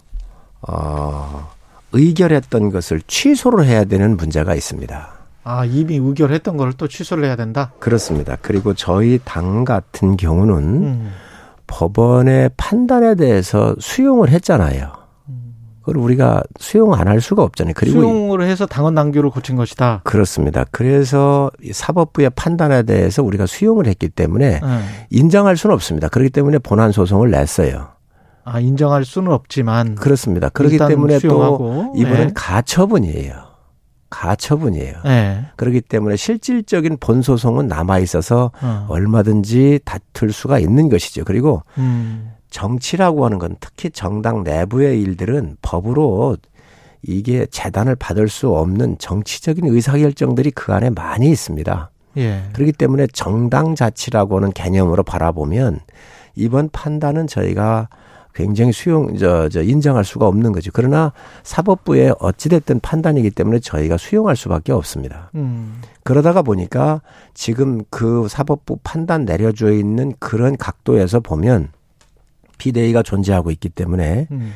어, 0.68 1.50
의결했던 1.94 2.72
것을 2.72 3.02
취소를 3.08 3.66
해야 3.66 3.86
되는 3.86 4.18
문제가 4.18 4.54
있습니다. 4.54 5.08
아, 5.46 5.66
이미 5.66 5.96
의결했던 5.96 6.58
걸 6.58 6.74
또 6.78 6.88
취소를 6.90 7.24
해야 7.26 7.36
된다? 7.38 7.72
그렇습니다. 7.80 8.38
그리고 8.42 8.74
저희 8.74 9.20
당 9.24 9.64
같은 9.64 10.18
경우는 10.18 10.56
음. 10.58 11.12
법원의 11.68 12.52
판단에 12.58 13.16
대해서 13.16 13.76
수용을 13.80 14.30
했잖아요. 14.30 14.92
그걸 15.84 15.98
우리가 15.98 16.42
수용 16.60 16.94
안 16.94 17.08
할 17.08 17.20
수가 17.20 17.44
없잖아요. 17.44 17.74
그리고 17.76 18.00
수용을 18.00 18.42
해서 18.44 18.66
당원 18.66 18.96
당규를 18.96 19.30
고친 19.30 19.58
것이다. 19.58 20.02
그렇습니다. 20.06 20.66
그래서 20.72 21.52
이 21.62 21.74
사법부의 21.74 22.30
판단에 22.36 22.84
대해서 22.84 23.22
우리가 23.22 23.46
수용을 23.46 23.88
했기 23.88 24.08
때문에 24.08 24.62
예. 24.64 25.08
인정할 25.10 25.58
수는 25.58 25.74
없습니다. 25.76 26.08
그렇기 26.08 26.30
때문에 26.30 26.60
본안 26.60 26.94
소송을 26.94 27.32
냈어요. 27.32 27.90
아, 28.46 28.60
인정할 28.62 29.04
수는 29.04 29.32
없지만. 29.32 29.96
그렇습니다. 29.96 30.48
그렇기 30.50 30.78
때문에 30.78 31.20
수용하고. 31.20 31.58
또 31.58 31.94
이번엔 31.98 32.28
네. 32.28 32.34
가처분이에요. 32.34 33.34
가처분이에요. 34.10 34.94
예. 35.06 35.46
그렇기 35.58 35.82
때문에 35.82 36.16
실질적인 36.16 36.98
본 37.00 37.22
소송은 37.22 37.68
남아 37.68 38.00
있어서 38.00 38.52
어. 38.62 38.86
얼마든지 38.90 39.82
다툴 39.86 40.32
수가 40.32 40.60
있는 40.60 40.88
것이죠. 40.90 41.24
그리고 41.26 41.64
음. 41.78 42.30
정치라고 42.54 43.26
하는 43.26 43.40
건 43.40 43.58
특히 43.60 43.90
정당 43.90 44.44
내부의 44.44 45.02
일들은 45.02 45.58
법으로 45.62 46.38
이게 47.02 47.46
재단을 47.48 47.96
받을 47.96 48.30
수 48.30 48.50
없는 48.56 48.98
정치적인 49.00 49.66
의사결정들이 49.66 50.52
그 50.52 50.72
안에 50.72 50.92
많이 50.92 51.30
있습니다. 51.30 51.90
예. 52.18 52.44
그렇기 52.54 52.72
때문에 52.74 53.08
정당 53.08 53.76
자치라고 53.76 54.38
하는 54.38 54.52
개념으로 54.52 55.04
바라보면 55.04 55.80
이번 56.36 56.70
판단은 56.70 57.28
저희가 57.28 57.90
굉장히 58.36 58.72
수용, 58.72 59.18
저, 59.18 59.50
저, 59.50 59.62
인정할 59.62 60.06
수가 60.06 60.28
없는 60.28 60.54
거죠. 60.54 60.72
그러나 60.74 61.12
사법부의 61.44 62.16
어찌됐든 62.20 62.80
판단이기 62.80 63.32
때문에 63.32 63.60
저희가 63.60 63.98
수용할 63.98 64.36
수밖에 64.36 64.72
없습니다. 64.72 65.30
음. 65.36 65.82
그러다가 66.04 66.42
보니까 66.42 67.02
지금 67.34 67.84
그 67.90 68.28
사법부 68.28 68.80
판단 68.84 69.26
내려져 69.26 69.72
있는 69.72 70.14
그런 70.20 70.58
각도에서 70.58 71.20
보면 71.20 71.70
비대위가 72.64 73.04
존재하고 73.04 73.52
있기 73.52 73.68
때문에 73.68 74.28
음. 74.32 74.54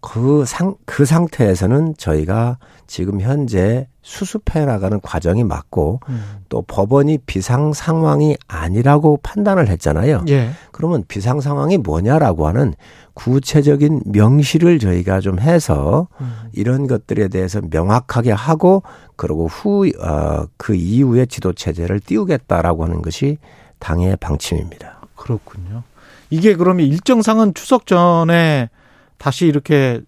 그 0.00 0.44
상, 0.46 0.76
그 0.86 1.04
상태에서는 1.04 1.94
저희가 1.98 2.58
지금 2.86 3.20
현재 3.20 3.88
수습해 4.00 4.64
나가는 4.64 5.00
과정이 5.00 5.42
맞고 5.42 5.98
음. 6.08 6.22
또 6.48 6.62
법원이 6.62 7.18
비상 7.26 7.72
상황이 7.72 8.36
아니라고 8.46 9.18
판단을 9.24 9.68
했잖아요. 9.68 10.24
예. 10.28 10.50
그러면 10.70 11.02
비상 11.08 11.40
상황이 11.40 11.78
뭐냐라고 11.78 12.46
하는 12.46 12.74
구체적인 13.14 14.02
명시를 14.06 14.78
저희가 14.78 15.20
좀 15.20 15.40
해서 15.40 16.06
음. 16.20 16.32
이런 16.52 16.86
것들에 16.86 17.26
대해서 17.26 17.60
명확하게 17.68 18.30
하고 18.30 18.84
그리고 19.16 19.48
후, 19.48 19.90
어, 20.00 20.44
그 20.56 20.76
이후에 20.76 21.26
지도 21.26 21.52
체제를 21.52 21.98
띄우겠다라고 21.98 22.84
하는 22.84 23.02
것이 23.02 23.38
당의 23.80 24.16
방침입니다. 24.16 25.00
그렇군요. 25.16 25.82
이게 26.30 26.54
그러면 26.54 26.86
일정상은 26.86 27.54
추석 27.54 27.86
전에 27.86 28.70
다시 29.16 29.46
이렇게 29.46 30.00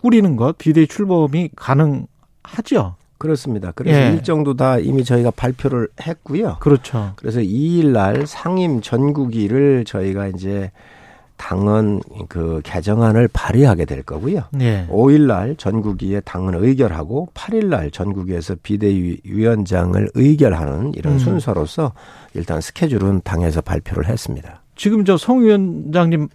꾸리는 0.00 0.36
것, 0.36 0.56
비대위 0.58 0.86
출범이 0.86 1.50
가능하죠? 1.56 2.96
그렇습니다. 3.18 3.70
그래서 3.74 4.00
예. 4.00 4.12
일정도 4.12 4.56
다 4.56 4.78
이미 4.78 5.04
저희가 5.04 5.30
발표를 5.30 5.88
했고요. 6.00 6.56
그렇죠. 6.60 7.12
그래서 7.16 7.40
2일 7.40 7.88
날 7.88 8.26
상임 8.26 8.80
전국위를 8.80 9.84
저희가 9.84 10.28
이제 10.28 10.70
당헌 11.36 12.00
그 12.28 12.60
개정안을 12.64 13.28
발의하게 13.28 13.84
될 13.84 14.02
거고요. 14.02 14.44
예. 14.60 14.86
5일 14.90 15.26
날 15.26 15.54
전국위에 15.56 16.20
당헌 16.20 16.54
의결하고 16.54 17.28
8일 17.34 17.66
날 17.66 17.90
전국위에서 17.90 18.56
비대위 18.62 19.20
위원장을 19.24 20.10
의결하는 20.14 20.94
이런 20.94 21.14
음. 21.14 21.18
순서로서 21.18 21.92
일단 22.34 22.60
스케줄은 22.60 23.20
당에서 23.22 23.60
발표를 23.60 24.08
했습니다. 24.08 24.59
지금 24.80 25.04
저 25.04 25.18
송 25.18 25.42
위원장님 25.42 26.28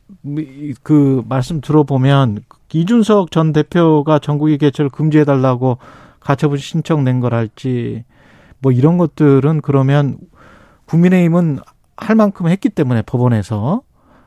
그 0.84 1.24
말씀 1.28 1.62
들어보면 1.62 2.42
이준석 2.72 3.32
전 3.32 3.54
대표가 3.54 4.20
전국위 4.20 4.60
개최를 4.60 4.92
금지해달라고 4.92 5.80
가처분 6.20 6.60
신청 6.60 7.04
낸 7.04 7.22
거랄지 7.22 8.04
뭐 8.60 8.72
이런 8.72 9.00
것들은 9.00 9.62
그러면 9.62 10.20
국민의힘은 10.86 11.58
할 11.98 12.16
만큼 12.16 12.48
했기 12.48 12.70
때문에 12.70 13.02
법원에서 13.02 13.82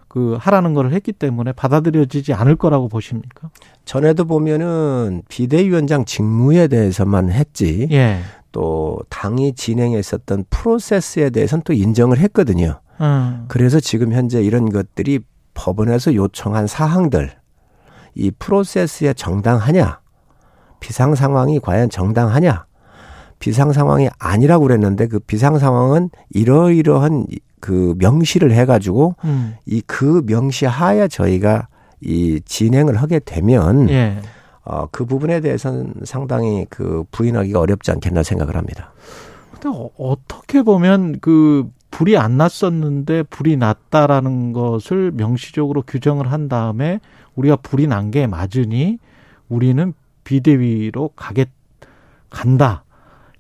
그 0.08 0.36
하라는 0.40 0.74
거를 0.74 0.92
했기 0.94 1.12
때문에 1.12 1.52
받아들여지지 1.52 2.32
않을 2.32 2.56
거라고 2.56 2.88
보십니까? 2.88 3.50
전에도 3.84 4.24
보면은 4.24 5.22
비대위원장 5.28 6.04
직무에 6.04 6.66
대해서만 6.66 7.30
했지 7.30 7.86
예. 7.92 8.18
또 8.50 8.98
당이 9.10 9.52
진행했었던 9.54 10.46
프로세스에 10.50 11.30
대해서는 11.30 11.62
또 11.64 11.72
인정을 11.72 12.18
했거든요. 12.18 12.80
음. 13.00 13.44
그래서 13.48 13.80
지금 13.80 14.12
현재 14.12 14.42
이런 14.42 14.70
것들이 14.70 15.20
법원에서 15.54 16.14
요청한 16.14 16.66
사항들, 16.66 17.32
이 18.14 18.30
프로세스에 18.38 19.14
정당하냐, 19.14 20.00
비상 20.80 21.14
상황이 21.14 21.58
과연 21.60 21.90
정당하냐, 21.90 22.66
비상 23.38 23.72
상황이 23.72 24.08
아니라고 24.18 24.64
그랬는데 24.64 25.06
그 25.06 25.18
비상 25.20 25.58
상황은 25.58 26.10
이러이러한 26.30 27.26
그 27.60 27.94
명시를 27.98 28.52
해가지고 28.52 29.16
음. 29.24 29.54
이그 29.66 30.22
명시 30.26 30.66
하에 30.66 31.08
저희가 31.08 31.68
이 32.00 32.40
진행을 32.44 32.96
하게 32.96 33.18
되면 33.18 33.88
예. 33.90 34.20
어, 34.64 34.86
그 34.92 35.04
부분에 35.04 35.40
대해서는 35.40 35.94
상당히 36.04 36.66
그 36.70 37.04
부인하기가 37.10 37.58
어렵지 37.58 37.90
않겠나 37.90 38.22
생각을 38.22 38.56
합니다. 38.56 38.92
근데 39.52 39.68
어- 39.68 39.90
어떻게 39.98 40.62
보면 40.62 41.18
그 41.20 41.68
불이 41.90 42.16
안 42.16 42.36
났었는데 42.36 43.24
불이 43.24 43.56
났다라는 43.56 44.52
것을 44.52 45.10
명시적으로 45.12 45.82
규정을 45.82 46.30
한 46.30 46.48
다음에 46.48 47.00
우리가 47.34 47.56
불이 47.56 47.86
난 47.86 48.10
게 48.10 48.26
맞으니 48.26 48.98
우리는 49.48 49.92
비대위로 50.24 51.10
가겠 51.16 51.48
간다. 52.30 52.84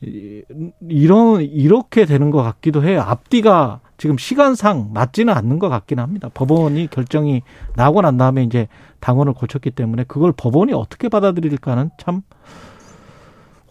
이- 0.00 0.42
이런 0.88 1.42
이렇게 1.42 2.06
되는 2.06 2.30
것 2.30 2.42
같기도 2.42 2.84
해요. 2.84 3.02
앞뒤가 3.02 3.80
지금 3.98 4.16
시간상 4.16 4.90
맞지는 4.94 5.34
않는 5.34 5.58
것 5.58 5.68
같긴 5.68 5.98
합니다. 5.98 6.30
법원이 6.32 6.88
결정이 6.90 7.42
나고 7.76 8.00
난 8.00 8.16
다음에 8.16 8.44
이제 8.44 8.68
당원을 9.00 9.32
고쳤기 9.34 9.72
때문에 9.72 10.04
그걸 10.04 10.32
법원이 10.32 10.72
어떻게 10.72 11.08
받아들일까는 11.08 11.90
참 11.98 12.22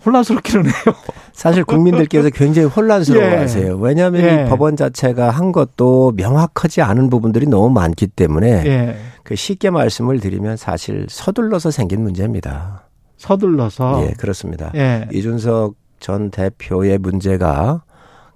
혼란스럽기는 0.08 0.66
해요. 0.66 0.96
사실 1.34 1.64
국민들께서 1.66 2.30
굉장히 2.30 2.68
혼란스러워하세요. 2.70 3.78
왜냐하면 3.80 4.22
예. 4.24 4.46
이 4.46 4.50
법원 4.50 4.76
자체가 4.76 5.30
한 5.30 5.52
것도 5.52 6.14
명확하지 6.16 6.82
않은 6.82 7.10
부분들이 7.10 7.46
너무 7.46 7.70
많기 7.70 8.08
때문에 8.08 8.64
예. 8.66 8.98
그 9.24 9.36
쉽게 9.36 9.70
말씀을 9.70 10.20
드리면 10.20 10.56
사실 10.56 11.06
서둘러서 11.10 11.72
생긴 11.72 12.02
문제입니다. 12.04 12.88
서둘러서 13.18 14.06
예, 14.08 14.14
그렇습니다. 14.14 14.72
예. 14.76 15.08
이준석 15.12 15.76
전 16.00 16.32
대표의 16.32 17.00
문제가 17.00 17.84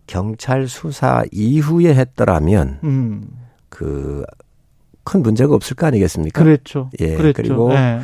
경찰 0.08 0.68
수사 0.68 1.24
이후에 1.32 1.96
했더라면 1.96 2.80
음. 2.84 3.28
그큰 3.70 5.22
문제가 5.22 5.56
없을 5.56 5.76
거 5.78 5.88
아니겠습니까? 5.88 6.44
그랬죠. 6.44 6.90
예, 7.00 7.16
그랬죠. 7.16 7.42
그리고 7.42 7.72
예. 7.74 8.02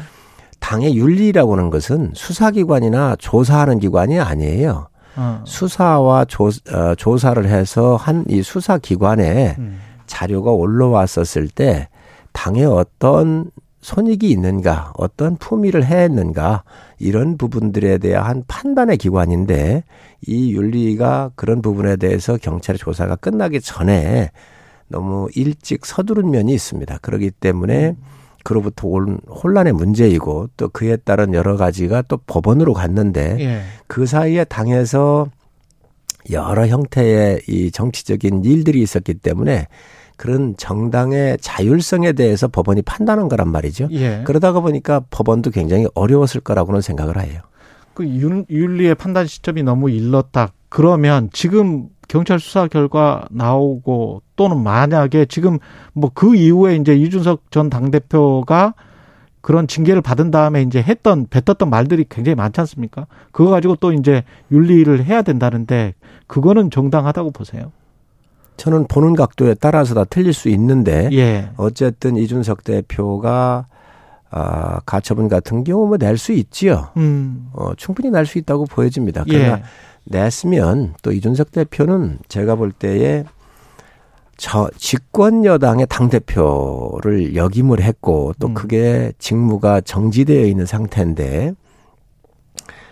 당의 0.60 0.96
윤리라고 0.98 1.54
하는 1.54 1.70
것은 1.70 2.12
수사기관이나 2.14 3.16
조사하는 3.20 3.80
기관이 3.80 4.20
아니에요. 4.20 4.90
어. 5.16 5.42
수사와 5.46 6.26
조, 6.26 6.48
어, 6.48 6.96
조사를 6.96 7.44
해서 7.48 7.96
한 7.96 8.26
이 8.30 8.42
수사기관에 8.44 9.56
음. 9.58 9.80
자료가 10.06 10.52
올라왔었을 10.52 11.48
때 11.50 11.90
당에 12.34 12.64
어떤 12.66 13.50
손익이 13.82 14.30
있는가, 14.30 14.94
어떤 14.98 15.38
품위를 15.38 15.86
해했는가, 15.86 16.64
이런 17.00 17.38
부분들에 17.38 18.00
대한 18.00 18.44
판단의 18.48 18.98
기관인데, 18.98 19.84
이 20.26 20.52
윤리가 20.54 21.32
그런 21.36 21.62
부분에 21.62 21.96
대해서 21.96 22.38
경찰의 22.38 22.80
조사가 22.80 23.16
끝나기 23.18 23.62
전에 23.62 24.32
너무 24.90 25.30
일찍 25.36 25.86
서두른 25.86 26.32
면이 26.32 26.54
있습니다. 26.54 26.98
그렇기 27.02 27.32
때문에 27.32 27.96
그로부터 28.48 28.88
온 28.88 29.20
혼란의 29.30 29.74
문제이고 29.74 30.48
또 30.56 30.70
그에 30.70 30.96
따른 30.96 31.34
여러 31.34 31.58
가지가 31.58 32.04
또 32.04 32.16
법원으로 32.16 32.72
갔는데 32.74 33.36
예. 33.42 33.62
그 33.88 34.06
사이에 34.06 34.46
당에서 34.46 35.28
여러 36.32 36.66
형태의 36.66 37.42
이 37.50 37.72
정치적인 37.72 38.46
일들이 38.46 38.82
있었기 38.82 39.16
때문에 39.16 39.68
그런 40.16 40.56
정당의 40.56 41.38
자율성에 41.42 42.14
대해서 42.14 42.48
법원이 42.48 42.84
판단한 42.84 43.28
거란 43.28 43.50
말이죠. 43.50 43.90
예. 43.92 44.22
그러다가 44.26 44.62
보니까 44.62 45.02
법원도 45.10 45.52
굉장히 45.52 45.86
어려웠을 45.94 46.40
거라고는 46.40 46.80
생각을 46.80 47.20
해요. 47.22 47.42
그 47.96 48.06
윤- 48.08 48.46
윤리의 48.50 48.96
판단 48.96 49.28
시점이 49.28 49.64
너무 49.64 49.90
일렀다. 49.90 50.54
그러면 50.70 51.30
지금 51.34 51.90
경찰 52.08 52.40
수사 52.40 52.68
결과 52.68 53.26
나오고 53.32 54.22
또는 54.36 54.62
만약에 54.64 55.26
지금 55.26 55.60
뭐 55.94 56.10
그 56.14 56.36
이후에 56.36 56.76
이제 56.76 56.96
이준석 56.96 57.52
전 57.52 57.70
당대표가 57.70 58.74
그런 59.42 59.68
징계를 59.68 60.02
받은 60.02 60.32
다음에 60.32 60.62
이제 60.62 60.82
했던 60.82 61.28
뱉었던 61.30 61.70
말들이 61.70 62.06
굉장히 62.10 62.36
많지 62.36 62.60
않습니까? 62.62 63.08
그거 63.32 63.50
가지고 63.52 63.76
또 63.78 63.94
이제 63.94 64.24
윤리를 64.52 65.04
해야 65.06 65.22
된다는데 65.22 65.94
그거는 66.28 66.70
정당하다고 66.72 67.32
보세요. 67.32 67.72
저는 68.58 68.88
보는 68.88 69.16
각도에 69.16 69.54
따라서 69.54 69.94
다 69.94 70.04
틀릴 70.04 70.34
수 70.34 70.50
있는데 70.50 71.10
예. 71.14 71.50
어쨌든 71.58 72.18
이준석 72.18 72.64
대표가 72.64 73.68
아, 74.30 74.80
가처분 74.86 75.30
같은 75.30 75.64
경우 75.64 75.88
뭐 75.88 75.98
낼 75.98 76.18
수 76.18 76.34
있지요. 76.34 76.90
음. 76.98 77.50
어, 77.54 77.74
충분히 77.76 78.10
낼 78.10 78.26
수 78.26 78.38
있다고 78.40 78.66
보여집니다. 78.66 79.24
그러나 79.30 79.58
예. 79.60 79.64
냈으면 80.10 80.94
또 81.02 81.12
이준석 81.12 81.52
대표는 81.52 82.20
제가 82.28 82.56
볼 82.56 82.72
때에 82.72 83.24
저 84.38 84.70
집권 84.78 85.46
여당의 85.46 85.88
당 85.90 86.10
대표를 86.10 87.36
역임을 87.36 87.82
했고 87.82 88.34
또 88.40 88.48
음. 88.48 88.54
그게 88.54 89.12
직무가 89.18 89.82
정지되어 89.82 90.46
있는 90.46 90.66
상태인데 90.66 91.54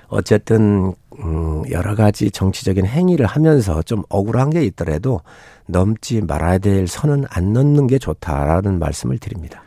어쨌든 0.07 0.93
음 1.19 1.63
여러 1.69 1.95
가지 1.95 2.31
정치적인 2.31 2.85
행위를 2.85 3.25
하면서 3.25 3.81
좀 3.83 4.03
억울한 4.09 4.49
게 4.49 4.63
있더라도 4.63 5.21
넘지 5.67 6.21
말아야 6.21 6.57
될 6.57 6.87
선은 6.87 7.25
안 7.29 7.53
넘는 7.53 7.87
게 7.87 7.99
좋다라는 7.99 8.79
말씀을 8.79 9.19
드립니다. 9.19 9.63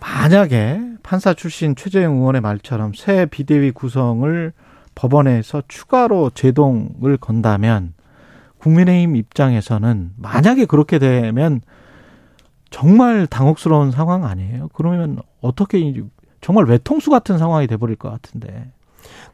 만약에 0.00 0.80
판사 1.02 1.32
출신 1.34 1.76
최재형 1.76 2.16
의원의 2.16 2.40
말처럼 2.40 2.92
새 2.94 3.26
비대위 3.26 3.70
구성을 3.70 4.52
법원에서 4.94 5.62
추가로 5.68 6.30
제동을 6.34 7.16
건다면 7.16 7.94
국민의힘 8.58 9.16
입장에서는 9.16 10.12
만약에 10.16 10.66
그렇게 10.66 10.98
되면 10.98 11.60
정말 12.70 13.26
당혹스러운 13.26 13.90
상황 13.90 14.24
아니에요? 14.24 14.68
그러면 14.72 15.18
어떻게 15.40 15.78
이- 15.78 16.02
정말 16.40 16.64
외통수 16.64 17.10
같은 17.10 17.38
상황이 17.38 17.66
돼버릴 17.66 17.96
것 17.96 18.10
같은데 18.10 18.70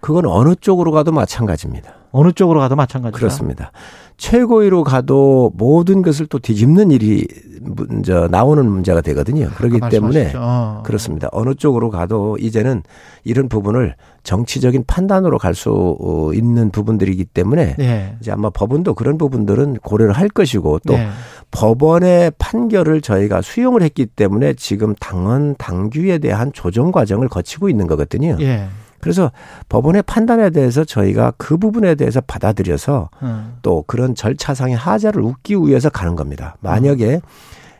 그건 0.00 0.26
어느 0.26 0.54
쪽으로 0.54 0.92
가도 0.92 1.12
마찬가지입니다. 1.12 1.94
어느 2.11 2.32
쪽으로 2.32 2.61
가도 2.61 2.76
마찬가지다. 2.76 3.18
그렇습니다. 3.18 3.72
최고위로 4.16 4.82
가도 4.82 5.52
모든 5.54 6.02
것을 6.02 6.26
또 6.26 6.40
뒤집는 6.40 6.90
일이 6.90 7.24
문제 7.61 8.12
나오는 8.30 8.68
문제가 8.68 9.00
되거든요. 9.00 9.48
그렇기 9.56 9.76
아까 9.76 9.88
때문에. 9.88 10.32
어. 10.36 10.82
그렇습니다. 10.84 11.28
어느 11.32 11.54
쪽으로 11.54 11.90
가도 11.90 12.36
이제는 12.38 12.82
이런 13.24 13.48
부분을 13.48 13.94
정치적인 14.24 14.84
판단으로 14.86 15.38
갈 15.38 15.54
수 15.54 16.32
있는 16.34 16.70
부분들이기 16.70 17.24
때문에 17.26 17.76
네. 17.78 18.16
이제 18.20 18.30
아마 18.32 18.50
법원도 18.50 18.94
그런 18.94 19.18
부분들은 19.18 19.78
고려를 19.82 20.12
할 20.12 20.28
것이고 20.28 20.80
또 20.86 20.94
네. 20.94 21.09
법원의 21.50 22.32
판결을 22.38 23.00
저희가 23.00 23.42
수용을 23.42 23.82
했기 23.82 24.06
때문에 24.06 24.54
지금 24.54 24.94
당헌 25.00 25.56
당규에 25.59 26.18
대한 26.18 26.52
조정 26.52 26.90
과정을 26.92 27.28
거치고 27.28 27.68
있는 27.68 27.86
거거든요. 27.86 28.36
예. 28.40 28.66
그래서 29.01 29.30
법원의 29.68 30.03
판단에 30.03 30.51
대해서 30.51 30.84
저희가 30.84 31.32
그 31.36 31.57
부분에 31.57 31.94
대해서 31.94 32.20
받아들여서 32.20 33.11
어. 33.20 33.59
또 33.62 33.84
그런 33.86 34.14
절차상의 34.14 34.76
하자를 34.76 35.22
웃기 35.22 35.57
위해서 35.57 35.88
가는 35.90 36.16
겁니다. 36.16 36.57
만약에 36.61 37.20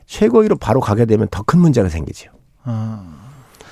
최고위로 0.05 0.57
바로 0.57 0.79
가게 0.79 1.05
되면 1.05 1.27
더 1.29 1.43
큰 1.43 1.59
문제가 1.59 1.89
생기죠. 1.89 2.31
어. 2.65 3.03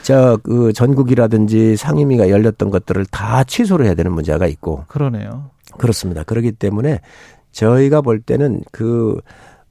저그 0.04 0.72
전국이라든지 0.74 1.76
상임위가 1.76 2.30
열렸던 2.30 2.70
것들을 2.70 3.06
다 3.08 3.43
취소를 3.43 3.86
해야 3.86 3.93
되는 3.93 4.12
문제가 4.14 4.48
있고 4.48 4.86
그러네요. 4.88 5.50
그렇습니다. 5.78 6.24
그렇기 6.24 6.54
때문에 6.54 7.02
저희가 7.52 8.02
볼 8.02 8.22
때는 8.22 8.62
그 8.72 9.20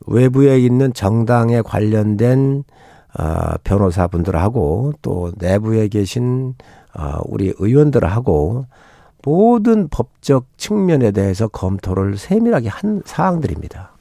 외부에 0.07 0.59
있는 0.59 0.93
정당에 0.93 1.63
관련된 1.63 2.65
아, 3.19 3.57
변호사분들하고 3.65 4.93
또 5.03 5.33
내부에 5.39 5.89
계신 5.89 6.55
아, 6.93 7.19
우리 7.25 7.53
의원들하고 7.59 8.67
모든 9.25 9.89
법적 9.89 10.47
측면에 10.57 11.11
대해서 11.11 11.49
검토를 11.49 12.17
세밀하게 12.17 12.69
한 12.69 13.03
사항들입니다. 13.05 13.93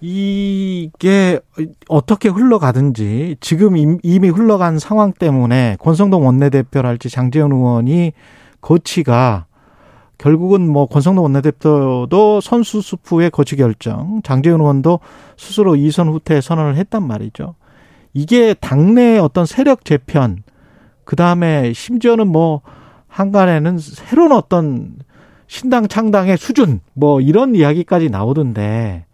이게 0.00 1.38
어떻게 1.88 2.28
흘러가든지 2.28 3.36
지금 3.40 3.76
임- 3.76 3.98
이미 4.02 4.28
흘러간 4.28 4.80
상황 4.80 5.12
때문에 5.12 5.76
권성동 5.78 6.26
원내대표랄지 6.26 7.08
장재현 7.08 7.52
의원이 7.52 8.12
거치가 8.60 9.46
결국은 10.18 10.68
뭐 10.68 10.86
권성동 10.86 11.22
원내대표도 11.24 12.40
선수 12.40 12.80
수프의 12.80 13.30
거치 13.30 13.54
결정, 13.56 14.20
장재현 14.22 14.60
의원도 14.60 14.98
스스로 15.36 15.76
이선 15.76 16.08
후퇴 16.08 16.40
선언을 16.40 16.76
했단 16.76 17.06
말이죠. 17.06 17.54
이게 18.14 18.54
당내 18.54 19.18
어떤 19.18 19.46
세력 19.46 19.84
재편, 19.84 20.42
그 21.04 21.16
다음에 21.16 21.72
심지어는 21.72 22.28
뭐 22.28 22.60
한간에는 23.08 23.78
새로운 23.78 24.32
어떤 24.32 24.94
신당 25.46 25.88
창당의 25.88 26.36
수준, 26.38 26.80
뭐 26.94 27.20
이런 27.20 27.54
이야기까지 27.54 28.08
나오던데 28.10 29.04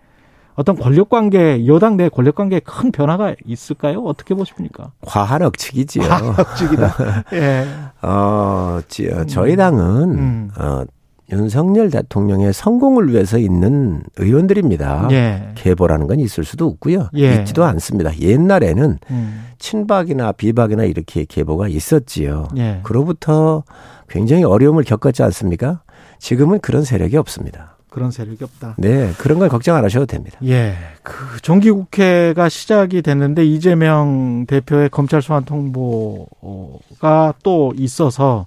어떤 0.55 0.77
권력 0.77 1.09
관계, 1.09 1.67
여당 1.67 1.97
내 1.97 2.09
권력 2.09 2.35
관계에 2.35 2.59
큰 2.61 2.91
변화가 2.91 3.37
있을까요? 3.45 4.01
어떻게 4.03 4.35
보십니까? 4.35 4.91
과한 5.03 5.43
억측이지요. 5.43 6.03
억측이다. 6.37 6.95
예. 7.35 7.65
어, 8.03 8.81
지- 8.89 9.09
어, 9.09 9.25
저희 9.27 9.55
당은 9.55 10.11
음. 10.19 10.51
어, 10.59 10.83
윤석열 11.31 11.91
대통령의 11.91 12.53
성공을 12.53 13.11
위해서 13.11 13.39
있는 13.39 14.03
의원들입니다. 14.16 15.09
예. 15.11 15.49
계보라는 15.55 16.07
건 16.07 16.20
있을 16.20 16.45
수도 16.45 16.66
없고요. 16.66 17.11
예. 17.16 17.37
있지도 17.37 17.64
않습니다. 17.64 18.18
옛날에는 18.18 18.99
음. 19.11 19.45
친박이나 19.59 20.33
비박이나 20.33 20.85
이렇게 20.85 21.24
계보가 21.29 21.68
있었지요. 21.68 22.49
예. 22.57 22.81
그로부터 22.83 23.64
굉장히 24.09 24.45
어려움을 24.45 24.85
겪었지 24.85 25.22
않습니까? 25.22 25.83
지금은 26.18 26.61
그런 26.61 26.83
세력이 26.83 27.16
없습니다. 27.16 27.76
그런 27.91 28.11
세력이 28.11 28.45
없다. 28.45 28.74
네, 28.79 29.12
그런 29.18 29.39
걸 29.39 29.49
걱정 29.49 29.74
안 29.76 29.85
하셔도 29.85 30.07
됩니다. 30.07 30.39
예. 30.45 30.74
그 31.03 31.41
정기국회가 31.43 32.49
시작이 32.49 33.03
됐는데 33.03 33.45
이재명 33.45 34.47
대표의 34.47 34.91
검찰 34.91 35.22
소환 35.22 35.45
통보가 35.45 37.35
또 37.43 37.72
있어서 37.76 38.47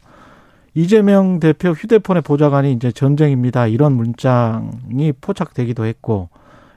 이재명 0.74 1.40
대표 1.40 1.70
휴대폰의 1.72 2.22
보좌관이 2.22 2.72
이제 2.74 2.92
전쟁입니다. 2.92 3.68
이런 3.68 3.94
문장이 3.94 5.12
포착되기도 5.20 5.86
했고 5.86 6.30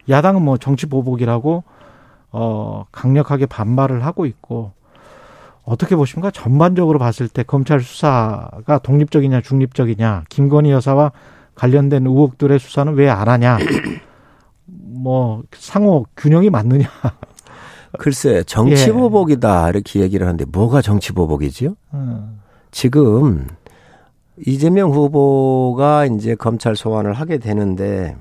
야당은 0.09 0.43
뭐 0.43 0.57
정치 0.59 0.87
보복이라고 0.87 1.63
어 2.33 2.85
강력하게 2.91 3.47
반발을 3.47 4.05
하고 4.05 4.27
있고 4.27 4.73
어떻게 5.63 5.97
보십니까? 5.97 6.31
전반적으로 6.31 6.99
봤을 6.99 7.29
때 7.29 7.43
검찰 7.43 7.81
수사가 7.81 8.81
독립적이냐 8.83 9.41
중립적이냐 9.41 10.25
김건희 10.29 10.71
여사와 10.73 11.13
관련된 11.55 12.05
의혹들의 12.07 12.59
수사는 12.59 12.93
왜 12.95 13.09
안 13.09 13.29
하냐? 13.29 13.59
뭐 14.67 15.43
상호 15.53 16.05
균형이 16.17 16.51
맞느냐? 16.51 16.89
글쎄, 17.99 18.43
정치 18.45 18.89
예. 18.89 18.93
보복이다 18.93 19.69
이렇게 19.69 20.01
얘기를 20.01 20.27
하는데 20.27 20.45
뭐가 20.47 20.83
정치 20.83 21.13
보복이지요? 21.13 21.77
음, 21.95 22.41
지금 22.73 23.47
이재명 24.47 24.91
후보가 24.93 26.07
이제 26.07 26.35
검찰 26.35 26.75
소환을 26.77 27.13
하게 27.13 27.39
되는데 27.39 28.17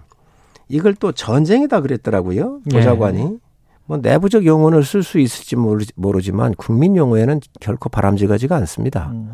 이걸 0.70 0.94
또 0.96 1.12
전쟁이다 1.12 1.82
그랬더라고요. 1.82 2.60
예. 2.72 2.78
보좌관이. 2.78 3.38
뭐 3.86 3.98
내부적 3.98 4.46
용어를 4.46 4.84
쓸 4.84 5.04
수 5.04 5.20
있을지 5.20 5.56
모르- 5.56 5.86
모르지만 5.96 6.54
국민 6.56 6.96
용어에는 6.96 7.42
결코 7.60 7.90
바람직하지가 7.90 8.56
않습니다. 8.58 9.10
음. 9.12 9.32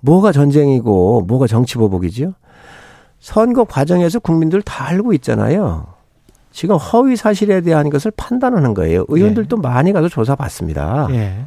뭐가 0.00 0.30
전쟁이고 0.30 1.22
뭐가 1.22 1.46
정치 1.48 1.76
보복이지요? 1.78 2.34
선거 3.18 3.64
과정에서 3.64 4.20
국민들 4.20 4.62
다 4.62 4.86
알고 4.86 5.12
있잖아요. 5.14 5.86
지금 6.52 6.76
허위 6.76 7.16
사실에 7.16 7.60
대한 7.60 7.90
것을 7.90 8.12
판단하는 8.16 8.74
거예요. 8.74 9.04
의원들도 9.08 9.56
많이 9.56 9.92
가서 9.92 10.08
조사받습니다. 10.08 11.08
예. 11.10 11.40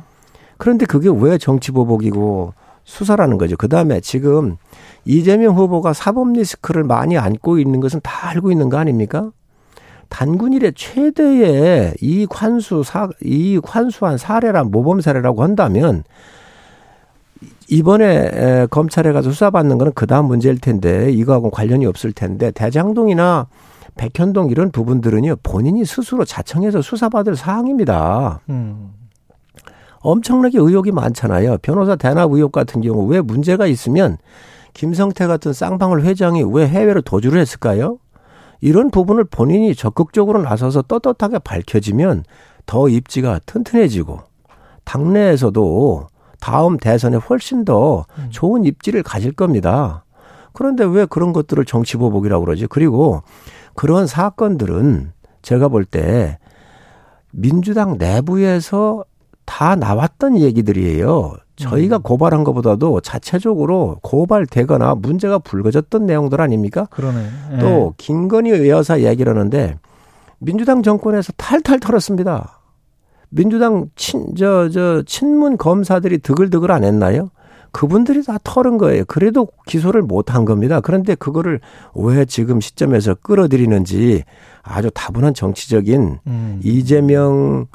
그런데 0.57 0.85
그게 0.85 1.09
왜 1.09 1.37
정치 1.37 1.71
보복이고 1.71 2.53
수사라는 2.83 3.37
거죠. 3.37 3.55
그 3.57 3.67
다음에 3.67 3.99
지금 4.01 4.57
이재명 5.05 5.55
후보가 5.55 5.93
사법 5.93 6.31
리스크를 6.33 6.83
많이 6.83 7.17
안고 7.17 7.59
있는 7.59 7.79
것은 7.79 8.01
다 8.03 8.29
알고 8.29 8.51
있는 8.51 8.69
거 8.69 8.77
아닙니까? 8.77 9.31
단군 10.09 10.53
일의 10.53 10.73
최대의 10.75 11.95
이익 12.01 12.29
환수 12.31 12.83
사, 12.83 13.09
이익 13.23 13.63
환수한 13.63 14.17
사례라 14.17 14.65
모범 14.65 14.99
사례라고 14.99 15.41
한다면 15.41 16.03
이번에 17.69 18.29
에, 18.33 18.67
검찰에 18.69 19.13
가서 19.13 19.31
수사받는 19.31 19.77
거는 19.77 19.93
그 19.95 20.05
다음 20.05 20.25
문제일 20.25 20.59
텐데 20.59 21.09
이거하고 21.11 21.49
관련이 21.49 21.85
없을 21.85 22.11
텐데 22.11 22.51
대장동이나 22.51 23.47
백현동 23.95 24.49
이런 24.49 24.71
부분들은요 24.71 25.37
본인이 25.43 25.85
스스로 25.85 26.25
자청해서 26.25 26.81
수사받을 26.81 27.37
사항입니다. 27.37 28.41
음. 28.49 29.00
엄청나게 30.01 30.57
의혹이 30.57 30.91
많잖아요. 30.91 31.57
변호사 31.61 31.95
대납 31.95 32.31
의혹 32.31 32.51
같은 32.51 32.81
경우 32.81 33.05
왜 33.05 33.21
문제가 33.21 33.67
있으면 33.67 34.17
김성태 34.73 35.27
같은 35.27 35.53
쌍방울 35.53 36.03
회장이 36.03 36.43
왜 36.43 36.67
해외로 36.67 37.01
도주를 37.01 37.39
했을까요? 37.41 37.97
이런 38.61 38.89
부분을 38.91 39.25
본인이 39.25 39.73
적극적으로 39.75 40.41
나서서 40.41 40.83
떳떳하게 40.83 41.39
밝혀지면 41.39 42.23
더 42.65 42.87
입지가 42.89 43.39
튼튼해지고 43.45 44.19
당내에서도 44.83 46.07
다음 46.39 46.77
대선에 46.77 47.17
훨씬 47.17 47.65
더 47.65 48.05
음. 48.17 48.27
좋은 48.29 48.65
입지를 48.65 49.03
가질 49.03 49.31
겁니다. 49.33 50.05
그런데 50.53 50.83
왜 50.83 51.05
그런 51.05 51.33
것들을 51.33 51.63
정치 51.65 51.97
보복이라고 51.97 52.45
그러지? 52.45 52.67
그리고 52.67 53.21
그런 53.75 54.07
사건들은 54.07 55.11
제가 55.41 55.67
볼 55.69 55.85
때 55.85 56.37
민주당 57.31 57.97
내부에서 57.97 59.03
다 59.51 59.75
나왔던 59.75 60.39
얘기들이에요. 60.39 61.35
저희가 61.57 61.97
음. 61.97 62.01
고발한 62.03 62.45
것보다도 62.45 63.01
자체적으로 63.01 63.97
고발되거나 64.01 64.95
문제가 64.95 65.39
불거졌던 65.39 66.05
내용들 66.05 66.39
아닙니까? 66.39 66.87
그러네. 66.89 67.27
예. 67.55 67.59
또 67.59 67.93
김건희 67.97 68.69
여사 68.69 69.01
얘기를 69.01 69.35
하는데 69.35 69.77
민주당 70.39 70.81
정권에서 70.81 71.33
탈탈 71.35 71.81
털었습니다. 71.81 72.61
민주당 73.27 73.87
친, 73.97 74.35
저, 74.37 74.69
저, 74.69 75.03
친문 75.05 75.57
검사들이 75.57 76.19
드글드글 76.19 76.71
안 76.71 76.85
했나요? 76.85 77.29
그분들이 77.73 78.23
다 78.23 78.37
털은 78.43 78.77
거예요. 78.77 79.03
그래도 79.05 79.49
기소를 79.67 80.01
못 80.01 80.33
한 80.33 80.45
겁니다. 80.45 80.79
그런데 80.79 81.13
그거를 81.15 81.59
왜 81.93 82.23
지금 82.23 82.61
시점에서 82.61 83.15
끌어들이는지 83.15 84.23
아주 84.63 84.89
다분한 84.93 85.33
정치적인 85.33 86.19
음. 86.25 86.59
이재명 86.63 87.67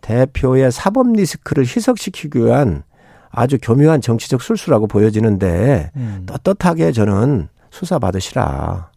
대표의 0.00 0.72
사법 0.72 1.12
리스크를 1.12 1.64
희석시키기 1.64 2.38
위한 2.38 2.82
아주 3.30 3.58
교묘한 3.60 4.00
정치적 4.00 4.42
술수라고 4.42 4.86
보여지는데 4.86 5.90
음. 5.96 6.26
떳떳하게 6.26 6.92
저는 6.92 7.48
수사 7.70 7.98
받으시라. 7.98 8.90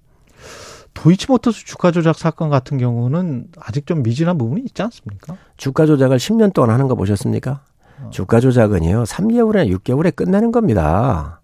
도이치모터스 0.94 1.66
주가 1.66 1.92
조작 1.92 2.18
사건 2.18 2.50
같은 2.50 2.78
경우는 2.78 3.48
아직 3.60 3.86
좀 3.88 4.04
미진한 4.04 4.38
부분이 4.38 4.62
있지 4.66 4.82
않습니까? 4.84 5.38
주가 5.58 5.86
조작을 5.86 6.18
10년 6.18 6.54
동안 6.54 6.70
하는 6.72 6.88
거 6.88 6.96
보셨습니까? 6.96 7.62
어. 8.02 8.10
주가 8.12 8.40
조작은요, 8.40 9.04
3개월이나 9.04 9.76
6개월에 9.80 10.16
끝내는 10.16 10.52
겁니다. 10.52 11.42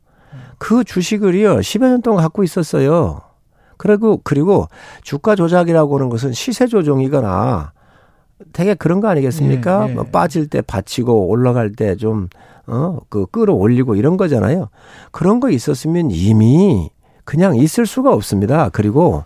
그 0.59 0.83
주식을요, 0.83 1.57
10여 1.57 1.89
년 1.89 2.01
동안 2.01 2.21
갖고 2.21 2.43
있었어요. 2.43 3.21
그리고, 3.77 4.19
그리고 4.23 4.67
주가 5.03 5.35
조작이라고 5.35 5.97
하는 5.97 6.09
것은 6.09 6.33
시세 6.33 6.67
조종이거나 6.67 7.71
되게 8.53 8.73
그런 8.73 8.99
거 8.99 9.07
아니겠습니까? 9.07 9.87
예, 9.87 9.91
예. 9.91 9.93
뭐 9.93 10.03
빠질 10.05 10.47
때 10.47 10.61
받치고 10.61 11.27
올라갈 11.27 11.71
때 11.71 11.95
좀, 11.95 12.29
어, 12.67 12.99
그 13.09 13.25
끌어올리고 13.25 13.95
이런 13.95 14.17
거잖아요. 14.17 14.69
그런 15.11 15.39
거 15.39 15.49
있었으면 15.49 16.11
이미 16.11 16.89
그냥 17.25 17.55
있을 17.55 17.85
수가 17.85 18.13
없습니다. 18.13 18.69
그리고 18.69 19.23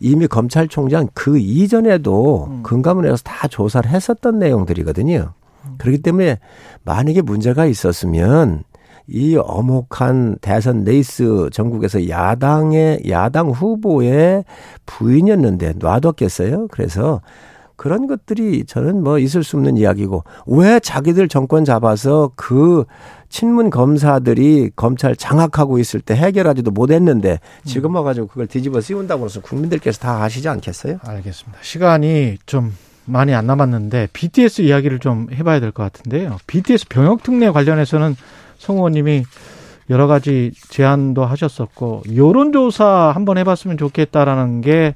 이미 0.00 0.26
검찰총장 0.26 1.08
그 1.14 1.38
이전에도 1.38 2.48
음. 2.50 2.62
금감원에서 2.62 3.16
다 3.24 3.48
조사를 3.48 3.90
했었던 3.90 4.38
내용들이거든요. 4.38 5.32
그렇기 5.78 6.02
때문에 6.02 6.38
만약에 6.84 7.22
문제가 7.22 7.66
있었으면 7.66 8.64
이 9.06 9.36
어목한 9.36 10.38
대선 10.40 10.84
레이스 10.84 11.48
전국에서 11.52 12.08
야당의 12.08 13.04
야당 13.08 13.48
후보의 13.50 14.44
부인이었는데 14.86 15.74
놔뒀겠어요. 15.78 16.68
그래서 16.68 17.22
그런 17.78 18.08
것들이 18.08 18.64
저는 18.66 19.02
뭐 19.04 19.18
있을 19.20 19.44
수 19.44 19.56
없는 19.56 19.76
이야기고 19.76 20.24
왜 20.48 20.80
자기들 20.80 21.28
정권 21.28 21.64
잡아서 21.64 22.32
그 22.34 22.84
친문 23.28 23.70
검사들이 23.70 24.70
검찰 24.74 25.14
장악하고 25.14 25.78
있을 25.78 26.00
때 26.00 26.14
해결하지도 26.16 26.72
못했는데 26.72 27.38
지금 27.64 27.94
와가지고 27.94 28.26
그걸 28.26 28.48
뒤집어 28.48 28.80
씌운다고 28.80 29.26
해서 29.26 29.40
국민들께서 29.40 30.00
다 30.00 30.22
아시지 30.24 30.48
않겠어요? 30.48 30.98
알겠습니다. 31.04 31.58
시간이 31.62 32.38
좀 32.46 32.74
많이 33.04 33.32
안 33.32 33.46
남았는데 33.46 34.08
BTS 34.12 34.62
이야기를 34.62 34.98
좀 34.98 35.28
해봐야 35.32 35.60
될 35.60 35.70
것 35.70 35.84
같은데요. 35.84 36.38
BTS 36.48 36.88
병역 36.88 37.22
특례 37.22 37.50
관련해서는 37.50 38.16
성 38.58 38.76
의원님이 38.78 39.22
여러 39.88 40.06
가지 40.06 40.50
제안도 40.68 41.24
하셨었고 41.24 42.02
여론조사 42.14 43.12
한번 43.14 43.38
해봤으면 43.38 43.78
좋겠다라는 43.78 44.62
게 44.62 44.94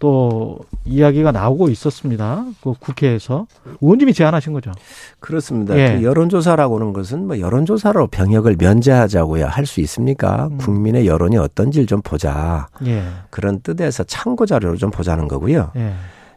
또 0.00 0.58
이야기가 0.86 1.30
나오고 1.30 1.68
있었습니다. 1.68 2.44
그 2.62 2.72
국회에서 2.80 3.46
의원님이 3.82 4.14
제안하신 4.14 4.54
거죠. 4.54 4.72
그렇습니다. 5.20 5.76
예. 5.76 5.98
그 5.98 6.02
여론조사라고 6.02 6.76
하는 6.80 6.92
것은 6.92 7.26
뭐 7.26 7.38
여론조사로 7.38 8.08
병역을 8.08 8.56
면제하자고야 8.58 9.46
할 9.46 9.66
수 9.66 9.80
있습니까? 9.82 10.48
음. 10.50 10.58
국민의 10.58 11.06
여론이 11.06 11.36
어떤지를 11.36 11.86
좀 11.86 12.00
보자. 12.02 12.66
예, 12.86 13.04
그런 13.28 13.60
뜻에서 13.60 14.02
참고 14.04 14.46
자료를 14.46 14.78
좀 14.78 14.90
보자는 14.90 15.28
거고요. 15.28 15.70
예, 15.76 15.92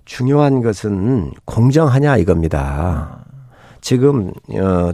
중요한 0.05 0.61
것은 0.61 1.32
공정하냐 1.45 2.18
이겁니다. 2.18 3.26
지금 3.82 4.32
어 4.51 4.91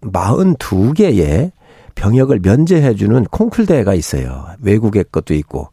42개의 0.00 1.52
병역을 1.94 2.40
면제해 2.42 2.94
주는 2.94 3.22
콩쿨 3.24 3.66
대회가 3.66 3.92
있어요. 3.94 4.46
외국의 4.60 5.04
것도 5.12 5.34
있고 5.34 5.68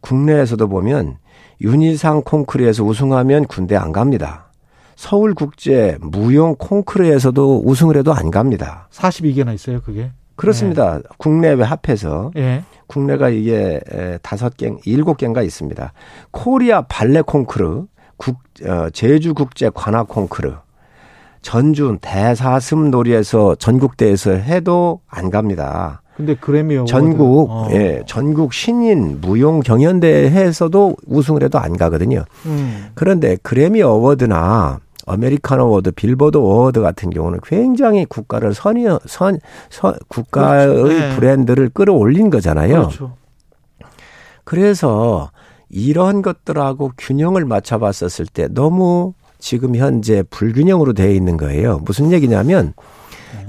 국내에서도 0.00 0.68
보면 0.68 1.16
윤희상 1.60 2.22
콩쿠르에서 2.24 2.84
우승하면 2.84 3.46
군대 3.46 3.76
안 3.76 3.92
갑니다. 3.92 4.50
서울국제 4.96 5.98
무용 6.00 6.56
콩쿠르에서도 6.56 7.62
우승을 7.64 7.96
해도 7.96 8.12
안 8.12 8.30
갑니다. 8.30 8.88
42개나 8.92 9.54
있어요, 9.54 9.80
그게. 9.80 10.10
그렇습니다. 10.36 11.00
국내외 11.18 11.64
합해서 11.64 12.30
예, 12.36 12.64
국내가 12.86 13.28
이게 13.28 13.80
에, 13.92 14.18
다섯 14.22 14.56
개, 14.56 14.72
일곱 14.84 15.18
개인가 15.18 15.42
있습니다. 15.42 15.92
코리아 16.30 16.82
발레 16.82 17.22
콩쿠르, 17.22 17.84
국, 18.16 18.38
어, 18.66 18.88
제주 18.90 19.34
국제 19.34 19.70
관악 19.72 20.08
콩쿠르, 20.08 20.54
전주 21.42 21.98
대사습 22.00 22.90
놀이에서 22.90 23.54
전국대회에서 23.56 24.32
해도 24.32 25.00
안 25.06 25.30
갑니다. 25.30 25.99
근데 26.20 26.34
그래미 26.34 26.76
어워드. 26.76 26.90
전국 26.90 27.50
어. 27.50 27.68
예, 27.72 28.02
전국 28.06 28.52
신인 28.52 29.20
무용 29.20 29.60
경연대회에서도 29.60 30.96
우승을 31.06 31.42
해도 31.42 31.58
안 31.58 31.76
가거든요. 31.76 32.24
음, 32.46 32.88
그런데 32.94 33.36
그래미 33.42 33.82
어워드나 33.82 34.80
아메리칸 35.06 35.60
어워드, 35.60 35.92
빌보드 35.92 36.36
어워드 36.36 36.80
같은 36.82 37.10
경우는 37.10 37.40
굉장히 37.42 38.04
국가를 38.04 38.54
선이 38.54 38.84
선, 39.06 39.38
선 39.70 39.94
국가의 40.08 40.68
그렇죠. 40.68 40.88
네. 40.88 41.16
브랜드를 41.16 41.70
끌어올린 41.70 42.30
거잖아요. 42.30 42.74
그렇죠. 42.74 43.12
그래서 44.44 45.30
이런 45.68 46.22
것들하고 46.22 46.92
균형을 46.98 47.44
맞춰봤었을 47.44 48.26
때 48.26 48.48
너무 48.50 49.14
지금 49.38 49.74
현재 49.74 50.22
불균형으로 50.28 50.92
되어 50.92 51.10
있는 51.10 51.36
거예요. 51.36 51.80
무슨 51.84 52.12
얘기냐면 52.12 52.74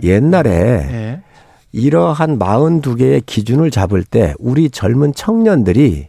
옛날에 0.03 0.49
예, 0.51 1.21
이러한 1.73 2.37
42개의 2.39 3.23
기준을 3.25 3.71
잡을 3.71 4.03
때 4.03 4.33
우리 4.39 4.69
젊은 4.69 5.13
청년들이 5.13 6.07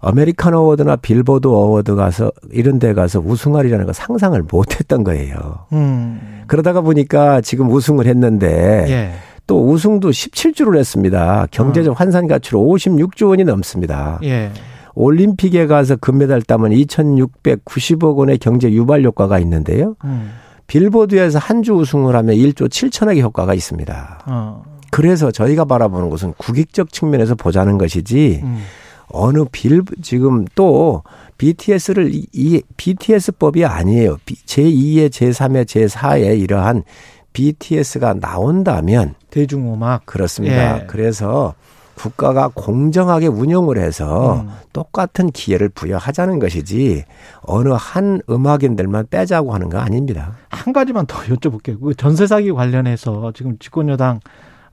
아메리칸 0.00 0.54
어워드나 0.54 0.96
빌보드 0.96 1.46
어워드 1.46 1.94
가서 1.94 2.32
이런 2.50 2.78
데 2.78 2.94
가서 2.94 3.20
우승하리라는 3.20 3.86
거 3.86 3.92
상상을 3.92 4.40
못 4.50 4.80
했던 4.80 5.04
거예요. 5.04 5.66
음, 5.72 6.42
그러다가 6.46 6.80
보니까 6.80 7.40
지금 7.42 7.70
우승을 7.70 8.06
했는데 8.06 8.86
예, 8.88 9.12
또 9.46 9.68
우승도 9.70 10.10
17주를 10.10 10.78
했습니다. 10.78 11.46
경제적 11.50 12.00
환산 12.00 12.26
가치로 12.26 12.60
56조 12.60 13.28
원이 13.28 13.44
넘습니다. 13.44 14.18
예, 14.24 14.50
올림픽에 14.94 15.66
가서 15.66 15.96
금메달 15.96 16.42
따면 16.42 16.70
2,690억 16.70 18.16
원의 18.16 18.38
경제 18.38 18.70
유발 18.72 19.04
효과가 19.04 19.38
있는데요. 19.40 19.96
음, 20.04 20.32
빌보드에서 20.66 21.38
한 21.38 21.62
주 21.62 21.74
우승을 21.74 22.16
하면 22.16 22.34
1조 22.36 22.68
7천억의 22.70 23.20
효과가 23.20 23.52
있습니다. 23.52 24.20
어, 24.26 24.62
그래서 24.90 25.30
저희가 25.30 25.64
바라보는 25.64 26.10
것은 26.10 26.34
국익적 26.36 26.92
측면에서 26.92 27.34
보자는 27.34 27.78
것이지 27.78 28.40
음, 28.42 28.62
어느 29.08 29.44
빌 29.50 29.82
지금 30.02 30.44
또 30.54 31.02
BTS를 31.38 32.14
이, 32.14 32.26
이 32.32 32.62
BTS법이 32.76 33.64
아니에요. 33.64 34.18
제2의 34.26 35.08
제3의 35.10 35.64
제4의 35.64 36.40
이러한 36.40 36.84
BTS가 37.32 38.14
나온다면 38.14 39.14
대중음악. 39.30 40.06
그렇습니다. 40.06 40.82
예. 40.82 40.86
그래서 40.86 41.54
국가가 41.94 42.48
공정하게 42.48 43.26
운영을 43.26 43.78
해서 43.78 44.40
음. 44.40 44.50
똑같은 44.72 45.30
기회를 45.30 45.68
부여하자는 45.68 46.38
것이지 46.38 47.04
어느 47.42 47.68
한 47.76 48.22
음악인들만 48.28 49.08
빼자고 49.10 49.52
하는 49.52 49.68
거 49.68 49.78
아닙니다. 49.78 50.36
한 50.48 50.72
가지만 50.72 51.06
더 51.06 51.18
여쭤볼게요. 51.18 51.80
그 51.80 51.94
전세 51.94 52.26
사기 52.26 52.52
관련해서 52.52 53.32
지금 53.34 53.58
집권 53.58 53.88
여당 53.90 54.20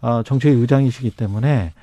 어, 0.01 0.21
정책위 0.23 0.59
의장이시기 0.61 1.11
때문에 1.11 1.73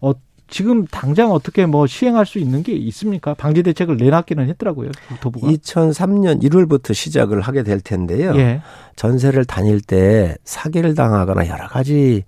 어, 0.00 0.12
지금 0.48 0.86
당장 0.86 1.30
어떻게 1.30 1.66
뭐 1.66 1.86
시행할 1.86 2.26
수 2.26 2.38
있는 2.38 2.62
게 2.62 2.72
있습니까? 2.72 3.34
방지 3.34 3.62
대책을 3.62 3.96
내놨기는 3.96 4.48
했더라고요. 4.48 4.90
국토부가. 5.08 5.46
2003년 5.48 6.42
1월부터 6.42 6.92
시작을 6.92 7.40
하게 7.40 7.62
될 7.62 7.80
텐데요. 7.80 8.34
예. 8.36 8.60
전세를 8.96 9.44
다닐 9.44 9.80
때 9.80 10.36
사기를 10.44 10.94
당하거나 10.94 11.46
여러 11.48 11.68
가지 11.68 12.24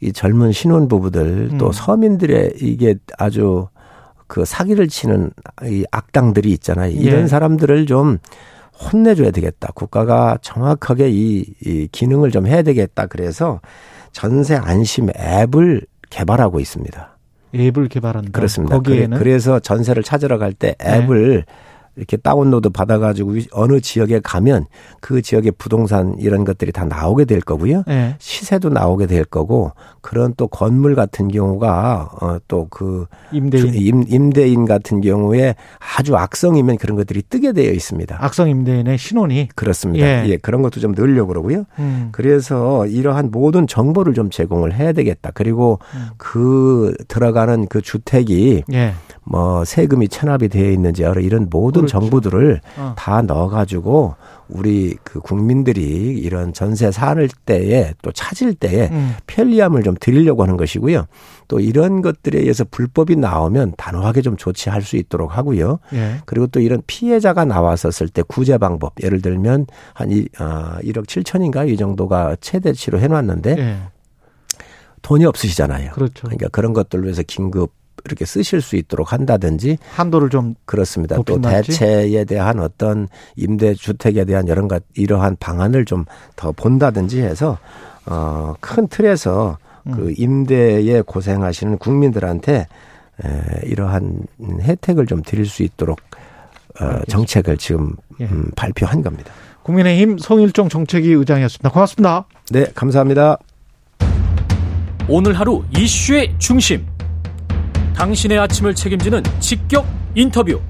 이 0.00 0.12
젊은 0.12 0.52
신혼 0.52 0.88
부부들 0.88 1.56
또 1.58 1.68
음. 1.68 1.72
서민들의 1.72 2.54
이게 2.60 2.96
아주 3.18 3.68
그 4.26 4.44
사기를 4.44 4.88
치는 4.88 5.30
이 5.64 5.84
악당들이 5.90 6.50
있잖아요. 6.52 6.90
이런 6.90 7.22
예. 7.22 7.26
사람들을 7.26 7.86
좀 7.86 8.18
혼내줘야 8.78 9.30
되겠다. 9.30 9.70
국가가 9.74 10.36
정확하게 10.42 11.08
이, 11.10 11.44
이 11.64 11.88
기능을 11.90 12.30
좀 12.30 12.46
해야 12.46 12.62
되겠다. 12.62 13.06
그래서 13.06 13.60
전세 14.14 14.54
안심 14.56 15.08
앱을 15.14 15.82
개발하고 16.08 16.60
있습니다. 16.60 17.18
앱을 17.54 17.88
개발한다. 17.88 18.30
그렇습니다. 18.32 18.76
거기에는 18.76 19.18
그래, 19.18 19.38
서 19.38 19.58
전세를 19.58 20.02
찾으러 20.02 20.38
갈 20.38 20.54
때 20.54 20.74
앱을 20.82 21.44
이렇게 21.96 22.16
다운로드 22.16 22.70
받아가지고 22.70 23.34
어느 23.52 23.80
지역에 23.80 24.20
가면 24.22 24.66
그 25.00 25.22
지역의 25.22 25.52
부동산 25.58 26.16
이런 26.18 26.44
것들이 26.44 26.72
다 26.72 26.84
나오게 26.84 27.24
될 27.24 27.40
거고요. 27.40 27.84
네. 27.86 28.16
시세도 28.18 28.70
나오게 28.70 29.06
될 29.06 29.24
거고 29.24 29.72
그런 30.00 30.34
또 30.36 30.48
건물 30.48 30.94
같은 30.94 31.28
경우가 31.28 32.10
어 32.20 32.38
또그 32.48 33.06
임대인 33.32 33.74
임, 33.74 34.04
임대인 34.08 34.64
같은 34.64 35.00
경우에 35.00 35.54
아주 35.96 36.16
악성이면 36.16 36.78
그런 36.78 36.96
것들이 36.96 37.22
뜨게 37.28 37.52
되어 37.52 37.72
있습니다. 37.72 38.18
악성 38.20 38.48
임대인의 38.48 38.98
신원이 38.98 39.48
그렇습니다. 39.54 40.04
예. 40.06 40.28
예, 40.28 40.36
그런 40.36 40.62
것도 40.62 40.80
좀 40.80 40.92
늘려고 40.92 41.28
그러고요. 41.28 41.64
음. 41.78 42.08
그래서 42.12 42.86
이러한 42.86 43.30
모든 43.30 43.66
정보를 43.66 44.14
좀 44.14 44.30
제공을 44.30 44.74
해야 44.74 44.92
되겠다. 44.92 45.30
그리고 45.32 45.78
음. 45.94 46.08
그 46.16 46.94
들어가는 47.08 47.66
그 47.68 47.80
주택이 47.80 48.64
예. 48.72 48.94
뭐 49.24 49.64
세금이 49.64 50.08
체납이 50.08 50.48
되어 50.48 50.70
있는지 50.70 51.02
여러 51.02 51.20
이런 51.20 51.48
모든 51.50 51.82
그렇죠. 51.82 52.00
정보들을 52.00 52.60
어. 52.76 52.94
다 52.96 53.22
넣어가지고 53.22 54.14
우리 54.48 54.96
그 55.02 55.20
국민들이 55.20 56.18
이런 56.18 56.52
전세 56.52 56.90
사는 56.90 57.26
때에 57.46 57.94
또 58.02 58.12
찾을 58.12 58.54
때에 58.54 58.88
음. 58.90 59.14
편리함을 59.26 59.82
좀 59.82 59.94
드리려고 59.98 60.42
하는 60.42 60.56
것이고요. 60.56 61.06
또 61.48 61.60
이런 61.60 62.02
것들에 62.02 62.40
의해서 62.40 62.64
불법이 62.70 63.16
나오면 63.16 63.74
단호하게 63.76 64.20
좀 64.20 64.36
조치할 64.36 64.82
수 64.82 64.96
있도록 64.96 65.36
하고요. 65.36 65.78
예. 65.94 66.16
그리고 66.26 66.46
또 66.46 66.60
이런 66.60 66.82
피해자가 66.86 67.44
나왔었을 67.44 68.08
때 68.08 68.22
구제 68.22 68.58
방법 68.58 68.92
예를 69.02 69.22
들면 69.22 69.66
한 69.94 70.10
이, 70.10 70.26
아, 70.38 70.78
1억 70.82 71.06
7천인가 71.06 71.68
이 71.68 71.76
정도가 71.76 72.36
최대치로 72.40 73.00
해놨는데 73.00 73.56
예. 73.58 73.76
돈이 75.02 75.24
없으시잖아요. 75.24 75.92
그렇죠. 75.92 76.24
그러니까 76.24 76.48
그런 76.48 76.72
것들을 76.72 77.04
위해서 77.04 77.22
긴급 77.22 77.72
이렇게 78.04 78.24
쓰실 78.24 78.60
수 78.60 78.76
있도록 78.76 79.12
한다든지 79.12 79.78
한도를 79.94 80.30
좀 80.30 80.54
그렇습니다. 80.64 81.16
또? 81.24 81.40
대체에 81.40 82.24
대한 82.24 82.60
어떤 82.60 83.08
임대 83.36 83.74
주택에 83.74 84.24
대한 84.24 84.46
이런 84.48 84.68
것 84.68 84.82
이러한 84.94 85.36
방안을 85.40 85.84
좀 85.84 86.04
더 86.36 86.52
본다든지 86.52 87.22
해서 87.22 87.58
어, 88.06 88.54
큰 88.60 88.88
틀에서 88.88 89.58
음. 89.86 89.92
그 89.92 90.14
임대에 90.16 91.00
고생하시는 91.02 91.78
국민들한테 91.78 92.66
에, 93.24 93.60
이러한 93.64 94.22
혜택을 94.60 95.06
좀 95.06 95.22
드릴 95.22 95.46
수 95.46 95.62
있도록 95.62 96.00
어. 96.80 97.00
정책을 97.08 97.56
지금 97.56 97.94
예. 98.20 98.24
음, 98.24 98.50
발표한 98.56 99.02
겁니다. 99.02 99.32
국민의힘 99.62 100.18
송일종 100.18 100.68
정책위 100.68 101.12
의장이었습니다. 101.12 101.70
고맙습니다. 101.70 102.26
네, 102.50 102.66
감사합니다. 102.74 103.38
오늘 105.08 105.34
하루 105.34 105.62
이슈의 105.76 106.34
중심. 106.38 106.93
당신의 107.94 108.38
아침을 108.38 108.74
책임지는 108.74 109.22
직격 109.38 109.86
인터뷰. 110.14 110.60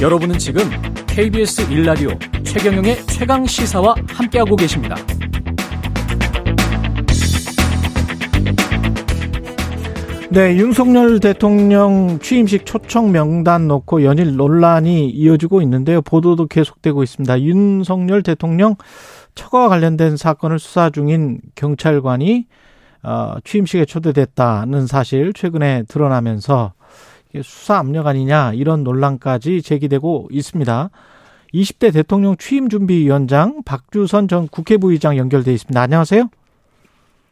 여러분은 0.00 0.38
지금 0.38 0.62
KBS 1.06 1.70
일라디오 1.70 2.10
최경영의 2.44 3.06
최강 3.06 3.44
시사와 3.44 3.94
함께하고 4.08 4.56
계십니다. 4.56 4.96
네, 10.30 10.56
윤석열 10.56 11.20
대통령 11.20 12.18
취임식 12.20 12.64
초청 12.64 13.12
명단 13.12 13.68
놓고 13.68 14.02
연일 14.02 14.36
논란이 14.36 15.10
이어지고 15.10 15.60
있는데요. 15.62 16.00
보도도 16.00 16.46
계속되고 16.46 17.02
있습니다. 17.02 17.42
윤석열 17.42 18.22
대통령 18.22 18.76
처가와 19.34 19.68
관련된 19.68 20.16
사건을 20.16 20.58
수사 20.58 20.88
중인 20.88 21.40
경찰관이 21.54 22.46
어, 23.02 23.34
취임식에 23.44 23.84
초대됐다는 23.84 24.86
사실 24.86 25.32
최근에 25.32 25.84
드러나면서 25.88 26.72
수사 27.42 27.78
압력 27.78 28.06
아니냐 28.06 28.52
이런 28.54 28.84
논란까지 28.84 29.62
제기되고 29.62 30.28
있습니다. 30.30 30.90
20대 31.54 31.92
대통령 31.92 32.36
취임 32.36 32.68
준비위원장 32.68 33.62
박주선 33.64 34.28
전 34.28 34.48
국회부의장 34.48 35.16
연결돼 35.16 35.52
있습니다. 35.52 35.80
안녕하세요. 35.80 36.28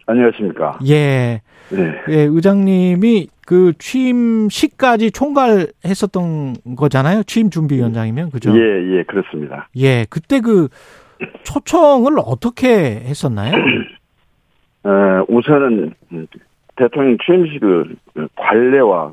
안녕하십니까. 0.06 0.78
예. 0.88 1.40
네. 1.70 1.94
예, 2.08 2.16
의장님이 2.22 3.28
그 3.46 3.72
취임식까지 3.78 5.12
총괄했었던 5.12 6.56
거잖아요. 6.76 7.22
취임 7.24 7.50
준비위원장이면 7.50 8.30
그죠? 8.30 8.50
예, 8.50 8.98
예, 8.98 9.02
그렇습니다. 9.04 9.68
예, 9.76 10.04
그때 10.10 10.40
그 10.40 10.68
초청을 11.44 12.14
어떻게 12.24 12.68
했었나요? 13.04 13.52
어, 14.85 15.24
우선은 15.28 15.95
음, 16.12 16.26
대통령 16.76 17.18
취임식을 17.24 17.97
관례와 18.37 19.12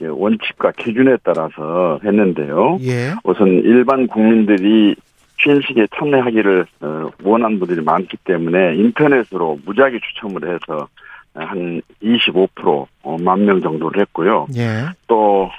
원칙과 0.00 0.72
기준에 0.72 1.16
따라서 1.22 2.00
했는데요. 2.04 2.78
예, 2.82 3.12
우선 3.22 3.48
일반 3.48 4.06
국민들이 4.06 4.96
취임식에 5.40 5.86
참여하기를 5.96 6.66
어, 6.80 7.10
원하는 7.22 7.58
분들이 7.58 7.82
많기 7.82 8.16
때문에 8.18 8.74
인터넷으로 8.76 9.58
무작위 9.64 10.00
추첨을 10.00 10.54
해서 10.54 10.88
한 11.34 11.82
25%만 12.02 13.44
명 13.44 13.60
정도를 13.60 14.00
했고요. 14.02 14.46
예, 14.56 14.86
또 15.06 15.50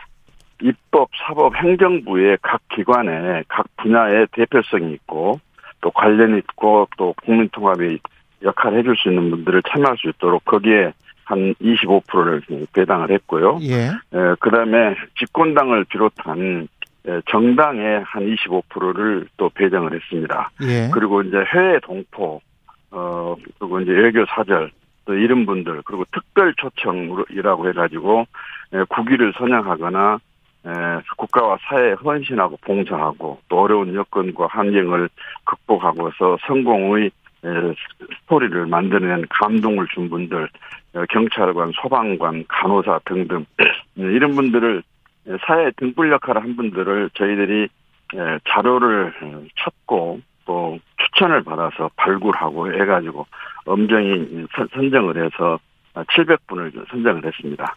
입법, 0.62 1.10
사법, 1.16 1.56
행정부의 1.56 2.38
각 2.42 2.62
기관에 2.70 3.44
각 3.48 3.68
분야의 3.78 4.28
대표성이 4.32 4.94
있고 4.94 5.40
또 5.82 5.92
관련이 5.92 6.38
있고 6.40 6.88
또 6.98 7.14
국민통합의 7.26 8.00
역할을 8.46 8.80
해줄 8.80 8.96
수 8.96 9.10
있는 9.10 9.30
분들을 9.32 9.64
참여할 9.70 9.98
수 9.98 10.10
있도록 10.10 10.46
거기에 10.46 10.94
한 11.26 11.56
25%를 11.56 12.44
배당을 12.74 13.12
했고요. 13.12 13.58
예, 13.64 13.90
그 14.40 14.52
다음에 14.52 14.96
집권당을 15.18 15.86
비롯한 15.86 16.68
에, 17.08 17.22
정당의 17.30 18.04
한 18.04 18.24
25%를 18.24 19.28
또 19.38 19.50
배정을 19.50 19.94
했습니다. 19.94 20.52
예, 20.62 20.90
그리고 20.94 21.22
이제 21.22 21.38
해외 21.54 21.80
동포, 21.80 22.42
어, 22.92 23.36
그리고 23.60 23.80
이제 23.82 23.92
외교 23.92 24.26
사절, 24.26 24.72
또 25.06 25.14
이런 25.14 25.46
분들, 25.46 25.84
그리고 25.86 26.04
특별 26.12 26.54
초청이라고 26.56 27.70
해가지고, 27.70 28.26
에, 28.74 28.84
국위를 28.90 29.34
선양하거나, 29.38 30.20
에, 30.66 30.70
국가와 31.18 31.58
사회에 31.68 31.94
헌신하고 31.94 32.58
봉사하고, 32.62 33.40
또 33.50 33.60
어려운 33.60 33.94
여건과 33.94 34.48
환경을 34.48 35.10
극복하고서 35.44 36.38
성공의 36.48 37.06
에, 37.06 37.10
스토리를 38.22 38.66
만들어낸 38.66 39.26
감동을 39.30 39.88
준 39.94 40.10
분들, 40.10 40.50
어, 40.96 41.04
경찰관, 41.10 41.72
소방관, 41.82 42.46
간호사 42.48 43.00
등등, 43.06 43.46
이런 43.96 44.36
분들을 44.36 44.82
사회 45.46 45.72
등불 45.78 46.12
역할을 46.12 46.42
한 46.44 46.56
분들을 46.56 47.10
저희들이 47.16 47.64
에, 48.14 48.40
자료를 48.48 49.14
찾고 49.60 50.20
또 50.46 50.80
추천을 50.98 51.44
받아서 51.44 51.90
발굴하고 51.96 52.72
해가지고 52.74 53.26
엄정히 53.66 54.46
선- 54.56 54.68
선정을 54.74 55.26
해서 55.26 55.60
700분을 55.96 56.88
선정을 56.92 57.26
했습니다. 57.26 57.76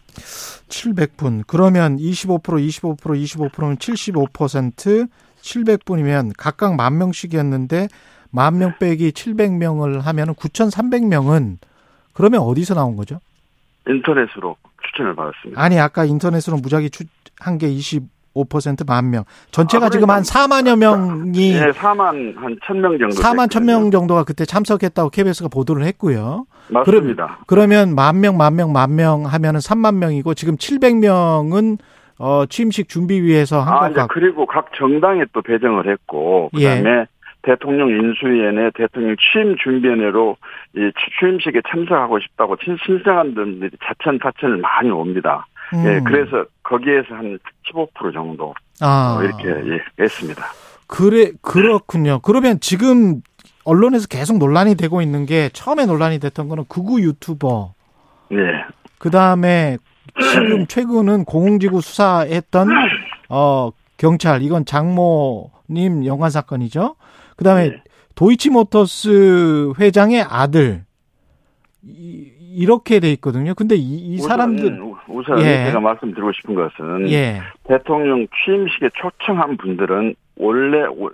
700분. 0.69 1.43
그러면 1.47 1.97
25%, 1.97 2.41
25%, 2.41 2.97
25%면 2.97 3.77
75%, 3.77 5.07
700분이면 5.41 6.33
각각 6.37 6.75
만 6.75 6.97
명씩이었는데 6.97 7.87
만 8.31 8.57
명 8.59 8.73
빼기 8.79 9.11
700명을 9.11 10.01
하면은 10.01 10.33
9,300명은 10.35 11.57
그러면 12.13 12.41
어디서 12.41 12.73
나온 12.75 12.95
거죠? 12.95 13.19
인터넷으로 13.87 14.55
추천을 14.85 15.15
받았습니다. 15.15 15.61
아니 15.61 15.79
아까 15.79 16.05
인터넷으로 16.05 16.57
무작위 16.57 16.89
한 17.39 17.57
게 17.57 17.67
25%만 17.69 19.09
명. 19.09 19.23
전체가 19.51 19.87
아, 19.87 19.89
지금 19.89 20.09
한 20.09 20.23
그러니까 20.23 20.47
4만여 20.47 20.77
명이 20.77 21.53
네, 21.53 21.71
4만 21.71 22.35
한 22.35 22.55
1000명 22.59 22.99
정도. 22.99 23.15
4만 23.15 23.49
됐거든요. 23.49 23.79
1000명 23.79 23.91
정도가 23.91 24.23
그때 24.25 24.45
참석했다고 24.45 25.09
KBS가 25.09 25.49
보도를 25.49 25.83
했고요. 25.85 26.45
맞습니다. 26.69 27.39
그러 27.47 27.65
면 27.67 27.95
만 27.95 28.19
명, 28.21 28.37
만 28.37 28.55
명, 28.55 28.71
만 28.71 28.95
명 28.95 29.25
하면은 29.25 29.59
3만 29.59 29.95
명이고 29.95 30.33
지금 30.35 30.55
700명은 30.57 31.77
어 32.19 32.45
취임식 32.45 32.89
준비위에서 32.89 33.61
한 33.61 33.73
아, 33.73 33.87
것 33.87 33.93
같고. 33.95 34.13
그리고 34.13 34.45
각 34.45 34.71
정당에 34.75 35.23
또 35.31 35.41
배정을 35.41 35.89
했고, 35.89 36.49
그 36.53 36.61
예. 36.61 36.81
다음에 36.83 37.05
대통령 37.41 37.89
인수위원회, 37.89 38.71
대통령 38.75 39.15
취임 39.19 39.55
준비위원회로 39.57 40.35
이 40.75 40.91
취임식에 41.19 41.61
참석하고 41.69 42.19
싶다고 42.19 42.57
친- 42.57 42.77
신청한 42.85 43.33
분들이 43.33 43.71
자천, 43.83 44.19
자천을 44.21 44.57
많이 44.57 44.89
옵니다. 44.89 45.45
예, 45.85 45.97
음. 45.99 46.03
그래서 46.03 46.43
거기에서 46.63 47.13
한 47.15 47.37
15% 47.71 48.11
정도 48.13 48.53
아, 48.81 49.17
어, 49.19 49.23
이렇게 49.23 49.47
예, 49.47 50.03
했습니다. 50.03 50.43
그래 50.87 51.31
그렇군요. 51.41 52.19
그러면 52.23 52.59
지금 52.59 53.21
언론에서 53.63 54.07
계속 54.07 54.37
논란이 54.39 54.75
되고 54.75 55.01
있는 55.01 55.25
게 55.27 55.49
처음에 55.53 55.85
논란이 55.85 56.19
됐던 56.19 56.49
거는 56.49 56.65
극우 56.67 56.99
유튜버 57.01 57.73
예, 58.31 58.37
그 58.97 59.11
다음에 59.11 59.77
지금 60.31 60.65
최근은 60.65 61.25
공공지구 61.25 61.81
수사했던 61.81 62.67
어 63.29 63.69
경찰 63.97 64.41
이건 64.41 64.65
장모님 64.65 66.05
영관 66.05 66.31
사건이죠. 66.31 66.95
그 67.39 67.45
다음에 67.45 67.69
네. 67.69 67.83
도이치모터스 68.15 69.71
회장의 69.79 70.25
아들 70.27 70.83
이, 71.81 72.33
이렇게 72.53 72.99
돼 72.99 73.13
있거든요. 73.13 73.53
근데 73.55 73.75
이, 73.77 73.79
이 73.79 74.17
사람들 74.17 74.77
우선 75.07 75.39
예. 75.39 75.67
제가 75.67 75.79
말씀드리고 75.79 76.33
싶은 76.33 76.53
것은 76.53 77.09
예. 77.09 77.39
대통령 77.63 78.27
취임식에 78.27 78.89
초청한 78.95 79.55
분들은 79.55 80.15
원래 80.35 80.85
오- 80.87 81.13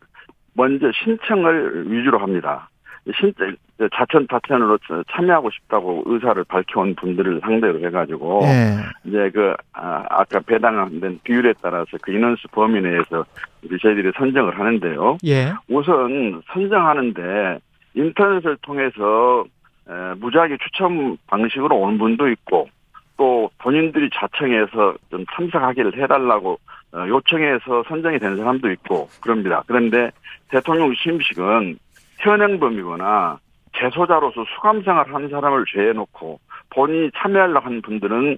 먼저 0.54 0.88
신청을 1.04 1.92
위주로 1.92 2.18
합니다. 2.18 2.72
신청 3.20 3.56
자천 3.78 4.28
타천으로 4.28 4.78
참여하고 5.12 5.50
싶다고 5.52 6.04
의사를 6.06 6.42
밝혀온 6.46 6.96
분들을 6.96 7.42
상대로 7.42 7.86
해가지고 7.86 8.42
예. 8.44 8.78
이제 9.04 9.30
그 9.32 9.54
아, 9.74 10.06
아까 10.10 10.40
배당된 10.40 11.20
비율에 11.24 11.54
따라서 11.62 11.98
그 12.02 12.14
인원수 12.14 12.48
범위 12.50 12.80
내에서 12.80 13.26
우리 13.64 13.78
저희들이 13.78 14.12
선정을 14.16 14.58
하는데요. 14.58 15.18
예. 15.26 15.52
우선 15.68 16.42
선정하는데 16.54 17.60
인터넷을 17.96 18.58
통해서 18.62 19.44
에, 19.90 20.14
무작위 20.20 20.58
추첨 20.60 21.18
방식으로 21.28 21.76
온 21.76 21.98
분도 21.98 22.30
있고 22.30 22.70
또 23.18 23.50
본인들이 23.60 24.10
자청해서 24.14 24.96
좀 25.10 25.26
참석하기를 25.36 26.02
해달라고 26.02 26.60
어, 26.94 27.06
요청해서 27.08 27.84
선정이 27.90 28.20
된 28.20 28.38
사람도 28.38 28.72
있고 28.72 29.10
그럽니다. 29.22 29.64
그런데 29.68 30.12
대통령 30.50 30.94
취임식은 30.96 31.78
현행범이거나 32.20 33.40
재소자로서 33.78 34.46
수감생활 34.56 35.14
하는 35.14 35.30
사람을 35.30 35.66
죄해놓고 35.68 36.40
본인이 36.70 37.10
참여하려고 37.16 37.66
하는 37.66 37.82
분들은 37.82 38.38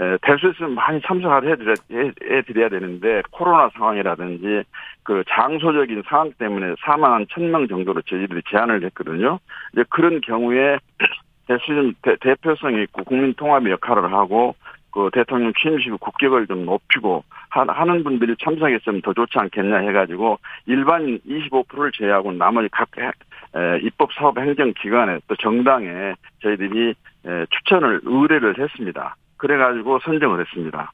에, 0.00 0.16
될수 0.22 0.50
있으면 0.50 0.74
많이 0.74 1.00
참석을 1.00 1.50
해드려, 1.50 1.74
해- 1.92 2.12
해드려야 2.22 2.68
되는데 2.68 3.22
코로나 3.32 3.68
상황이라든지 3.70 4.62
그 5.02 5.24
장소적인 5.28 6.02
상황 6.06 6.32
때문에 6.38 6.74
4만 6.74 7.02
한 7.10 7.26
1000명 7.26 7.68
정도로 7.68 8.02
저희들이 8.02 8.42
제한을 8.48 8.84
했거든요. 8.84 9.40
이제 9.72 9.82
그런 9.90 10.20
경우에 10.20 10.78
대수좀 11.48 11.94
대표성이 12.20 12.82
있고 12.84 13.04
국민 13.04 13.34
통합의 13.34 13.72
역할을 13.72 14.12
하고 14.12 14.54
그 14.90 15.10
대통령 15.12 15.52
취임식 15.60 15.98
국격을 15.98 16.46
좀 16.46 16.64
높이고 16.64 17.24
하- 17.50 17.64
하는 17.66 18.04
분들이 18.04 18.34
참석했으면 18.42 19.02
더 19.02 19.12
좋지 19.12 19.38
않겠냐 19.38 19.78
해가지고 19.78 20.38
일반인 20.66 21.18
25%를 21.26 21.90
제외하고 21.92 22.32
나머지 22.32 22.68
각 22.70 22.88
입법 23.82 24.10
사업 24.12 24.38
행정 24.38 24.72
기관에 24.80 25.18
또 25.28 25.36
정당에 25.36 26.14
저희들이 26.42 26.90
에, 27.26 27.46
추천을 27.50 28.00
의뢰를 28.04 28.58
했습니다. 28.58 29.16
그래가지고 29.36 30.00
선정을 30.04 30.40
했습니다. 30.40 30.92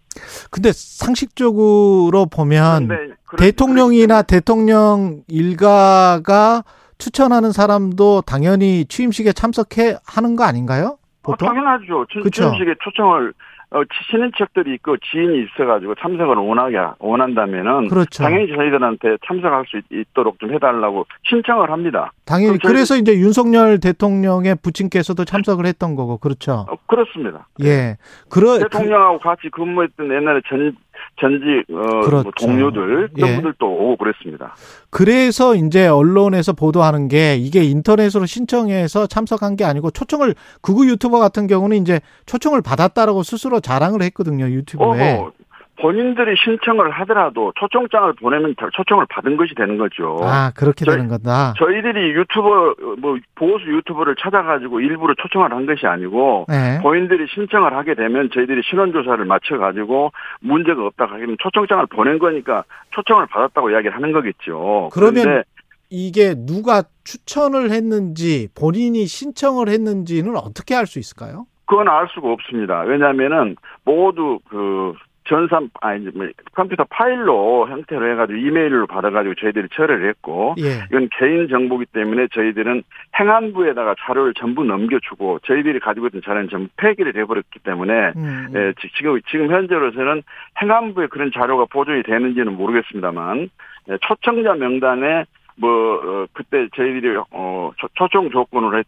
근데 0.50 0.70
상식적으로 0.72 2.26
보면 2.26 2.88
그런데 2.88 3.14
그런- 3.24 3.38
대통령이나 3.38 4.22
대통령 4.22 5.22
일가가 5.28 6.62
추천하는 6.98 7.52
사람도 7.52 8.22
당연히 8.22 8.84
취임식에 8.86 9.32
참석해 9.32 9.96
하는 10.07 10.36
거 10.36 10.44
아닌가요? 10.44 10.98
어, 11.24 11.32
보통? 11.32 11.48
당연하죠. 11.48 12.07
춘- 12.11 12.22
그쵸. 12.22 12.42
취임식에 12.50 12.74
초청을 12.84 13.32
어, 13.70 13.80
친인척들이 14.10 14.74
있고 14.74 14.96
지인이 14.98 15.44
있어가지고 15.44 15.94
참석을 15.96 16.36
원하게 16.36 16.78
원한다면은 16.98 17.88
그렇죠. 17.88 18.22
당연히 18.22 18.46
저희들한테 18.54 19.16
참석할 19.26 19.64
수 19.66 19.78
있, 19.90 20.06
도록좀 20.14 20.52
해달라고 20.54 21.06
신청을 21.24 21.70
합니다. 21.70 22.12
당연히 22.24 22.58
그래서 22.58 22.96
이제 22.96 23.12
윤석열 23.14 23.80
대통령의 23.80 24.56
부친께서도 24.62 25.24
참석을 25.24 25.66
했던 25.66 25.96
거고 25.96 26.18
그렇죠. 26.18 26.66
어, 26.68 26.76
그렇습니다. 26.86 27.48
예. 27.64 27.96
그러 28.30 28.54
그- 28.54 28.60
대통령하고 28.60 29.18
같이 29.18 29.48
근무했던 29.50 30.08
옛날에 30.12 30.40
전 30.48 30.76
전직 31.20 31.64
어, 31.70 31.74
뭐 31.74 32.00
그렇죠. 32.00 32.30
동료들 32.30 33.11
그런 33.14 33.30
예. 33.30 33.34
분들도 33.34 33.66
오고 33.66 33.96
그랬습니다. 33.96 34.55
그래서 34.90 35.55
이제 35.55 35.86
언론에서 35.86 36.52
보도하는 36.52 37.09
게 37.09 37.36
이게 37.36 37.62
인터넷으로 37.64 38.26
신청해서 38.26 39.07
참석한 39.07 39.57
게 39.57 39.64
아니고 39.64 39.90
초청을 39.90 40.34
극우 40.61 40.86
유튜버 40.86 41.18
같은 41.18 41.46
경우는 41.46 41.76
이제 41.78 42.00
초청을 42.26 42.62
받았다라고 42.62 43.22
스스로 43.22 43.61
자랑을 43.61 44.02
했거든요 44.02 44.46
유튜브에. 44.46 45.18
어, 45.18 45.32
본인들이 45.80 46.36
신청을 46.44 46.90
하더라도 46.90 47.52
초청장을 47.58 48.12
보내면 48.14 48.54
다 48.56 48.68
초청을 48.72 49.06
받은 49.10 49.36
것이 49.36 49.54
되는 49.54 49.76
거죠. 49.76 50.18
아 50.22 50.52
그렇게 50.56 50.84
저희- 50.84 50.96
되는 50.96 51.08
거다. 51.10 51.54
저희들이 51.58 52.12
유튜버 52.12 52.74
뭐 52.98 53.18
보수 53.34 53.64
유튜버를 53.66 54.14
찾아가지고 54.20 54.80
일부러 54.80 55.14
초청을 55.20 55.52
한 55.52 55.66
것이 55.66 55.86
아니고 55.86 56.46
네. 56.48 56.78
본인들이 56.82 57.26
신청을 57.34 57.74
하게 57.76 57.94
되면 57.94 58.30
저희들이 58.32 58.62
신원 58.68 58.92
조사를 58.92 59.24
마쳐 59.24 59.58
가지고 59.58 60.12
문제가 60.40 60.86
없다 60.86 61.06
하기는 61.06 61.36
초청장을 61.42 61.86
보낸 61.86 62.18
거니까 62.18 62.62
초청을 62.94 63.26
받았다고 63.26 63.70
이야기를 63.70 63.94
하는 63.94 64.12
거겠죠. 64.12 64.90
그러면 64.92 65.42
이게 65.90 66.34
누가 66.36 66.82
추천을 67.04 67.70
했는지 67.70 68.48
본인이 68.58 69.06
신청을 69.06 69.68
했는지는 69.68 70.36
어떻게 70.36 70.74
알 70.74 70.86
수 70.86 70.98
있을까요? 70.98 71.46
그건 71.66 71.88
알 71.88 72.06
수가 72.14 72.28
없습니다. 72.30 72.80
왜냐하면은 72.82 73.56
모두 73.84 74.38
그 74.48 74.92
전산 75.26 75.70
아니 75.80 76.06
뭐 76.14 76.28
컴퓨터 76.54 76.84
파일로 76.84 77.66
형태로 77.68 78.10
해가지고 78.12 78.38
이메일로 78.38 78.86
받아가지고 78.86 79.34
저희들이 79.36 79.68
처리를 79.72 80.06
했고 80.08 80.54
예. 80.58 80.84
이건 80.90 81.08
개인 81.18 81.48
정보기 81.48 81.86
때문에 81.86 82.28
저희들은 82.28 82.82
행안부에다가 83.18 83.94
자료를 84.00 84.34
전부 84.34 84.64
넘겨주고 84.64 85.38
저희들이 85.44 85.80
가지고 85.80 86.08
있던 86.08 86.20
자료는 86.24 86.48
전부 86.50 86.68
폐기를 86.76 87.16
해버렸기 87.16 87.58
때문에 87.60 88.12
음, 88.16 88.48
예, 88.54 88.72
지- 88.80 88.90
지금 88.96 89.18
지금 89.28 89.50
현재로서는 89.50 90.22
행안부에 90.60 91.06
그런 91.06 91.30
자료가 91.32 91.66
보존이 91.70 92.02
되는지는 92.02 92.54
모르겠습니다만 92.56 93.48
예, 93.90 93.98
초청자 94.02 94.54
명단에 94.54 95.24
뭐 95.56 95.70
어, 95.70 96.26
그때 96.34 96.68
저희들이 96.74 97.16
어 97.30 97.70
초- 97.78 97.88
초청 97.94 98.28
조건으로 98.28 98.82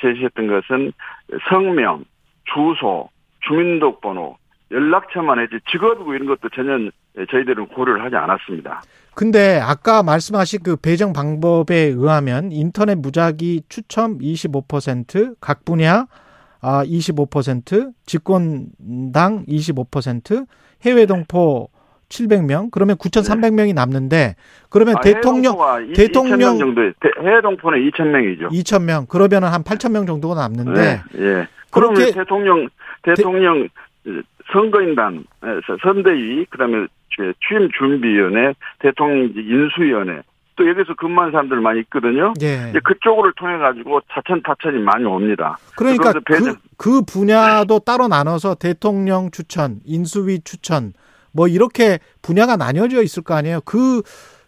제시했던 0.00 0.46
것은 0.48 0.92
성명, 1.48 2.04
주소, 2.52 3.08
주민등록번호, 3.42 4.36
연락처만 4.70 5.40
했지 5.40 5.56
직업이고 5.70 6.14
이런 6.14 6.26
것도 6.28 6.48
전혀 6.54 6.90
저희들은 7.30 7.68
고려를 7.68 8.04
하지 8.04 8.16
않았습니다. 8.16 8.82
근데 9.14 9.58
아까 9.62 10.02
말씀하신 10.02 10.60
그 10.62 10.76
배정 10.76 11.12
방법에 11.12 11.74
의하면 11.76 12.52
인터넷 12.52 12.94
무작위 12.96 13.62
추첨 13.68 14.18
25%, 14.18 15.34
각 15.40 15.64
분야 15.64 16.06
아 16.62 16.84
25%, 16.84 17.92
집권당 18.06 19.44
25%, 19.46 20.46
해외 20.82 21.06
동포 21.06 21.68
700명, 22.08 22.70
그러면 22.72 22.96
9,300명이 22.96 23.72
남는데 23.74 24.34
그러면 24.68 24.96
아, 24.96 25.00
대통령 25.00 25.54
해외 25.60 25.92
대통령- 25.94 26.56
2,000명 26.56 26.58
정도 26.58 26.80
해외 27.22 27.40
동포는 27.40 27.78
2,000명이죠. 27.90 28.50
2,000명, 28.52 29.08
그러면은 29.08 29.48
한 29.48 29.62
8,000명 29.62 30.06
정도가 30.06 30.34
남는데 30.34 30.80
네, 30.80 31.02
예. 31.18 31.48
그러면 31.70 31.94
그렇게- 31.94 32.12
대통령 32.12 32.68
대통령 33.02 33.68
선거인단 34.52 35.24
에, 35.44 35.48
선대위 35.82 36.46
그 36.50 36.58
다음에 36.58 36.86
취- 37.14 37.32
취임 37.46 37.68
준비위원회 37.76 38.54
대통령 38.78 39.32
인수위원회 39.34 40.22
또 40.56 40.68
여기서 40.68 40.94
근무한 40.94 41.30
사람들 41.30 41.58
많이 41.60 41.80
있거든요. 41.80 42.34
예. 42.42 42.68
이제 42.70 42.80
그쪽을 42.84 43.32
통해 43.36 43.56
가지고 43.56 44.00
차천 44.12 44.42
타천이 44.42 44.78
많이 44.82 45.04
옵니다. 45.04 45.56
그러니까 45.76 46.12
그, 46.24 46.54
그 46.76 47.02
분야도 47.02 47.78
따로 47.80 48.08
나눠서 48.08 48.56
대통령 48.56 49.30
추천, 49.30 49.80
인수위 49.86 50.40
추천, 50.44 50.92
뭐 51.32 51.48
이렇게 51.48 51.98
분야가 52.20 52.56
나뉘어져 52.56 53.02
있을 53.02 53.22
거 53.22 53.34
아니에요. 53.34 53.60
그, 53.64 54.02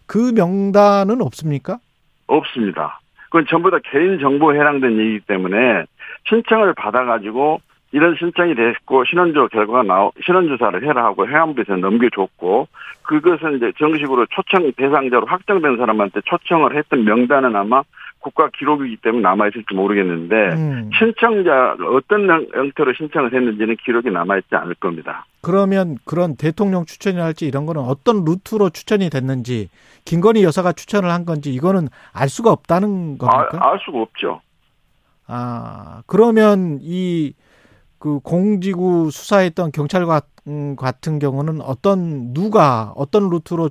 그 0.06 0.32
명단은 0.34 1.22
없습니까? 1.22 1.78
없습니다. 2.26 3.00
그건 3.26 3.46
전부 3.48 3.70
다 3.70 3.78
개인 3.90 4.18
정보에 4.18 4.58
해당된 4.60 4.98
얘기이기 4.98 5.20
때문에 5.26 5.84
신청을 6.28 6.74
받아가지고 6.74 7.60
이런 7.92 8.16
신청이 8.18 8.54
됐고 8.54 9.04
신원조 9.04 9.48
결과가 9.48 9.82
나오 9.82 10.12
신원조사를 10.24 10.82
해라 10.88 11.04
하고 11.04 11.26
행안부에서 11.28 11.76
넘겨줬고 11.76 12.68
그것은 13.02 13.56
이제 13.56 13.72
정식으로 13.78 14.26
초청 14.30 14.70
대상자로 14.72 15.26
확정된 15.26 15.76
사람한테 15.76 16.20
초청을 16.24 16.76
했던 16.76 17.04
명단은 17.04 17.54
아마 17.54 17.82
국가 18.20 18.48
기록이기 18.56 18.98
때문에 18.98 19.22
남아있을지 19.22 19.74
모르겠는데 19.74 20.34
음. 20.54 20.90
신청자 20.96 21.76
어떤 21.92 22.30
형- 22.30 22.46
형태로 22.54 22.94
신청을 22.94 23.34
했는지는 23.34 23.76
기록이 23.84 24.10
남아있지 24.10 24.54
않을 24.54 24.74
겁니다. 24.76 25.26
그러면 25.42 25.98
그런 26.04 26.36
대통령 26.36 26.84
추천이랄지 26.86 27.46
이런 27.46 27.66
거는 27.66 27.82
어떤 27.82 28.24
루트로 28.24 28.70
추천이 28.70 29.10
됐는지 29.10 29.68
김건희 30.04 30.44
여사가 30.44 30.72
추천을 30.72 31.10
한 31.10 31.26
건지 31.26 31.52
이거는 31.52 31.88
알 32.14 32.28
수가 32.28 32.52
없다는 32.52 33.18
겁니까? 33.18 33.48
아, 33.60 33.72
알 33.72 33.78
수가 33.84 33.98
없죠. 34.00 34.40
아, 35.26 36.02
그러면 36.06 36.78
이 36.80 37.34
그 38.02 38.18
공지구 38.18 39.10
수사했던 39.12 39.70
경찰 39.70 40.06
같- 40.06 40.24
음, 40.48 40.74
같은 40.74 41.20
경우는 41.20 41.60
어떤 41.60 42.34
누가 42.34 42.92
어떤 42.96 43.30
루트로 43.30 43.70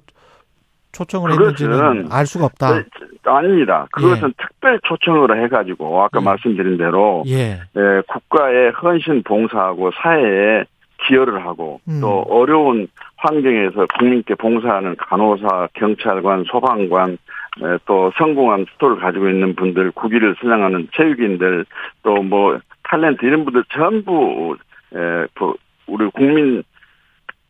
초청을 0.93 1.31
했는지는 1.31 2.07
알 2.09 2.25
수가 2.25 2.45
없다. 2.45 2.75
네, 2.77 2.83
아닙니다. 3.25 3.87
그것은 3.91 4.33
특별 4.37 4.79
초청으로 4.87 5.35
해가지고 5.43 6.01
아까 6.03 6.21
예. 6.21 6.23
말씀드린 6.23 6.77
대로 6.77 7.23
예. 7.27 7.59
예, 7.75 8.01
국가에 8.07 8.69
헌신 8.69 9.23
봉사하고 9.23 9.91
사회에 10.01 10.63
기여를 11.07 11.45
하고 11.45 11.81
음. 11.89 11.99
또 11.99 12.21
어려운 12.29 12.87
환경에서 13.17 13.85
국민께 13.99 14.35
봉사하는 14.35 14.95
간호사, 14.97 15.67
경찰관, 15.73 16.45
소방관 16.49 17.17
에, 17.63 17.77
또 17.85 18.11
성공한 18.17 18.65
스토리를 18.73 19.01
가지고 19.01 19.27
있는 19.27 19.55
분들, 19.55 19.91
국위를 19.91 20.35
선양하는 20.39 20.87
체육인들, 20.95 21.65
또 22.03 22.23
뭐 22.23 22.57
탤런트 22.83 23.23
이런 23.23 23.45
분들 23.45 23.63
전부 23.71 24.57
에, 24.93 25.27
그 25.33 25.53
우리 25.87 26.09
국민 26.09 26.63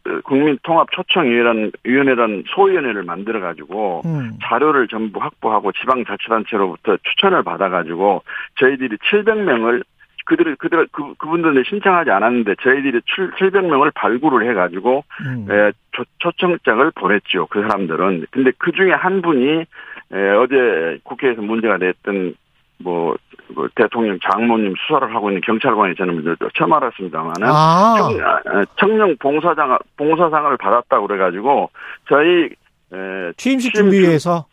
어, 0.08 0.20
국민 0.24 0.58
통합 0.64 0.92
초청위원회라는 0.92 1.72
위원회라는 1.84 2.44
소위원회를 2.48 3.04
만들어 3.04 3.40
가지고 3.40 4.02
음. 4.06 4.38
자료를 4.44 4.88
전부 4.88 5.20
확보하고 5.20 5.72
지방자치단체로부터 5.74 6.98
추천을 7.04 7.44
받아 7.44 7.70
가지고 7.70 8.24
저희들이 8.60 8.98
700명을 8.98 9.84
그들 10.26 10.56
그들 10.56 10.88
그 10.92 11.14
그분들은 11.16 11.64
신청하지 11.68 12.12
않았는데 12.12 12.56
저희들이 12.62 13.00
700명을 13.02 13.92
발굴을 13.94 14.50
해 14.50 14.54
가지고 14.54 15.04
음. 15.26 15.48
에, 15.50 15.72
초, 15.92 16.04
초청장을 16.20 16.92
보냈죠. 16.96 17.48
그 17.48 17.62
사람들은. 17.62 18.26
근데 18.32 18.52
그 18.58 18.72
중에 18.72 18.92
한 18.92 19.22
분이 19.22 19.66
에, 20.14 20.30
어제 20.32 21.00
국회에서 21.04 21.42
문제가 21.42 21.78
됐던 21.78 22.36
뭐, 22.84 23.16
뭐 23.56 23.68
대통령 23.76 24.18
장모님 24.22 24.74
수사를 24.88 25.14
하고 25.14 25.30
있는 25.30 25.42
경찰관이 25.42 25.96
저는 25.96 26.36
처음 26.58 26.74
알았습니다만은 26.74 27.34
아. 27.44 27.96
청, 27.98 28.20
아, 28.22 28.66
청령 28.78 29.16
봉사장 29.18 29.78
봉사상을 29.98 30.58
받았다고 30.58 31.08
그래가지고 31.08 31.70
저희 32.08 32.46
에, 32.94 33.32
취임식 33.38 33.74
취임 33.74 33.86
준비위에서 33.90 34.46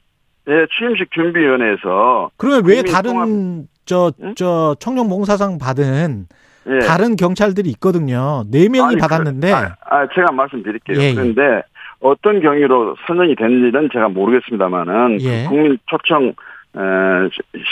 예, 0.48 0.66
취임식 0.78 1.10
준비위원회에서 1.12 2.30
그러면 2.36 2.62
왜 2.64 2.82
다른 2.82 3.12
통합- 3.12 3.66
저 3.84 4.12
응? 4.22 4.34
저 4.36 4.74
청룡 4.78 5.08
봉사상 5.08 5.58
받은 5.58 6.26
예. 6.68 6.78
다른 6.86 7.16
경찰들이 7.16 7.70
있거든요. 7.70 8.44
네 8.50 8.68
명이 8.68 8.94
아니, 8.94 8.96
받았는데 8.98 9.48
그, 9.48 9.54
아, 9.54 9.76
아, 9.90 10.06
제가 10.14 10.32
말씀드릴게요. 10.32 10.98
예, 11.00 11.10
예. 11.10 11.14
그런데 11.14 11.62
어떤 12.00 12.40
경위로 12.40 12.96
선정이 13.06 13.34
됐는지는 13.34 13.88
제가 13.92 14.08
모르겠습니다만은 14.08 15.20
예. 15.22 15.44
그 15.44 15.48
국민 15.50 15.78
초청 15.86 16.24
에, 16.26 16.32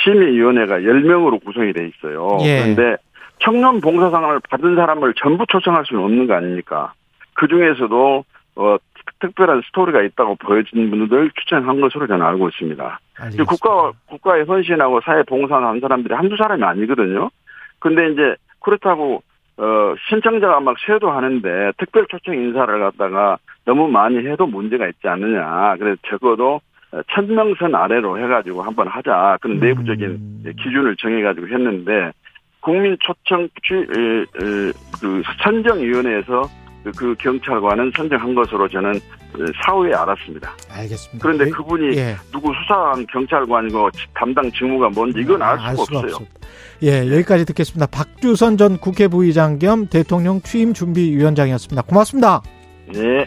심의위원회가 0.05 0.79
10명으로 0.79 1.45
구성이 1.45 1.73
돼 1.73 1.89
있어요. 1.89 2.39
예. 2.43 2.61
그런데 2.63 2.97
청년 3.41 3.81
봉사상을 3.81 4.41
받은 4.49 4.77
사람을 4.77 5.15
전부 5.15 5.45
초청할 5.47 5.85
수는 5.87 6.03
없는 6.03 6.27
거 6.27 6.35
아닙니까? 6.35 6.93
그 7.35 7.47
중에서도 7.49 8.25
어, 8.57 8.77
특별한 9.21 9.63
스토리가 9.67 10.03
있다고 10.03 10.37
보여진 10.37 10.91
분들 10.91 11.31
추천한 11.39 11.81
것으로 11.81 12.07
저는 12.07 12.25
알고 12.25 12.49
있습니다. 12.49 13.01
국가 13.45 13.93
국가에 14.07 14.43
헌신하고 14.43 15.01
사회 15.03 15.23
봉사한 15.23 15.81
사람들이 15.81 16.15
한두 16.15 16.37
사람이 16.37 16.63
아니거든요. 16.63 17.31
근데 17.79 18.11
이제 18.11 18.37
그렇다고 18.61 19.23
어 19.59 19.95
신청자가 20.09 20.61
막 20.61 20.77
쇄도 20.79 21.11
하는데 21.11 21.73
특별 21.79 22.07
초청 22.09 22.35
인사를 22.35 22.79
갖다가 22.79 23.39
너무 23.65 23.89
많이 23.89 24.19
해도 24.19 24.47
문제가 24.47 24.87
있지 24.89 25.09
않느냐. 25.09 25.77
그래서 25.79 25.97
적어도 26.09 26.61
천명선 27.15 27.75
아래로 27.75 28.19
해가지고 28.19 28.63
한번 28.63 28.89
하자. 28.89 29.39
그런 29.41 29.57
음. 29.57 29.61
내부적인 29.61 30.55
기준을 30.63 30.97
정해가지고 30.97 31.49
했는데 31.49 32.13
국민 32.61 32.97
초청 33.01 33.49
그 33.63 35.23
선정위원회에서 35.43 36.43
그, 36.85 36.93
그 36.93 37.15
경찰관은 37.19 37.91
선정한 37.97 38.35
것으로 38.35 38.69
저는 38.69 38.93
사후에 39.65 39.93
알았습니다. 39.93 40.53
알겠습니다. 40.71 41.23
그런데 41.23 41.47
예, 41.47 41.51
그분이 41.51 41.97
예. 41.97 42.17
누구 42.33 42.53
수사한 42.55 43.05
경찰관이고 43.07 43.91
담당 44.15 44.51
직무가 44.53 44.89
뭔지 44.89 45.21
이건 45.21 45.43
알 45.43 45.59
수가 45.59 45.83
없어요. 45.83 45.99
없습니다. 45.99 46.35
예, 46.83 47.13
여기까지 47.13 47.45
듣겠습니다. 47.47 47.87
박주선 47.87 48.57
전 48.57 48.79
국회 48.79 49.09
부의장 49.09 49.59
겸 49.59 49.89
대통령 49.89 50.41
취임 50.41 50.73
준비위원장이었습니다. 50.73 51.83
고맙습니다. 51.83 52.43
예. 52.95 53.27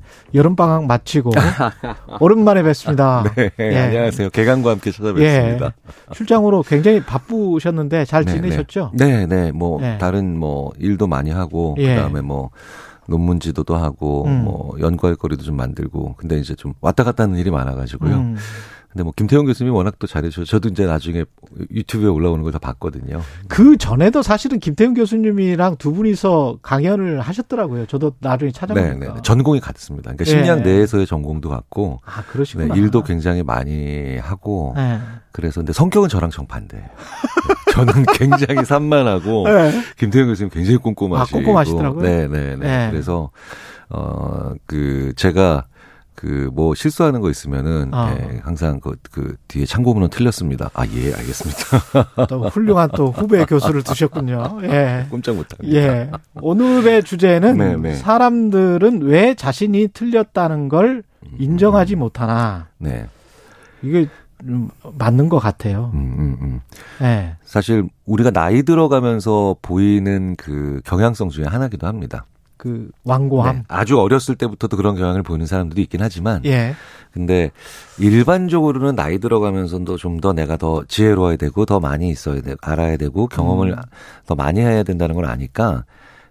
여름 0.33 0.55
방학 0.55 0.85
마치고 0.85 1.31
오랜만에 2.19 2.63
뵙습니다. 2.63 3.23
네, 3.35 3.51
예. 3.59 3.77
안녕하세요. 3.77 4.29
개강과 4.29 4.71
함께 4.71 4.91
찾아뵙습니다. 4.91 5.65
예. 5.65 6.13
출장으로 6.13 6.63
굉장히 6.63 7.01
바쁘셨는데 7.01 8.05
잘 8.05 8.25
네, 8.25 8.33
지내셨죠? 8.33 8.91
네, 8.93 9.25
네. 9.25 9.51
뭐 9.51 9.81
네. 9.81 9.97
다른 9.97 10.37
뭐 10.37 10.71
일도 10.77 11.07
많이 11.07 11.31
하고 11.31 11.75
예. 11.79 11.95
그다음에 11.95 12.21
뭐 12.21 12.49
논문 13.07 13.39
지도도 13.39 13.75
하고 13.75 14.25
음. 14.25 14.43
뭐 14.43 14.75
연구할 14.79 15.15
거리도 15.15 15.43
좀 15.43 15.57
만들고 15.57 16.15
근데 16.17 16.37
이제 16.37 16.55
좀 16.55 16.73
왔다 16.81 17.03
갔다 17.03 17.23
하는 17.23 17.37
일이 17.37 17.51
많아 17.51 17.75
가지고요. 17.75 18.15
음. 18.15 18.37
근데 18.91 19.03
뭐 19.03 19.13
김태형 19.15 19.45
교수님이 19.45 19.73
워낙 19.75 19.95
또 19.99 20.07
잘해주셔서 20.07 20.45
저도 20.45 20.67
이제 20.69 20.85
나중에 20.85 21.23
유튜브에 21.71 22.09
올라오는 22.09 22.43
걸 22.43 22.51
다 22.51 22.59
봤거든요. 22.59 23.21
그 23.47 23.77
전에도 23.77 24.21
사실은 24.21 24.59
김태훈 24.59 24.93
교수님이랑 24.93 25.77
두 25.77 25.93
분이서 25.93 26.59
강연을 26.61 27.21
하셨더라고요. 27.21 27.85
저도 27.85 28.11
나중에 28.19 28.51
네, 28.51 28.59
찾아보니까. 28.59 28.93
네. 28.99 29.13
네. 29.13 29.21
전공이 29.23 29.61
같습니다. 29.61 30.11
그러니까 30.11 30.25
예. 30.25 30.29
심리학 30.29 30.61
내에서의 30.63 31.07
전공도 31.07 31.47
같고 31.49 32.01
아, 32.05 32.21
네, 32.21 32.27
그러시구나. 32.29 32.75
일도 32.75 33.03
굉장히 33.03 33.41
많이 33.43 34.17
하고 34.17 34.73
네. 34.75 34.99
그래서 35.31 35.61
근데 35.61 35.71
성격은 35.71 36.09
저랑 36.09 36.29
정반대예요. 36.29 36.83
네. 36.85 37.71
저는 37.71 38.03
굉장히 38.15 38.65
산만하고 38.65 39.47
네. 39.47 39.71
김태형 39.97 40.27
교수님 40.27 40.49
굉장히 40.49 40.75
꼼꼼하시고 40.77 41.37
아, 41.37 41.41
꼼꼼하시더라고요? 41.41 42.01
네, 42.03 42.27
네, 42.27 42.55
네. 42.57 42.57
네. 42.57 42.87
그래서 42.91 43.29
어 43.89 44.51
그 44.67 45.13
제가 45.15 45.65
그 46.15 46.49
뭐 46.53 46.75
실수하는 46.75 47.21
거 47.21 47.29
있으면은 47.29 47.89
아. 47.93 48.15
예, 48.15 48.39
항상 48.43 48.79
그, 48.79 48.95
그 49.11 49.35
뒤에 49.47 49.65
참고문은 49.65 50.09
틀렸습니다. 50.09 50.69
아 50.73 50.85
예 50.85 51.13
알겠습니다. 51.13 52.25
또 52.27 52.47
훌륭한 52.49 52.89
또 52.95 53.11
후배 53.11 53.45
교수를 53.45 53.83
두셨군요. 53.83 54.59
예. 54.63 55.05
꼼짝 55.09 55.35
못합니다. 55.35 55.77
예. 55.77 56.11
오늘의 56.35 57.03
주제는 57.03 57.57
네, 57.57 57.75
네. 57.77 57.95
사람들은 57.95 59.01
왜 59.03 59.33
자신이 59.35 59.89
틀렸다는 59.93 60.69
걸 60.69 61.03
인정하지 61.39 61.95
못하나. 61.95 62.67
네. 62.77 63.07
이게 63.81 64.07
좀 64.45 64.69
맞는 64.97 65.29
것 65.29 65.39
같아요. 65.39 65.91
음, 65.93 66.15
음, 66.17 66.37
음. 66.41 66.61
예. 67.01 67.35
사실 67.43 67.87
우리가 68.05 68.31
나이 68.31 68.63
들어가면서 68.63 69.55
보이는 69.61 70.35
그 70.35 70.81
경향성 70.83 71.29
중에 71.29 71.45
하나기도 71.45 71.87
합니다. 71.87 72.25
그 72.61 72.91
완고함. 73.05 73.55
네, 73.55 73.63
아주 73.69 73.99
어렸을 73.99 74.35
때부터도 74.35 74.77
그런 74.77 74.95
경향을 74.95 75.23
보이는 75.23 75.47
사람들도 75.47 75.81
있긴 75.81 75.99
하지만 76.03 76.45
예. 76.45 76.75
근데 77.11 77.49
일반적으로는 77.97 78.95
나이 78.95 79.17
들어가면서도 79.17 79.97
좀 79.97 80.21
더 80.21 80.31
내가 80.33 80.57
더 80.57 80.83
지혜로워야 80.87 81.37
되고 81.37 81.65
더 81.65 81.79
많이 81.79 82.09
있어야 82.09 82.41
되고 82.41 82.57
알아야 82.61 82.97
되고 82.97 83.25
경험을 83.25 83.71
음. 83.71 83.77
더 84.27 84.35
많이 84.35 84.59
해야 84.59 84.83
된다는 84.83 85.15
걸 85.15 85.25
아니까 85.25 85.85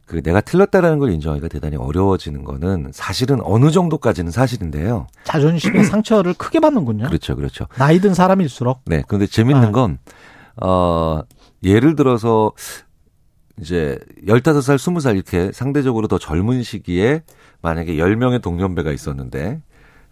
그 0.06 0.22
내가 0.22 0.40
틀렸다라는 0.40 1.00
걸 1.00 1.10
인정하기가 1.10 1.48
대단히 1.48 1.74
어려워지는 1.76 2.44
거는 2.44 2.90
사실은 2.92 3.40
어느 3.42 3.72
정도까지는 3.72 4.30
사실인데요. 4.30 5.08
자존심의 5.24 5.82
상처를 5.90 6.34
크게 6.34 6.60
받는군요. 6.60 7.06
그렇죠, 7.08 7.34
그렇죠. 7.34 7.66
나이 7.76 7.98
든 7.98 8.14
사람일수록. 8.14 8.82
네, 8.86 9.02
그런데 9.08 9.26
재밌는 9.26 9.68
아. 9.70 9.72
건 9.72 9.98
어, 10.62 11.22
예를 11.64 11.96
들어서 11.96 12.52
이제 13.60 13.98
15살, 14.26 14.76
20살 14.76 15.14
이렇게 15.14 15.52
상대적으로 15.52 16.08
더 16.08 16.18
젊은 16.18 16.62
시기에 16.62 17.22
만약에 17.62 17.94
10명의 17.94 18.40
동년배가 18.42 18.90
있었는데 18.92 19.60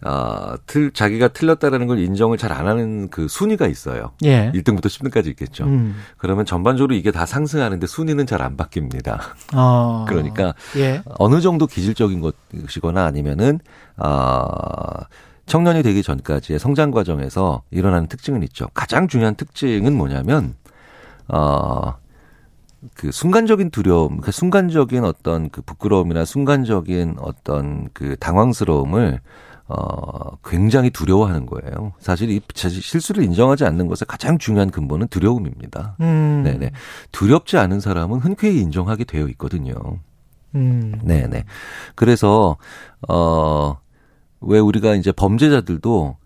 어, 0.01 0.53
틀, 0.65 0.91
자기가 0.91 1.27
틀렸다라는 1.29 1.87
걸 1.87 1.99
인정을 1.99 2.37
잘 2.37 2.53
안 2.53 2.67
하는 2.67 3.09
그 3.09 3.27
순위가 3.27 3.67
있어요. 3.67 4.11
예. 4.23 4.49
1등부터 4.55 4.85
10등까지 4.85 5.27
있겠죠. 5.27 5.65
음. 5.65 5.97
그러면 6.17 6.45
전반적으로 6.45 6.95
이게 6.95 7.11
다 7.11 7.25
상승하는데 7.25 7.85
순위는 7.85 8.25
잘 8.25 8.41
안 8.41 8.55
바뀝니다. 8.55 9.19
어. 9.55 10.05
그러니까 10.09 10.53
예. 10.77 11.01
어느 11.17 11.41
정도 11.41 11.67
기질적인 11.67 12.21
것이거나 12.21 13.03
아니면은 13.03 13.59
아 13.97 15.01
청년이 15.47 15.83
되기 15.83 16.01
전까지의 16.01 16.59
성장 16.59 16.91
과정에서 16.91 17.63
일어나는 17.69 18.07
특징은 18.07 18.41
있죠. 18.43 18.67
가장 18.73 19.09
중요한 19.09 19.35
특징은 19.35 19.93
뭐냐면 19.97 20.55
어 21.27 21.95
그 22.95 23.11
순간적인 23.11 23.71
두려움, 23.71 24.21
그 24.21 24.31
순간적인 24.31 25.03
어떤 25.03 25.49
그 25.49 25.61
부끄러움이나 25.61 26.25
순간적인 26.25 27.17
어떤 27.19 27.89
그 27.93 28.15
당황스러움을 28.19 29.19
어, 29.67 30.37
굉장히 30.43 30.89
두려워하는 30.89 31.45
거예요. 31.45 31.93
사실 31.99 32.31
이 32.31 32.41
실수를 32.55 33.23
인정하지 33.23 33.65
않는 33.65 33.87
것의 33.87 34.07
가장 34.07 34.39
중요한 34.39 34.71
근본은 34.71 35.09
두려움입니다. 35.09 35.95
음. 35.99 36.41
네네. 36.43 36.71
두렵지 37.11 37.57
않은 37.57 37.79
사람은 37.79 38.19
흔쾌히 38.19 38.61
인정하게 38.61 39.03
되어 39.03 39.27
있거든요. 39.29 39.75
음. 40.55 40.99
네네. 41.03 41.43
그래서, 41.93 42.57
어, 43.07 43.77
왜 44.41 44.57
우리가 44.57 44.95
이제 44.95 45.11
범죄자들도 45.11 46.17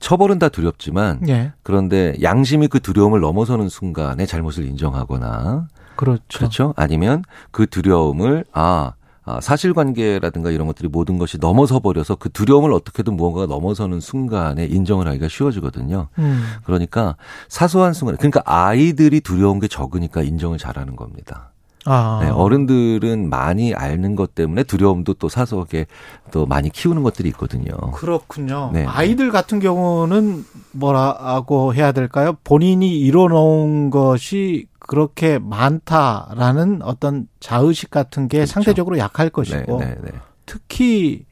처벌은 0.00 0.38
다 0.38 0.48
두렵지만 0.48 1.26
예. 1.28 1.52
그런데 1.62 2.14
양심이 2.22 2.68
그 2.68 2.80
두려움을 2.80 3.20
넘어서는 3.20 3.68
순간에 3.68 4.26
잘못을 4.26 4.64
인정하거나 4.64 5.68
그렇죠. 6.00 6.38
그렇죠. 6.38 6.74
아니면 6.78 7.24
그 7.50 7.66
두려움을 7.66 8.46
아 8.52 8.94
아, 9.26 9.38
사실관계라든가 9.38 10.50
이런 10.50 10.66
것들이 10.66 10.88
모든 10.88 11.18
것이 11.18 11.36
넘어서 11.38 11.78
버려서 11.78 12.16
그 12.16 12.30
두려움을 12.30 12.72
어떻게든 12.72 13.14
무언가가 13.16 13.46
넘어서는 13.46 14.00
순간에 14.00 14.64
인정을 14.64 15.06
하기가 15.06 15.28
쉬워지거든요. 15.28 16.08
음. 16.18 16.42
그러니까 16.64 17.16
사소한 17.48 17.92
순간, 17.92 18.16
그러니까 18.16 18.40
아이들이 18.46 19.20
두려운 19.20 19.60
게 19.60 19.68
적으니까 19.68 20.22
인정을 20.22 20.56
잘하는 20.56 20.96
겁니다. 20.96 21.50
아. 21.84 22.20
네, 22.22 22.30
어른들은 22.30 23.28
많이 23.28 23.74
앓는 23.74 24.16
것 24.16 24.34
때문에 24.34 24.62
두려움도 24.62 25.14
또 25.14 25.28
사소하게 25.28 25.86
또 26.30 26.46
많이 26.46 26.70
키우는 26.70 27.02
것들이 27.02 27.28
있거든요. 27.28 27.74
그렇군요. 27.92 28.70
네. 28.72 28.86
아이들 28.86 29.30
같은 29.30 29.60
경우는 29.60 30.44
뭐라고 30.72 31.74
해야 31.74 31.92
될까요? 31.92 32.36
본인이 32.42 32.98
이뤄놓은 33.00 33.90
것이 33.90 34.69
그렇게 34.90 35.38
많다라는 35.38 36.82
어떤 36.82 37.28
자의식 37.38 37.90
같은 37.90 38.26
게 38.26 38.38
그렇죠. 38.38 38.54
상대적으로 38.54 38.98
약할 38.98 39.30
것이고 39.30 39.78
네, 39.78 39.86
네, 39.86 39.94
네. 40.02 40.10
특히 40.46 41.26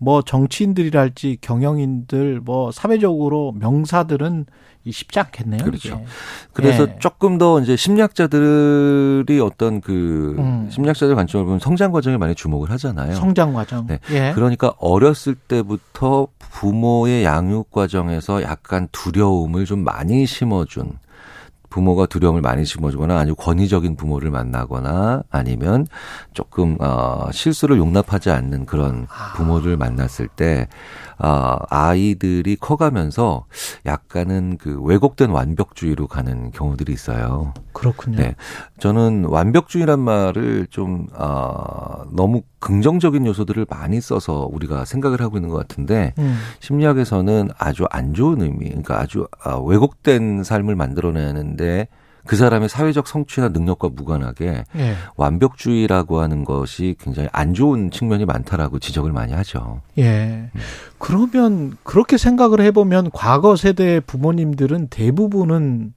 뭐 0.00 0.22
정치인들이랄지 0.22 1.38
경영인들 1.40 2.40
뭐 2.40 2.72
사회적으로 2.72 3.54
명사들은 3.60 4.46
이 4.82 4.90
쉽지 4.90 5.20
않겠네요. 5.20 5.62
그렇죠. 5.62 5.94
이게. 5.94 6.04
그래서 6.52 6.88
예. 6.88 6.96
조금 6.98 7.38
더 7.38 7.60
이제 7.60 7.76
심리학자들이 7.76 9.38
어떤 9.38 9.80
그 9.80 10.34
음. 10.40 10.68
심리학자들 10.72 11.14
관점을 11.14 11.44
보면 11.44 11.60
성장 11.60 11.92
과정에 11.92 12.16
많이 12.16 12.34
주목을 12.34 12.72
하잖아요. 12.72 13.14
성장 13.14 13.52
과정. 13.52 13.86
네. 13.86 14.00
예. 14.10 14.32
그러니까 14.34 14.72
어렸을 14.80 15.36
때부터 15.36 16.26
부모의 16.40 17.22
양육 17.22 17.70
과정에서 17.70 18.42
약간 18.42 18.88
두려움을 18.90 19.64
좀 19.64 19.84
많이 19.84 20.26
심어준 20.26 21.05
부모가 21.70 22.06
두려움을 22.06 22.40
많이 22.40 22.64
심어주거나 22.64 23.18
아주 23.18 23.34
권위적인 23.34 23.96
부모를 23.96 24.30
만나거나 24.30 25.22
아니면 25.30 25.86
조금 26.32 26.76
어 26.80 27.28
실수를 27.32 27.78
용납하지 27.78 28.30
않는 28.30 28.66
그런 28.66 29.06
부모를 29.36 29.76
만났을 29.76 30.28
때 30.28 30.68
아, 31.18 31.58
아이들이 31.70 32.56
커가면서 32.56 33.46
약간은 33.86 34.58
그 34.58 34.80
왜곡된 34.82 35.30
완벽주의로 35.30 36.08
가는 36.08 36.50
경우들이 36.50 36.92
있어요. 36.92 37.54
그렇군요. 37.72 38.18
네. 38.18 38.34
저는 38.78 39.24
완벽주의란 39.24 39.98
말을 39.98 40.66
좀, 40.70 41.06
아, 41.14 42.04
너무 42.12 42.42
긍정적인 42.58 43.26
요소들을 43.26 43.66
많이 43.70 44.00
써서 44.00 44.48
우리가 44.50 44.84
생각을 44.84 45.22
하고 45.22 45.36
있는 45.36 45.48
것 45.48 45.56
같은데, 45.56 46.12
음. 46.18 46.36
심리학에서는 46.60 47.50
아주 47.56 47.86
안 47.90 48.12
좋은 48.12 48.42
의미, 48.42 48.66
그러니까 48.66 49.00
아주 49.00 49.26
아, 49.42 49.56
왜곡된 49.56 50.44
삶을 50.44 50.74
만들어내는 50.74 51.55
데 51.56 51.88
그 52.26 52.34
사람의 52.34 52.68
사회적 52.68 53.06
성취나 53.06 53.48
능력과 53.48 53.90
무관하게 53.94 54.64
예. 54.76 54.96
완벽주의라고 55.16 56.20
하는 56.20 56.44
것이 56.44 56.96
굉장히 57.00 57.28
안 57.32 57.54
좋은 57.54 57.90
측면이 57.90 58.24
많다라고 58.24 58.80
지적을 58.80 59.12
많이 59.12 59.32
하죠. 59.32 59.80
예. 59.98 60.50
그러면 60.98 61.76
그렇게 61.84 62.18
생각을 62.18 62.60
해보면 62.60 63.10
과거 63.12 63.54
세대 63.54 64.00
부모님들은 64.00 64.88
대부분은 64.88 65.94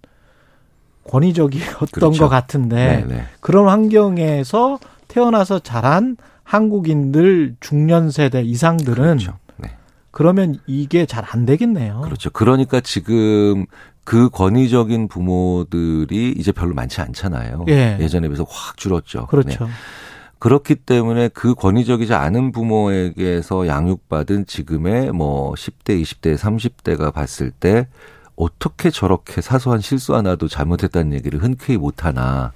권위적이었던 1.05 1.87
그렇죠. 1.91 2.23
것 2.23 2.29
같은데 2.29 3.03
네, 3.07 3.15
네. 3.15 3.23
그런 3.39 3.67
환경에서 3.67 4.79
태어나서 5.07 5.59
자란 5.59 6.15
한국인들 6.43 7.55
중년 7.59 8.11
세대 8.11 8.41
이상들은 8.43 8.95
그렇죠. 9.03 9.37
네. 9.57 9.71
그러면 10.11 10.59
이게 10.67 11.07
잘 11.07 11.25
안 11.27 11.47
되겠네요. 11.47 12.01
그렇죠. 12.01 12.29
그러니까 12.29 12.79
지금 12.81 13.65
그 14.03 14.29
권위적인 14.29 15.07
부모들이 15.07 16.33
이제 16.37 16.51
별로 16.51 16.73
많지 16.73 17.01
않잖아요. 17.01 17.65
예. 17.67 18.07
전에 18.07 18.27
비해서 18.27 18.45
확 18.47 18.77
줄었죠. 18.77 19.27
그렇죠. 19.27 19.65
네. 19.65 19.71
그렇기 20.39 20.75
때문에 20.75 21.27
그 21.29 21.53
권위적이지 21.53 22.13
않은 22.13 22.51
부모에게서 22.53 23.67
양육받은 23.67 24.45
지금의 24.45 25.11
뭐 25.11 25.53
10대, 25.53 26.01
20대, 26.01 26.37
30대가 26.37 27.13
봤을 27.13 27.51
때 27.51 27.87
어떻게 28.35 28.89
저렇게 28.89 29.41
사소한 29.41 29.81
실수 29.81 30.15
하나도 30.15 30.47
잘못했다는 30.47 31.13
얘기를 31.13 31.43
흔쾌히 31.43 31.77
못하나 31.77 32.53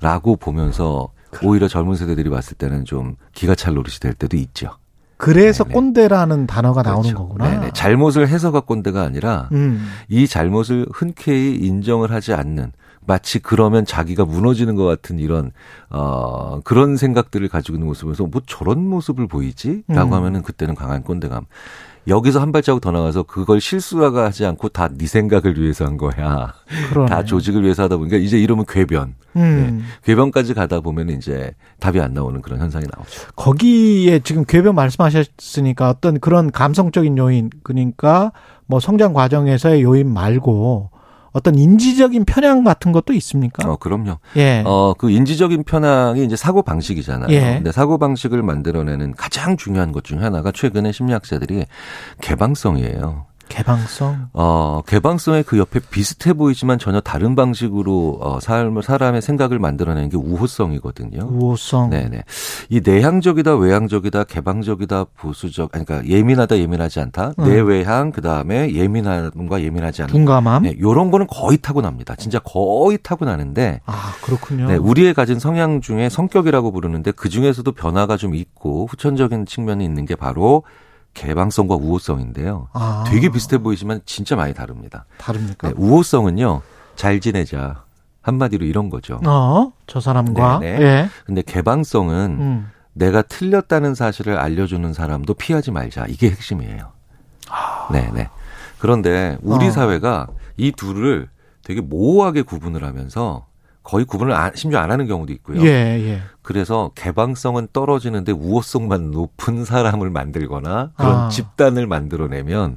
라고 0.00 0.36
보면서 0.36 1.08
오히려 1.42 1.66
젊은 1.66 1.96
세대들이 1.96 2.28
봤을 2.28 2.56
때는 2.56 2.84
좀 2.84 3.16
기가 3.32 3.54
찰 3.54 3.74
노릇이 3.74 3.96
될 4.00 4.12
때도 4.12 4.36
있죠. 4.36 4.76
그래서 5.24 5.64
네네. 5.64 5.74
꼰대라는 5.74 6.46
단어가 6.46 6.82
나오는 6.82 7.02
그렇죠. 7.02 7.16
거구나. 7.16 7.48
네네. 7.48 7.70
잘못을 7.72 8.28
해서가 8.28 8.60
꼰대가 8.60 9.02
아니라 9.02 9.48
음. 9.52 9.86
이 10.08 10.26
잘못을 10.26 10.86
흔쾌히 10.92 11.56
인정을 11.56 12.10
하지 12.12 12.34
않는 12.34 12.72
마치 13.06 13.38
그러면 13.38 13.86
자기가 13.86 14.26
무너지는 14.26 14.76
것 14.76 14.84
같은 14.84 15.18
이런 15.18 15.52
어 15.88 16.60
그런 16.64 16.96
생각들을 16.98 17.48
가지고 17.48 17.76
있는 17.76 17.86
모습에서 17.86 18.26
뭐 18.26 18.42
저런 18.46 18.86
모습을 18.86 19.26
보이지라고 19.26 20.08
음. 20.08 20.12
하면은 20.12 20.42
그때는 20.42 20.74
강한 20.74 21.02
꼰대감. 21.02 21.46
여기서 22.06 22.40
한 22.40 22.52
발자국 22.52 22.80
더 22.80 22.90
나가서 22.90 23.22
그걸 23.22 23.60
실수라고 23.60 24.18
하지 24.18 24.44
않고 24.44 24.68
다 24.68 24.88
네 24.88 25.06
생각을 25.06 25.58
위해서 25.58 25.84
한 25.86 25.96
거야. 25.96 26.52
그러네. 26.90 27.08
다 27.08 27.24
조직을 27.24 27.62
위해서 27.62 27.84
하다 27.84 27.96
보니까 27.96 28.16
이제 28.16 28.38
이러면 28.38 28.64
궤변. 28.68 29.14
음. 29.36 29.84
궤변까지 30.04 30.54
가다 30.54 30.80
보면 30.80 31.10
이제 31.10 31.52
답이 31.80 32.00
안 32.00 32.14
나오는 32.14 32.40
그런 32.42 32.60
현상이 32.60 32.84
나오죠. 32.94 33.32
거기에 33.36 34.20
지금 34.20 34.44
궤변 34.44 34.74
말씀하셨으니까 34.74 35.88
어떤 35.90 36.20
그런 36.20 36.50
감성적인 36.50 37.16
요인 37.18 37.50
그러니까 37.62 38.32
뭐 38.66 38.80
성장 38.80 39.12
과정에서의 39.12 39.82
요인 39.82 40.12
말고 40.12 40.90
어떤 41.34 41.56
인지적인 41.56 42.24
편향 42.24 42.64
같은 42.64 42.92
것도 42.92 43.12
있습니까? 43.14 43.68
어, 43.68 43.76
그럼요. 43.76 44.18
예. 44.36 44.62
어, 44.64 44.94
그 44.96 45.10
인지적인 45.10 45.64
편향이 45.64 46.24
이제 46.24 46.36
사고 46.36 46.62
방식이잖아요. 46.62 47.28
예. 47.30 47.40
근데 47.56 47.72
사고 47.72 47.98
방식을 47.98 48.42
만들어내는 48.42 49.14
가장 49.16 49.56
중요한 49.58 49.92
것 49.92 50.04
중 50.04 50.22
하나가 50.22 50.52
최근에 50.52 50.92
심리학자들이 50.92 51.64
개방성이에요. 52.20 53.26
개방성. 53.54 54.30
어, 54.32 54.82
개방성의 54.86 55.44
그 55.44 55.58
옆에 55.58 55.78
비슷해 55.78 56.32
보이지만 56.32 56.78
전혀 56.80 57.00
다른 57.00 57.36
방식으로 57.36 58.18
어, 58.20 58.40
삶을 58.40 58.82
사람의 58.82 59.22
생각을 59.22 59.60
만들어내는 59.60 60.08
게 60.08 60.16
우호성이거든요. 60.16 61.28
우호성. 61.30 61.90
네네. 61.90 62.24
이 62.68 62.80
내향적이다, 62.84 63.54
외향적이다, 63.54 64.24
개방적이다, 64.24 65.04
보수적, 65.16 65.70
아니, 65.74 65.84
그러니까 65.84 66.08
예민하다, 66.08 66.58
예민하지 66.58 66.98
않다, 66.98 67.34
음. 67.38 67.44
내외향, 67.44 68.10
그 68.10 68.20
다음에 68.20 68.74
예민함과 68.74 69.62
예민하지 69.62 70.02
않다. 70.02 70.12
둔감함. 70.12 70.64
네, 70.64 70.74
요런 70.80 71.12
거는 71.12 71.28
거의 71.28 71.58
타고납니다. 71.58 72.16
진짜 72.16 72.40
거의 72.40 72.98
타고나는데, 73.00 73.82
아 73.86 74.14
그렇군요. 74.22 74.66
네, 74.66 74.76
우리의 74.76 75.14
가진 75.14 75.38
성향 75.38 75.80
중에 75.80 76.08
성격이라고 76.08 76.72
부르는데 76.72 77.12
그 77.12 77.28
중에서도 77.28 77.70
변화가 77.70 78.16
좀 78.16 78.34
있고 78.34 78.86
후천적인 78.90 79.46
측면이 79.46 79.84
있는 79.84 80.06
게 80.06 80.16
바로 80.16 80.64
개방성과 81.14 81.76
우호성인데요. 81.76 82.68
아, 82.72 83.04
되게 83.06 83.28
비슷해 83.30 83.58
보이지만 83.58 84.00
진짜 84.04 84.36
많이 84.36 84.52
다릅니다. 84.52 85.06
다릅니까? 85.18 85.68
네, 85.68 85.74
우호성은요, 85.76 86.62
잘 86.96 87.20
지내자. 87.20 87.84
한마디로 88.22 88.64
이런 88.66 88.88
거죠. 88.90 89.20
어, 89.26 89.72
저 89.86 90.00
사람과 90.00 90.58
네네. 90.58 90.82
예. 90.82 91.08
근데 91.26 91.42
개방성은 91.42 92.36
음. 92.40 92.70
내가 92.94 93.20
틀렸다는 93.22 93.94
사실을 93.94 94.38
알려주는 94.38 94.92
사람도 94.94 95.34
피하지 95.34 95.70
말자. 95.72 96.06
이게 96.08 96.30
핵심이에요. 96.30 96.90
네네. 97.92 98.28
그런데 98.78 99.36
우리 99.42 99.66
아. 99.66 99.68
어. 99.68 99.70
사회가 99.70 100.28
이 100.56 100.72
둘을 100.72 101.28
되게 101.64 101.80
모호하게 101.80 102.42
구분을 102.42 102.82
하면서 102.84 103.46
거의 103.82 104.06
구분을 104.06 104.32
안- 104.32 104.52
심지어 104.54 104.78
안 104.80 104.90
하는 104.90 105.06
경우도 105.06 105.32
있고요. 105.34 105.62
예, 105.62 105.68
예. 105.68 106.22
그래서 106.44 106.90
개방성은 106.94 107.68
떨어지는데 107.72 108.30
우호성만 108.32 109.10
높은 109.10 109.64
사람을 109.64 110.10
만들거나 110.10 110.90
그런 110.94 111.14
아. 111.14 111.28
집단을 111.30 111.86
만들어내면 111.86 112.76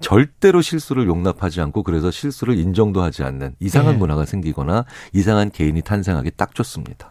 절대로 0.00 0.60
실수를 0.60 1.06
용납하지 1.06 1.62
않고 1.62 1.82
그래서 1.82 2.10
실수를 2.10 2.58
인정도 2.58 3.02
하지 3.02 3.22
않는 3.24 3.54
이상한 3.58 3.94
예. 3.94 3.98
문화가 3.98 4.26
생기거나 4.26 4.84
이상한 5.14 5.50
개인이 5.50 5.80
탄생하기 5.80 6.32
딱 6.36 6.54
좋습니다. 6.54 7.10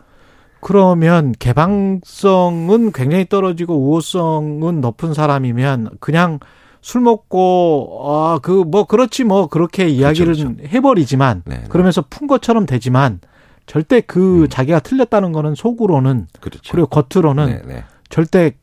그러면 0.61 1.33
개방성은 1.39 2.91
굉장히 2.91 3.25
떨어지고 3.27 3.75
우호성은 3.75 4.79
높은 4.79 5.15
사람이면 5.15 5.97
그냥 5.99 6.39
술 6.81 7.01
먹고 7.01 8.29
아그 8.35 8.65
뭐 8.67 8.83
그렇지 8.83 9.23
뭐 9.23 9.47
그렇게 9.47 9.89
이야기를 9.89 10.35
그렇죠. 10.35 10.55
해버리지만 10.67 11.41
네, 11.45 11.55
네. 11.55 11.63
그러면서 11.67 12.03
푼 12.07 12.27
것처럼 12.27 12.67
되지만 12.67 13.21
절대 13.65 14.01
그 14.01 14.47
자기가 14.49 14.79
틀렸다는 14.79 15.31
거는 15.31 15.55
속으로는 15.55 16.27
그렇죠. 16.39 16.71
그리고 16.71 16.87
겉으로는 16.87 17.45
네, 17.47 17.61
네. 17.65 17.83
절대 18.09 18.55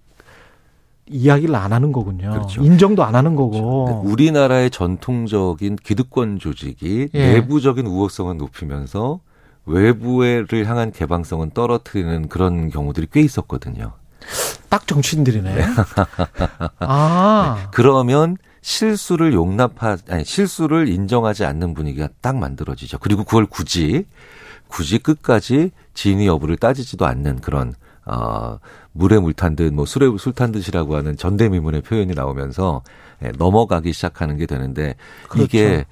이야기를 1.06 1.54
안 1.54 1.72
하는 1.72 1.90
거군요. 1.90 2.30
그렇죠. 2.30 2.62
인정도 2.62 3.02
안 3.02 3.14
하는 3.14 3.34
거고. 3.34 4.02
우리나라의 4.04 4.70
전통적인 4.70 5.76
기득권 5.76 6.38
조직이 6.38 7.08
예. 7.14 7.32
내부적인 7.34 7.86
우호성은 7.86 8.38
높이면서 8.38 9.20
외부를 9.66 10.66
향한 10.66 10.92
개방성은 10.92 11.50
떨어뜨리는 11.50 12.28
그런 12.28 12.70
경우들이 12.70 13.08
꽤 13.12 13.20
있었거든요. 13.20 13.92
딱 14.68 14.86
정치인들이네. 14.86 15.64
아. 16.80 17.68
그러면 17.72 18.36
실수를 18.62 19.32
용납하 19.32 19.96
아니 20.08 20.24
실수를 20.24 20.88
인정하지 20.88 21.44
않는 21.44 21.74
분위기가 21.74 22.08
딱 22.20 22.36
만들어지죠. 22.36 22.98
그리고 22.98 23.24
그걸 23.24 23.46
굳이 23.46 24.04
굳이 24.70 24.98
끝까지 24.98 25.72
진위 25.94 26.26
여부를 26.26 26.56
따지지도 26.56 27.04
않는 27.06 27.40
그런 27.40 27.74
어 28.06 28.58
물에 28.92 29.18
물 29.18 29.34
탄 29.34 29.56
듯 29.56 29.72
뭐 29.72 29.84
술에 29.84 30.06
술 30.18 30.32
탄 30.32 30.52
듯이라고 30.52 30.96
하는 30.96 31.16
전대미문의 31.16 31.82
표현이 31.82 32.14
나오면서 32.14 32.82
예, 33.24 33.32
넘어가기 33.36 33.92
시작하는 33.92 34.36
게 34.36 34.46
되는데 34.46 34.94
그렇죠. 35.28 35.44
이게 35.44 35.84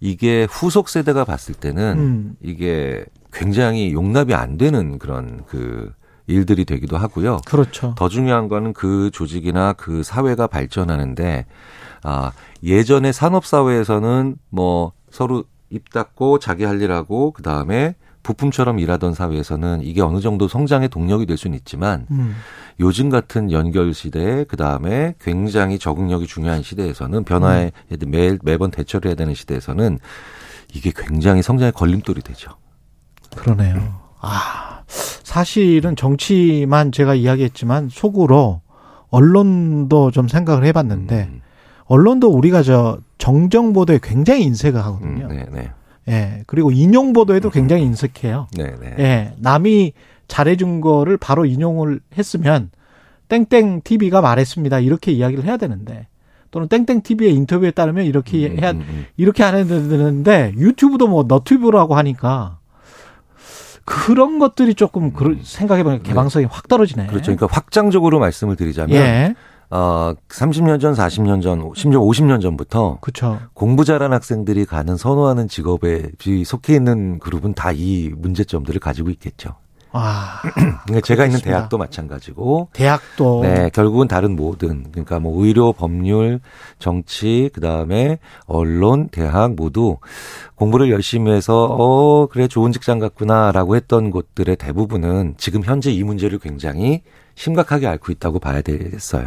이게 0.00 0.46
후속 0.50 0.88
세대가 0.88 1.24
봤을 1.24 1.54
때는 1.54 1.98
음. 1.98 2.36
이게 2.42 3.04
굉장히 3.32 3.92
용납이 3.92 4.34
안 4.34 4.58
되는 4.58 4.98
그런 4.98 5.44
그 5.46 5.92
일들이 6.26 6.64
되기도 6.64 6.96
하고요. 6.96 7.40
그렇죠. 7.46 7.94
더 7.96 8.08
중요한 8.08 8.48
거는 8.48 8.72
그 8.72 9.10
조직이나 9.12 9.72
그 9.74 10.02
사회가 10.02 10.46
발전하는데 10.48 11.46
아 12.02 12.32
예전에 12.64 13.12
산업 13.12 13.46
사회에서는 13.46 14.36
뭐 14.50 14.92
서로 15.10 15.44
입 15.70 15.90
닫고 15.90 16.38
자기 16.40 16.64
할 16.64 16.80
일하고 16.82 17.30
그 17.32 17.42
다음에 17.42 17.94
부품처럼 18.22 18.78
일하던 18.78 19.14
사회에서는 19.14 19.80
이게 19.82 20.00
어느 20.00 20.20
정도 20.20 20.48
성장의 20.48 20.88
동력이 20.88 21.26
될 21.26 21.36
수는 21.36 21.56
있지만 21.58 22.06
음. 22.10 22.34
요즘 22.80 23.10
같은 23.10 23.50
연결 23.52 23.92
시대에 23.94 24.44
그 24.44 24.56
다음에 24.56 25.14
굉장히 25.20 25.78
적응력이 25.78 26.26
중요한 26.26 26.62
시대에서는 26.62 27.24
변화에 27.24 27.72
매 28.06 28.38
매번 28.42 28.70
대처를 28.70 29.08
해야 29.10 29.14
되는 29.14 29.34
시대에서는 29.34 29.98
이게 30.74 30.92
굉장히 30.94 31.42
성장의 31.42 31.72
걸림돌이 31.72 32.22
되죠. 32.22 32.52
그러네요. 33.36 34.00
아, 34.20 34.82
사실은 34.86 35.96
정치만 35.96 36.92
제가 36.92 37.14
이야기했지만 37.14 37.88
속으로 37.90 38.60
언론도 39.10 40.10
좀 40.10 40.28
생각을 40.28 40.64
해봤는데 40.64 41.28
음, 41.30 41.40
언론도 41.84 42.30
우리가 42.30 42.62
저 42.62 42.98
정정 43.18 43.72
보도에 43.72 43.98
굉장히 44.02 44.44
인색을 44.44 44.80
음, 44.80 44.84
하거든요. 44.84 45.28
네, 45.28 45.46
네, 45.52 45.70
예. 46.08 46.42
그리고 46.46 46.70
인용 46.70 47.12
보도에도 47.12 47.50
굉장히 47.50 47.82
인색해요. 47.82 48.48
네, 48.56 48.74
네. 48.80 48.94
예. 48.98 49.34
남이 49.38 49.92
잘해준 50.28 50.80
거를 50.80 51.16
바로 51.16 51.44
인용을 51.44 52.00
했으면 52.16 52.70
땡땡 53.28 53.82
TV가 53.82 54.20
말했습니다. 54.20 54.80
이렇게 54.80 55.12
이야기를 55.12 55.44
해야 55.44 55.56
되는데 55.56 56.08
또는 56.50 56.68
땡땡 56.68 57.02
TV의 57.02 57.34
인터뷰에 57.34 57.70
따르면 57.70 58.04
이렇게 58.04 58.46
음, 58.46 58.58
해야 58.58 58.72
음, 58.72 58.84
음. 58.88 59.06
이렇게 59.16 59.42
안 59.42 59.54
해야 59.54 59.64
되는데 59.64 60.52
유튜브도 60.56 61.08
뭐 61.08 61.24
너튜브라고 61.24 61.94
하니까 61.96 62.58
그런 63.84 64.38
것들이 64.38 64.74
조금 64.74 65.12
그런 65.12 65.40
생각해보니까 65.42 66.02
개방성이 66.02 66.46
확 66.48 66.68
떨어지네. 66.68 67.04
음. 67.04 67.08
그렇죠. 67.08 67.34
그러니까 67.34 67.48
확장적으로 67.50 68.18
말씀을 68.18 68.56
드리자면 68.56 68.96
예. 68.96 69.34
어, 69.74 70.12
30년 70.28 70.80
전, 70.80 70.92
40년 70.92 71.42
전, 71.42 71.72
심지어 71.74 72.00
50년 72.00 72.42
전부터 72.42 72.98
그렇죠. 73.00 73.38
공부 73.54 73.84
잘하는 73.86 74.14
학생들이 74.14 74.66
가는 74.66 74.96
선호하는 74.96 75.48
직업에 75.48 76.10
속해 76.44 76.74
있는 76.74 77.18
그룹은 77.18 77.54
다 77.54 77.72
이 77.72 78.10
문제점들을 78.14 78.80
가지고 78.80 79.08
있겠죠. 79.10 79.54
아, 79.92 80.40
그러니까 80.84 81.00
제가 81.00 81.24
있는 81.24 81.38
그렇겠습니다. 81.38 81.50
대학도 81.50 81.78
마찬가지고 81.78 82.68
대학도 82.74 83.40
네, 83.42 83.70
결국은 83.72 84.08
다른 84.08 84.36
모든 84.36 84.90
그러니까 84.90 85.18
뭐 85.20 85.42
의료, 85.44 85.72
법률, 85.72 86.40
정치, 86.78 87.48
그다음에 87.54 88.18
언론, 88.46 89.08
대학 89.08 89.54
모두 89.54 89.96
공부를 90.54 90.90
열심히 90.90 91.32
해서 91.32 91.64
어, 91.64 92.26
그래 92.26 92.46
좋은 92.46 92.72
직장 92.72 92.98
같구나라고 92.98 93.76
했던 93.76 94.10
곳들의 94.10 94.56
대부분은 94.56 95.34
지금 95.38 95.62
현재 95.62 95.90
이 95.90 96.02
문제를 96.02 96.38
굉장히 96.38 97.02
심각하게 97.34 97.86
앓고 97.86 98.12
있다고 98.12 98.38
봐야 98.38 98.60
되겠어요. 98.62 99.26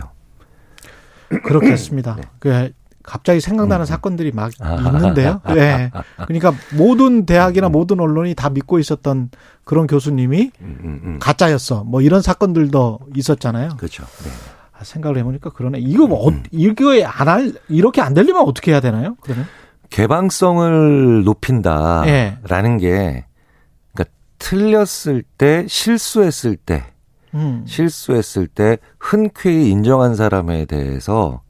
그렇겠습니다. 1.44 2.16
네. 2.16 2.22
그 2.40 2.72
갑자기 3.06 3.40
생각나는 3.40 3.84
음. 3.84 3.86
사건들이 3.86 4.32
막 4.32 4.52
있는데요. 4.96 5.42
예. 5.50 5.92
그러니까 6.26 6.54
모든 6.76 7.26
대학이나 7.26 7.70
모든 7.70 8.00
언론이 8.00 8.34
다 8.34 8.50
믿고 8.50 8.80
있었던 8.80 9.30
그런 9.64 9.88
교수님이 9.88 10.52
음, 10.62 10.78
음, 10.84 11.02
음. 11.04 11.20
가짜였어. 11.20 11.84
뭐 11.84 12.02
이런 12.02 12.22
사건들도 12.22 13.00
있었잖아요. 13.16 13.78
그렇죠. 13.78 14.04
네. 14.24 14.32
아, 14.78 14.84
생각을 14.84 15.18
해보니까 15.20 15.52
그러네. 15.52 15.80
이거 15.80 16.08
뭐 16.08 16.28
어, 16.28 16.34
이거에 16.52 17.04
안할 17.04 17.54
이렇게 17.70 18.02
안 18.02 18.14
되려면 18.14 18.44
어떻게 18.44 18.72
해야 18.72 18.80
되나요? 18.80 19.16
그러면 19.22 19.46
개방성을 19.90 21.24
높인다라는 21.24 22.82
예. 22.82 22.88
게 22.88 23.26
그러니까 23.94 24.14
틀렸을 24.40 25.24
때 25.38 25.66
실수했을 25.68 26.58
때 26.58 26.84
음. 27.36 27.64
실수했을 27.68 28.48
때 28.48 28.78
흔쾌히 29.00 29.70
인정한 29.70 30.16
사람에 30.16 30.66
대해서 30.66 31.42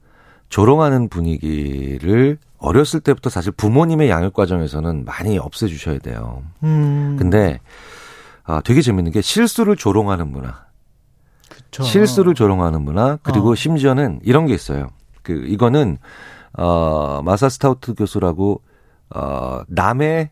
조롱하는 0.48 1.08
분위기를 1.08 2.38
어렸을 2.58 3.00
때부터 3.00 3.30
사실 3.30 3.52
부모님의 3.52 4.10
양육 4.10 4.32
과정에서는 4.34 5.04
많이 5.04 5.38
없애주셔야 5.38 5.98
돼요. 5.98 6.42
음. 6.62 7.16
근데 7.18 7.60
아, 8.44 8.60
되게 8.60 8.80
재밌는 8.80 9.12
게 9.12 9.20
실수를 9.20 9.76
조롱하는 9.76 10.30
문화, 10.30 10.66
그쵸. 11.48 11.82
실수를 11.82 12.34
조롱하는 12.34 12.82
문화 12.82 13.18
그리고 13.22 13.50
어. 13.50 13.54
심지어는 13.54 14.20
이런 14.22 14.46
게 14.46 14.54
있어요. 14.54 14.88
그 15.22 15.32
이거는 15.46 15.98
어 16.52 17.22
마사 17.24 17.48
스타우트 17.48 17.94
교수라고 17.94 18.62
어 19.10 19.60
남의 19.68 20.30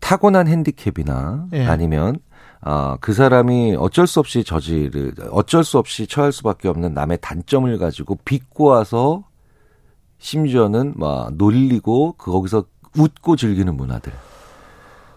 타고난 0.00 0.46
핸디캡이나 0.46 1.48
예. 1.52 1.66
아니면 1.66 2.18
어, 2.66 2.96
그 3.00 3.12
사람이 3.12 3.76
어쩔 3.78 4.08
수 4.08 4.18
없이 4.18 4.42
저지를 4.42 5.14
어쩔 5.30 5.62
수 5.62 5.78
없이 5.78 6.08
처할 6.08 6.32
수밖에 6.32 6.66
없는 6.66 6.94
남의 6.94 7.18
단점을 7.20 7.78
가지고 7.78 8.18
비꼬아서 8.24 9.22
심지어는 10.18 10.94
막 10.96 11.32
놀리고 11.34 12.14
그 12.18 12.32
거기서 12.32 12.64
웃고 12.98 13.36
즐기는 13.36 13.72
문화들. 13.76 14.12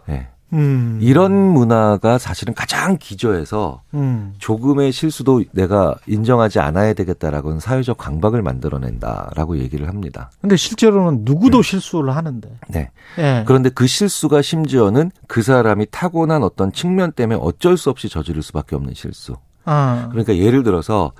예. 0.09 0.27
음. 0.53 0.99
이런 1.01 1.31
문화가 1.33 2.17
사실은 2.17 2.53
가장 2.53 2.97
기저에서 2.97 3.81
음. 3.93 4.33
조금의 4.39 4.91
실수도 4.91 5.43
내가 5.51 5.95
인정하지 6.07 6.59
않아야 6.59 6.93
되겠다라고는 6.93 7.59
사회적 7.59 7.97
강박을 7.97 8.41
만들어낸다라고 8.41 9.59
얘기를 9.59 9.87
합니다. 9.87 10.31
근데 10.41 10.55
실제로는 10.55 11.21
누구도 11.23 11.61
실수를 11.61 12.15
하는데. 12.15 12.49
네. 12.69 12.89
예. 13.17 13.43
그런데 13.45 13.69
그 13.69 13.87
실수가 13.87 14.41
심지어는 14.41 15.11
그 15.27 15.41
사람이 15.41 15.87
타고난 15.91 16.43
어떤 16.43 16.71
측면 16.71 17.11
때문에 17.11 17.39
어쩔 17.41 17.77
수 17.77 17.89
없이 17.89 18.09
저지를 18.09 18.41
수밖에 18.41 18.75
없는 18.75 18.93
실수. 18.95 19.35
아. 19.65 20.07
그러니까 20.11 20.35
예를 20.35 20.63
들어서 20.63 21.11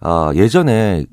아 0.00 0.30
예전에 0.34 1.04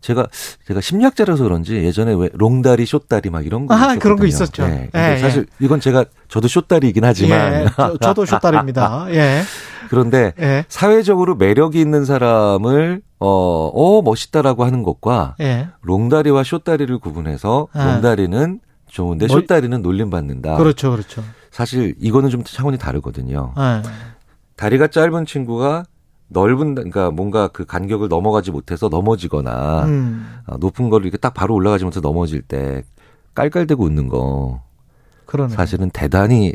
제가 0.00 0.26
제가 0.66 0.80
심리학자라서 0.80 1.44
그런지 1.44 1.74
예전에 1.76 2.14
왜 2.14 2.28
롱다리 2.32 2.86
숏다리 2.86 3.30
막 3.30 3.44
이런 3.44 3.66
거 3.66 3.74
아, 3.74 3.78
있었거든요. 3.78 4.00
그런 4.00 4.18
거 4.18 4.26
있었죠. 4.26 4.66
네. 4.66 4.88
근데 4.92 5.12
예, 5.14 5.18
사실 5.18 5.46
이건 5.60 5.80
제가 5.80 6.04
저도 6.28 6.48
숏다리이긴 6.48 7.04
하지만 7.04 7.52
예. 7.52 7.66
저, 7.74 7.96
저도 7.98 8.24
쇼딸입니다. 8.26 9.06
예. 9.14 9.42
그런데 9.90 10.32
예. 10.38 10.64
사회적으로 10.68 11.34
매력이 11.34 11.80
있는 11.80 12.04
사람을 12.04 13.02
어, 13.18 13.26
어 13.28 14.02
멋있다라고 14.02 14.64
하는 14.64 14.82
것과 14.82 15.34
예. 15.40 15.68
롱다리와 15.82 16.44
숏다리를 16.44 16.96
구분해서 16.98 17.68
아. 17.72 17.92
롱다리는 17.92 18.60
좋은데 18.88 19.26
뭐- 19.26 19.40
숏다리는 19.40 19.82
놀림받는다. 19.82 20.56
그렇죠, 20.56 20.90
그렇죠. 20.92 21.24
사실 21.50 21.94
이거는 21.98 22.30
좀 22.30 22.44
차원이 22.44 22.78
다르거든요. 22.78 23.54
예. 23.58 23.82
다리가 24.56 24.88
짧은 24.88 25.26
친구가 25.26 25.84
넓은 26.28 26.74
그러니까 26.74 27.10
뭔가 27.10 27.48
그 27.48 27.64
간격을 27.64 28.08
넘어가지 28.08 28.50
못해서 28.50 28.88
넘어지거나 28.88 29.84
음. 29.86 30.36
어, 30.46 30.56
높은 30.58 30.90
거를 30.90 31.06
이렇게 31.06 31.16
딱 31.18 31.32
바로 31.34 31.54
올라가지 31.54 31.84
못해서 31.84 32.00
넘어질 32.00 32.42
때 32.42 32.82
깔깔대고 33.34 33.82
웃는 33.84 34.08
거 34.08 34.62
그러네. 35.26 35.54
사실은 35.54 35.90
대단히 35.90 36.54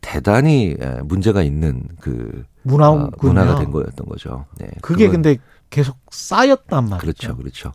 대단히 0.00 0.76
예, 0.80 1.00
문제가 1.04 1.42
있는 1.42 1.82
그 2.00 2.44
문화군요. 2.62 3.04
어, 3.06 3.10
문화가 3.20 3.56
된 3.56 3.70
거였던 3.70 4.06
거죠. 4.06 4.44
네, 4.58 4.68
그게 4.82 5.06
그건- 5.06 5.22
근데 5.22 5.40
계속 5.70 5.96
쌓였단 6.10 6.88
말이죠. 6.88 6.98
그렇죠, 7.00 7.36
그렇죠. 7.36 7.72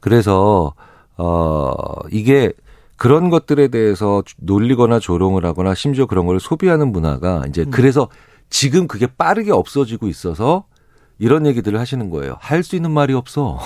그래서 0.00 0.74
어 1.16 1.72
이게 2.10 2.52
그런 2.96 3.30
것들에 3.30 3.68
대해서 3.68 4.22
놀리거나 4.38 4.98
조롱을 4.98 5.44
하거나 5.44 5.74
심지어 5.74 6.06
그런 6.06 6.26
걸 6.26 6.40
소비하는 6.40 6.90
문화가 6.92 7.44
이제 7.48 7.62
음. 7.62 7.70
그래서 7.70 8.08
지금 8.50 8.86
그게 8.86 9.06
빠르게 9.06 9.52
없어지고 9.52 10.08
있어서 10.08 10.64
이런 11.18 11.46
얘기들을 11.46 11.78
하시는 11.78 12.10
거예요. 12.10 12.36
할 12.40 12.62
수 12.62 12.76
있는 12.76 12.90
말이 12.90 13.14
없어. 13.14 13.58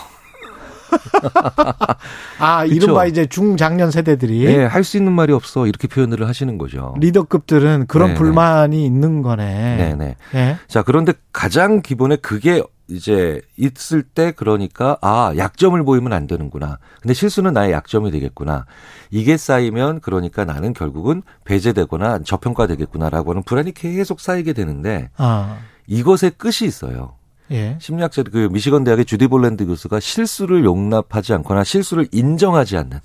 아, 2.39 2.63
그쵸? 2.65 2.75
이른바 2.75 3.05
이제 3.07 3.27
중장년 3.27 3.91
세대들이 3.91 4.45
네, 4.45 4.65
할 4.65 4.85
수 4.85 4.97
있는 4.97 5.13
말이 5.13 5.33
없어 5.33 5.67
이렇게 5.67 5.87
표현을 5.89 6.27
하시는 6.27 6.57
거죠. 6.59 6.95
리더급들은 6.99 7.87
그런 7.89 8.09
네, 8.09 8.15
네. 8.15 8.19
불만이 8.19 8.85
있는 8.87 9.23
거네. 9.23 9.77
네네. 9.77 10.17
예. 10.35 10.57
자, 10.67 10.83
그런데 10.83 11.13
가장 11.33 11.83
기본에 11.83 12.17
그게 12.17 12.63
이제 12.89 13.41
있을 13.57 14.03
때 14.03 14.33
그러니까 14.33 14.99
아, 15.03 15.33
약점을 15.37 15.83
보이면 15.85 16.13
안 16.13 16.27
되는구나. 16.27 16.79
근데 17.01 17.15
실수는 17.15 17.53
나의 17.53 17.73
약점이 17.73 18.11
되겠구나. 18.11 18.67
이게 19.11 19.37
쌓이면 19.37 20.01
그러니까 20.01 20.45
나는 20.45 20.73
결국은 20.73 21.23
배제되거나 21.45 22.21
저평가되겠구나라고 22.25 23.33
하는 23.33 23.43
불안이 23.43 23.73
계속 23.73 24.21
쌓이게 24.21 24.53
되는데 24.55 25.11
아, 25.17 25.59
이것의 25.87 26.33
끝이 26.37 26.67
있어요. 26.67 27.15
예. 27.51 27.79
심리학자 27.81 28.23
그 28.25 28.49
미시건 28.51 28.85
대학의 28.85 29.05
주디 29.05 29.29
볼랜드 29.29 29.67
교수가 29.67 30.01
실수를 30.01 30.65
용납하지 30.65 31.33
않거나 31.35 31.65
실수를 31.65 32.07
인정하지 32.13 32.77
않는 32.77 33.01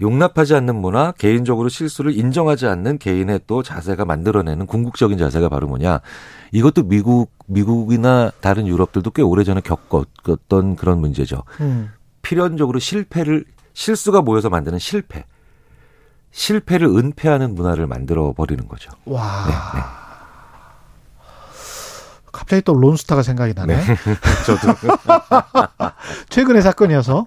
용납하지 0.00 0.54
않는 0.54 0.76
문화, 0.76 1.12
개인적으로 1.12 1.68
실수를 1.68 2.16
인정하지 2.16 2.66
않는 2.66 2.98
개인의 2.98 3.40
또 3.46 3.62
자세가 3.62 4.04
만들어내는 4.04 4.66
궁극적인 4.66 5.16
자세가 5.18 5.48
바로 5.48 5.66
뭐냐. 5.66 6.00
이것도 6.52 6.84
미국, 6.84 7.32
미국이나 7.46 8.30
다른 8.40 8.66
유럽들도 8.66 9.10
꽤 9.12 9.22
오래전에 9.22 9.62
겪었던 9.62 10.76
그런 10.76 11.00
문제죠. 11.00 11.42
음. 11.60 11.92
필연적으로 12.22 12.78
실패를, 12.78 13.44
실수가 13.72 14.22
모여서 14.22 14.50
만드는 14.50 14.78
실패. 14.78 15.24
실패를 16.30 16.86
은폐하는 16.88 17.54
문화를 17.54 17.86
만들어 17.86 18.32
버리는 18.32 18.66
거죠. 18.68 18.90
와. 19.06 19.46
네, 19.46 19.52
네. 19.78 19.84
갑자기 22.30 22.60
또 22.62 22.74
론스타가 22.74 23.22
생각이 23.22 23.54
나네. 23.54 23.82
저도. 24.44 24.74
최근의 26.28 26.60
사건이어서. 26.60 27.26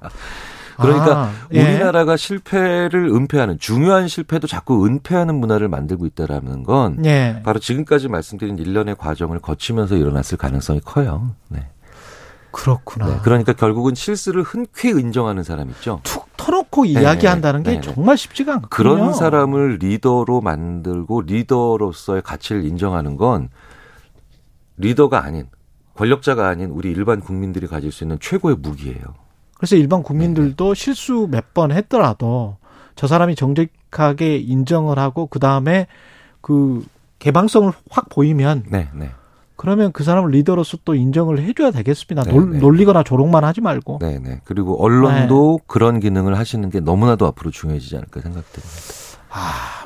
그러니까 0.80 1.18
아, 1.18 1.34
예. 1.54 1.62
우리나라가 1.62 2.18
실패를 2.18 3.06
은폐하는 3.08 3.60
중요한 3.60 4.08
실패도 4.08 4.48
자꾸 4.48 4.86
은폐하는 4.86 5.36
문화를 5.36 5.68
만들고 5.68 6.06
있다라는 6.06 6.64
건 6.64 7.06
예. 7.06 7.42
바로 7.44 7.60
지금까지 7.60 8.08
말씀드린 8.08 8.58
일련의 8.58 8.96
과정을 8.96 9.40
거치면서 9.40 9.96
일어났을 9.96 10.38
가능성이 10.38 10.80
커요. 10.80 11.32
네. 11.50 11.68
그렇구나. 12.52 13.08
네. 13.08 13.20
그러니까 13.24 13.54
결국은 13.54 13.96
실수를 13.96 14.44
흔쾌히 14.44 15.00
인정하는 15.00 15.44
사람 15.44 15.70
있죠. 15.70 16.02
툭 16.04 16.28
터놓고 16.36 16.86
네, 16.86 16.92
이야기한다는 16.92 17.64
게 17.64 17.72
네, 17.72 17.82
네. 17.82 17.94
정말 17.94 18.18
쉽지가 18.18 18.54
않거든요. 18.54 18.70
그런 18.70 19.14
사람을 19.14 19.78
리더로 19.80 20.42
만들고 20.42 21.22
리더로서의 21.22 22.22
가치를 22.24 22.66
인정하는 22.66 23.18
건 23.18 23.50
리더가 24.78 25.24
아닌 25.24 25.48
권력자가 25.96 26.48
아닌 26.48 26.70
우리 26.72 26.92
일반 26.92 27.20
국민들이 27.20 27.68
가질 27.68 27.92
수 27.92 28.04
있는 28.04 28.18
최고의 28.20 28.56
무기예요. 28.60 29.04
그래서 29.60 29.76
일반 29.76 30.02
국민들도 30.04 30.74
실수 30.74 31.28
몇 31.30 31.54
번 31.54 31.72
했더라도 31.72 32.58
저 32.96 33.08
사람이 33.08 33.36
정직하게 33.36 34.38
인정을 34.38 34.98
하고 35.00 35.28
그 35.28 35.40
다음에 35.40 35.88
그 36.42 36.84
개방성을 37.20 37.72
확 37.90 38.10
보이면 38.10 38.64
네, 38.70 38.88
네. 38.94 39.10
그러면 39.58 39.92
그 39.92 40.06
사람을 40.06 40.32
리더로서 40.32 40.78
또 40.86 40.96
인정을 40.96 41.40
해줘야 41.42 41.72
되겠습니다. 41.72 42.24
네, 42.24 42.32
놀, 42.32 42.52
네. 42.52 42.60
놀리거나 42.60 43.04
조롱만 43.04 43.44
하지 43.44 43.60
말고. 43.60 44.00
네, 44.02 44.18
네. 44.20 44.40
그리고 44.46 44.82
언론도 44.82 45.60
그런 45.68 46.00
기능을 46.00 46.38
하시는 46.38 46.70
게 46.70 46.80
너무나도 46.80 47.26
앞으로 47.28 47.52
중요해지지 47.52 47.98
않을까 47.98 48.22
생각됩니다. 48.22 48.74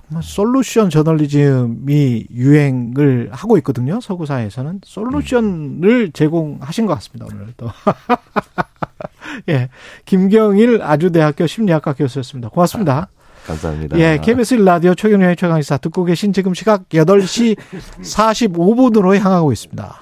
뭐 0.10 0.22
솔루션 0.22 0.90
저널리즘이 0.92 2.28
유행을 2.32 3.30
하고 3.32 3.58
있거든요. 3.58 4.00
서구 4.02 4.26
사회에서는 4.28 4.82
솔루션을 4.84 6.12
제공하신 6.12 6.86
것 6.86 6.94
같습니다. 6.96 7.26
오늘도. 7.34 7.68
예, 9.50 9.70
김경일 10.06 10.82
아주대학교 10.82 11.48
심리학과 11.48 11.94
교수였습니다. 11.94 12.50
고맙습니다. 12.50 13.08
감사합니다. 13.46 14.00
예, 14.00 14.20
KBS 14.22 14.56
라디오 14.56 14.96
최경영의 14.96 15.36
최강의사 15.36 15.78
듣고 15.78 16.06
계신 16.06 16.32
지금 16.32 16.54
시각 16.54 16.88
8시 16.90 17.58
45분으로 18.02 19.18
향하고 19.20 19.52
있습니다. 19.52 20.00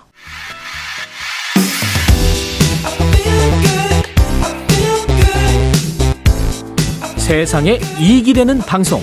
세상에 7.18 7.80
이익이 8.00 8.34
되는 8.34 8.60
방송 8.60 9.02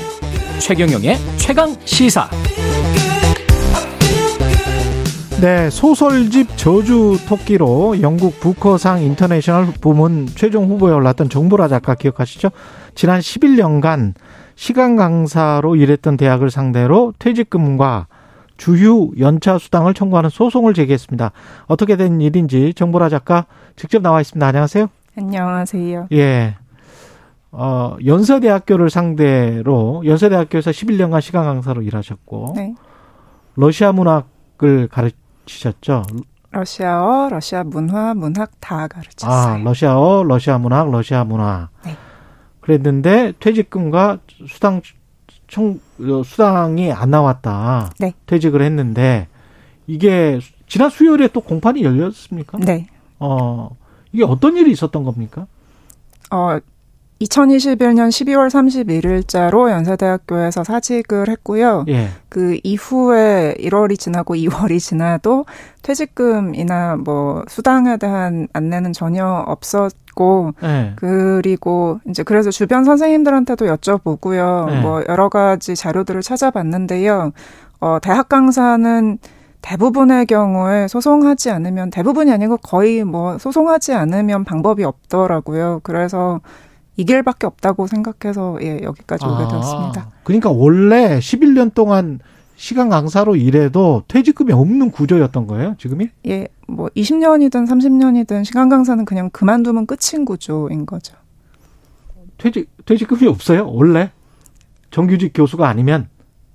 최경영의 0.61 1.17
최강 1.39 1.75
시사 1.87 2.29
네, 5.41 5.71
소설집 5.71 6.57
저주 6.57 7.17
토끼로 7.29 8.03
영국 8.03 8.41
부커상 8.41 9.03
인터내셔널 9.03 9.67
부문 9.81 10.27
최종 10.27 10.67
후보에 10.67 10.93
올랐던 10.93 11.29
정보라 11.29 11.69
작가 11.69 11.95
기억하시죠? 11.95 12.49
지난 12.97 13.21
11년간 13.21 14.15
시간 14.57 14.97
강사로 14.97 15.77
일했던 15.77 16.17
대학을 16.17 16.51
상대로 16.51 17.13
퇴직금과 17.21 18.09
주휴 18.57 19.13
연차 19.21 19.59
수당을 19.59 19.95
청구하는 19.95 20.29
소송을 20.29 20.75
제기했습니다. 20.75 21.31
어떻게 21.69 21.95
된 21.95 22.21
일인지 22.21 22.75
정보라 22.75 23.09
작가 23.09 23.47
직접 23.77 24.03
나와 24.03 24.21
있습니다. 24.21 24.45
안녕하세요. 24.45 24.89
안녕하세요. 25.17 26.09
예. 26.15 26.57
어, 27.53 27.97
연세대학교를 28.05 28.91
상대로 28.91 30.03
연세대학교에서 30.05 30.73
11년간 30.73 31.21
시간 31.21 31.45
강사로 31.45 31.83
일하셨고 31.83 32.55
네. 32.57 32.75
러시아 33.55 33.93
문학 33.93 34.37
을 34.65 34.89
가르 34.89 35.11
치셨죠. 35.49 36.05
러시아어, 36.51 37.29
러시아 37.31 37.65
문화, 37.65 38.15
문학 38.15 38.53
다 38.61 38.87
가르쳤어요. 38.87 39.33
아, 39.33 39.59
러시아어, 39.59 40.25
러시아 40.25 40.59
문학, 40.59 40.91
러시아 40.91 41.25
문화. 41.25 41.69
네. 41.85 41.97
그랬는데 42.61 43.33
퇴직금과 43.41 44.19
수당 44.47 44.81
청 45.47 45.81
어, 46.01 46.23
수당이 46.23 46.93
안 46.93 47.11
나왔다. 47.11 47.91
네. 47.99 48.13
퇴직을 48.27 48.63
했는데 48.63 49.29
이게 49.87 50.39
지난 50.67 50.91
수요일에 50.91 51.29
또 51.29 51.41
공판이 51.41 51.83
열렸습니까? 51.83 52.59
네. 52.59 52.87
어, 53.19 53.75
이게 54.13 54.25
어떤 54.25 54.57
일이 54.57 54.71
있었던 54.71 55.05
겁니까? 55.05 55.47
어, 56.31 56.59
2021년 57.21 58.11
12월 58.11 58.49
31일자로 58.49 59.71
연세대학교에서 59.71 60.63
사직을 60.63 61.29
했고요. 61.29 61.85
예. 61.89 62.09
그 62.29 62.59
이후에 62.63 63.57
1월이 63.59 63.99
지나고 63.99 64.35
2월이 64.35 64.79
지나도 64.79 65.45
퇴직금이나 65.83 66.97
뭐 66.97 67.43
수당에 67.49 67.97
대한 67.97 68.47
안내는 68.53 68.93
전혀 68.93 69.27
없었고 69.27 70.55
예. 70.63 70.93
그리고 70.95 71.99
이제 72.09 72.23
그래서 72.23 72.51
주변 72.51 72.85
선생님들한테도 72.85 73.67
여쭤보고요. 73.67 74.67
네. 74.67 74.81
뭐 74.81 75.03
여러 75.09 75.29
가지 75.29 75.75
자료들을 75.75 76.23
찾아봤는데요. 76.23 77.33
어, 77.81 77.99
대학 78.01 78.29
강사는 78.29 79.19
대부분의 79.61 80.27
경우에 80.27 80.87
소송하지 80.87 81.51
않으면 81.51 81.91
대부분이 81.91 82.31
아니고 82.31 82.59
거의 82.59 83.03
뭐 83.03 83.39
소송하지 83.39 83.93
않으면 83.93 84.45
방법이 84.45 84.85
없더라고요. 84.85 85.81
그래서 85.83 86.41
이 86.99 87.05
길밖에 87.05 87.47
없다고 87.47 87.87
생각해서 87.87 88.59
예, 88.61 88.81
여기까지 88.83 89.25
오게 89.25 89.45
아, 89.45 89.49
되었습니다. 89.49 90.11
그러니까 90.25 90.51
원래 90.51 91.21
11년 91.21 91.73
동안 91.73 92.19
시간 92.57 92.89
강사로 92.89 93.37
일해도 93.37 94.03
퇴직금이 94.09 94.53
없는 94.53 94.91
구조였던 94.91 95.47
거예요, 95.47 95.77
지금이? 95.79 96.11
예, 96.27 96.49
뭐 96.67 96.89
20년이든 96.97 97.69
30년이든 97.69 98.45
시간 98.45 98.69
강사는 98.69 99.05
그냥 99.05 99.31
그만두면 99.31 99.87
끝인 99.87 100.25
구조인 100.25 100.87
거죠. 100.87 101.15
퇴직 102.37 102.69
퇴직금이 102.85 103.29
없어요, 103.29 103.71
원래? 103.71 104.11
정규직 104.91 105.31
교수가 105.35 105.69
아니면 105.69 106.09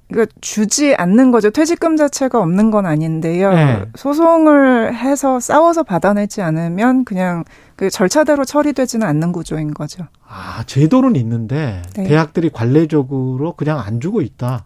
그러니까 0.10 0.34
주지 0.42 0.96
않는 0.96 1.32
거죠. 1.32 1.50
퇴직금 1.50 1.98
자체가 1.98 2.40
없는 2.40 2.72
건 2.72 2.86
아닌데요. 2.86 3.54
네. 3.54 3.86
소송을 3.96 4.96
해서 4.96 5.40
싸워서 5.40 5.84
받아내지 5.84 6.42
않으면 6.42 7.06
그냥 7.06 7.44
그 7.76 7.90
절차대로 7.90 8.46
처리되지는 8.46 9.06
않는 9.08 9.32
구조인 9.32 9.74
거죠. 9.74 10.06
아, 10.28 10.64
제도는 10.68 11.16
있는데 11.16 11.82
네. 11.96 12.04
대학들이 12.04 12.50
관례적으로 12.50 13.54
그냥 13.54 13.80
안 13.80 14.00
주고 14.00 14.22
있다. 14.22 14.66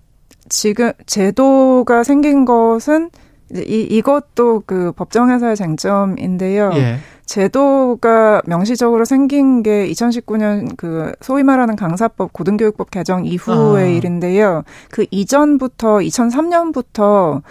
지금 0.50 0.92
제도가 1.06 2.04
생긴 2.04 2.46
것은 2.46 3.10
이 3.56 3.88
이것도 3.90 4.64
그 4.66 4.92
법정에서의 4.94 5.56
쟁점인데요. 5.56 6.72
예. 6.76 6.98
제도가 7.28 8.42
명시적으로 8.46 9.06
생긴 9.06 9.62
게 9.62 9.88
2019년 9.90 10.76
그 10.78 11.12
소위 11.22 11.44
말하는 11.44 11.76
강사법 11.76 12.34
고등교육법 12.34 12.90
개정 12.90 13.26
이후의 13.26 13.84
아. 13.84 13.88
일인데요. 13.88 14.64
그 14.90 15.06
이전부터 15.12 15.98
2003년부터 15.98 17.42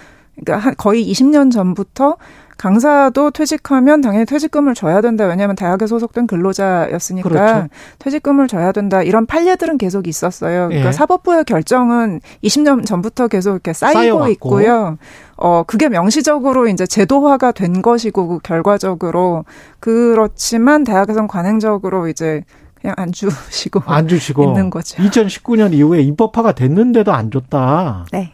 그러니까 0.45 0.73
거의 0.75 1.09
20년 1.11 1.53
전부터 1.53 2.17
강사도 2.59 3.31
퇴직하면 3.31 4.01
당연히 4.01 4.25
퇴직금을 4.25 4.75
줘야 4.75 5.01
된다. 5.01 5.27
왜냐하면 5.27 5.57
대학에 5.57 5.87
소속된 5.87 6.27
근로자였으니까 6.27 7.29
그렇죠. 7.29 7.69
퇴직금을 7.99 8.49
줘야 8.49 8.73
된다. 8.73 9.03
이런 9.03 9.27
판례들은 9.27 9.79
계속 9.79 10.09
있었어요. 10.09 10.69
그러니까 10.69 10.89
예. 10.89 10.93
사법부의 10.93 11.45
결정은 11.45 12.21
20년 12.43 12.87
전부터 12.87 13.29
계속 13.29 13.53
이렇게 13.53 13.73
쌓이고 13.73 13.99
쌓여왔고. 13.99 14.31
있고요. 14.33 14.99
어 15.37 15.65
그게 15.67 15.89
명시적으로 15.91 16.67
이제 16.69 16.87
제도화가 16.87 17.53
된 17.53 17.83
것이고 17.83 18.27
그 18.29 18.39
결과적으로 18.39 19.45
그렇지만 19.81 20.85
대학에선 20.85 21.29
관행적으로 21.29 22.09
이제 22.09 22.43
그냥 22.81 22.95
안 22.97 23.13
주시고 23.13 23.83
안 23.85 24.09
주시고 24.09 24.45
있는 24.45 24.71
거죠. 24.71 25.03
2019년 25.03 25.75
이후에 25.75 26.01
입법화가 26.01 26.53
됐는데도 26.53 27.13
안 27.13 27.31
줬다. 27.31 28.07
네. 28.13 28.33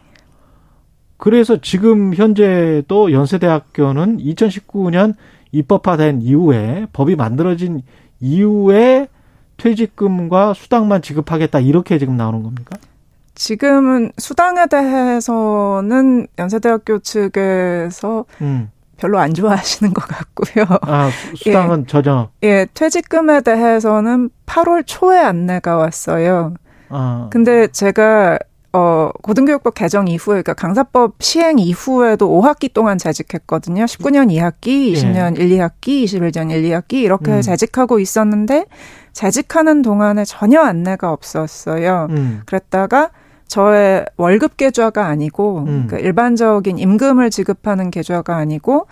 그래서 1.23 1.55
지금 1.55 2.13
현재도 2.13 3.13
연세대학교는 3.13 4.17
2019년 4.17 5.15
입법화된 5.53 6.21
이후에 6.21 6.87
법이 6.91 7.15
만들어진 7.15 7.81
이후에 8.19 9.07
퇴직금과 9.55 10.53
수당만 10.53 11.01
지급하겠다 11.01 11.61
이렇게 11.61 11.97
지금 11.97 12.17
나오는 12.17 12.43
겁니까? 12.43 12.75
지금은 13.35 14.11
수당에 14.17 14.65
대해서는 14.65 16.27
연세대학교 16.37 16.99
측에서 16.99 18.25
음. 18.41 18.69
별로 18.97 19.17
안 19.17 19.33
좋아하시는 19.33 19.93
것 19.93 20.05
같고요. 20.05 20.65
아, 20.81 21.09
수당은 21.37 21.83
예, 21.83 21.85
전혀. 21.85 22.29
예, 22.43 22.67
퇴직금에 22.73 23.43
대해서는 23.43 24.29
8월 24.45 24.83
초에 24.85 25.19
안내가 25.19 25.77
왔어요. 25.77 26.55
아. 26.89 27.29
근데 27.31 27.67
제가 27.67 28.39
어, 28.75 29.11
고등교육법 29.21 29.75
개정 29.75 30.07
이후에, 30.07 30.41
그러니까 30.41 30.55
강사법 30.55 31.21
시행 31.21 31.59
이후에도 31.59 32.27
5학기 32.41 32.73
동안 32.73 32.97
재직했거든요. 32.97 33.85
19년 33.85 34.31
2학기, 34.31 34.93
20년 34.93 35.37
예. 35.39 35.43
1, 35.43 35.49
2학기, 35.57 36.03
21년 36.03 36.49
1, 36.49 36.63
2학기, 36.63 36.93
이렇게 36.93 37.33
음. 37.33 37.41
재직하고 37.41 37.99
있었는데, 37.99 38.65
재직하는 39.11 39.83
동안에 39.83 40.25
전혀 40.25 40.59
안내가 40.59 41.11
없었어요. 41.11 42.07
음. 42.09 42.41
그랬다가, 42.47 43.11
저의 43.47 44.07
월급 44.17 44.57
계좌가 44.57 45.05
아니고, 45.05 45.59
음. 45.59 45.65
그러니까 45.85 45.99
일반적인 45.99 46.79
임금을 46.79 47.29
지급하는 47.29 47.91
계좌가 47.91 48.37
아니고, 48.37 48.87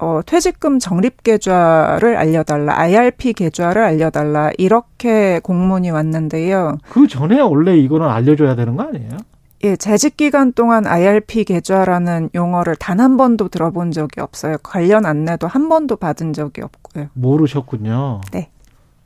어, 0.00 0.20
퇴직금 0.24 0.78
적립 0.78 1.22
계좌를 1.22 2.16
알려달라, 2.16 2.78
IRP 2.78 3.34
계좌를 3.34 3.82
알려달라, 3.82 4.50
이렇게 4.56 5.40
공문이 5.40 5.90
왔는데요. 5.90 6.78
그 6.88 7.06
전에 7.06 7.40
원래 7.40 7.76
이거는 7.76 8.08
알려줘야 8.08 8.54
되는 8.56 8.76
거 8.76 8.84
아니에요? 8.84 9.10
예, 9.62 9.76
재직 9.76 10.16
기간 10.16 10.52
동안 10.54 10.86
IRP 10.86 11.44
계좌라는 11.44 12.30
용어를 12.34 12.76
단 12.76 12.98
한 12.98 13.18
번도 13.18 13.48
들어본 13.48 13.92
적이 13.92 14.20
없어요. 14.22 14.56
관련 14.62 15.04
안내도 15.04 15.46
한 15.46 15.68
번도 15.68 15.96
받은 15.96 16.32
적이 16.32 16.62
없고요. 16.62 17.08
모르셨군요. 17.12 18.22
네. 18.32 18.48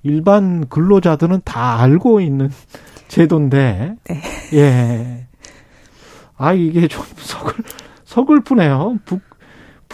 일반 0.05 0.69
근로자들은 0.69 1.41
다 1.45 1.81
알고 1.81 2.21
있는 2.21 2.51
제도인데. 3.09 3.97
네. 4.05 4.21
예. 4.53 5.27
아, 6.37 6.53
이게 6.53 6.87
좀 6.87 7.03
서글, 7.19 7.55
서글프네요. 8.05 8.99
북, 9.05 9.21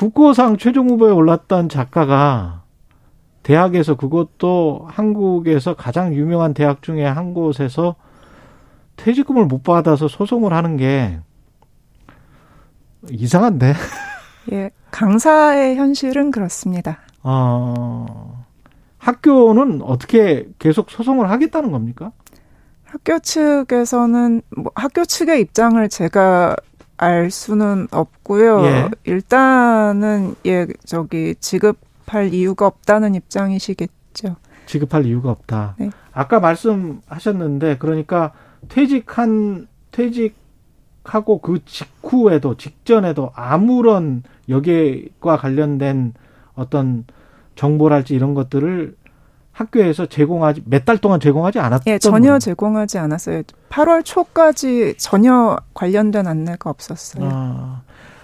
국고상 0.01 0.57
최종 0.57 0.89
후보에 0.89 1.13
올랐던 1.13 1.69
작가가 1.69 2.63
대학에서 3.43 3.97
그것도 3.97 4.87
한국에서 4.89 5.77
가장 5.77 6.15
유명한 6.15 6.55
대학 6.55 6.81
중에 6.81 7.05
한 7.05 7.35
곳에서 7.35 7.97
퇴직금을 8.97 9.45
못 9.45 9.63
받아서 9.63 10.09
소송을 10.09 10.55
하는 10.55 10.79
게 10.79 11.21
이상한데. 13.11 13.75
예, 14.53 14.71
강사의 14.91 15.77
현실은 15.77 16.31
그렇습니다. 16.31 17.01
어, 17.23 18.47
학교는 18.97 19.83
어떻게 19.83 20.49
계속 20.59 20.91
소송을 20.91 21.29
하겠다는 21.29 21.73
겁니까? 21.73 22.13
학교 22.85 23.19
측에서는 23.19 24.41
뭐 24.57 24.73
학교 24.75 25.05
측의 25.05 25.43
입장을 25.43 25.87
제가 25.91 26.57
알 27.01 27.31
수는 27.31 27.89
없고요. 27.91 28.63
예. 28.67 28.91
일단은 29.05 30.35
예 30.45 30.67
저기 30.85 31.35
지급할 31.41 32.35
이유가 32.35 32.67
없다는 32.67 33.15
입장이시겠죠. 33.15 34.37
지급할 34.67 35.07
이유가 35.07 35.31
없다. 35.31 35.77
네. 35.79 35.91
아까 36.13 36.41
말씀하셨는데 36.41 37.79
그러니까 37.79 38.33
퇴직한 38.69 39.67
퇴직하고 39.93 41.39
그 41.41 41.65
직후에도 41.65 42.59
직전에도 42.59 43.33
아무런 43.35 44.23
여기과 44.51 45.39
관련된 45.39 46.13
어떤 46.55 47.07
정보랄지 47.55 48.15
이런 48.15 48.35
것들을 48.35 48.95
학교에서 49.65 50.07
제공하지 50.07 50.62
몇 50.65 50.85
달 50.85 50.97
동안 50.99 51.20
제공하지 51.20 51.59
않았던 51.59 51.93
예, 51.93 51.99
전혀 51.99 52.39
제공하지 52.39 52.99
않았어요. 52.99 53.43
8월 53.69 54.05
초까지 54.05 54.95
전혀 54.97 55.59
관련된 55.74 56.27
안내가 56.27 56.70
없었어요. 56.70 57.28
아, 57.31 57.82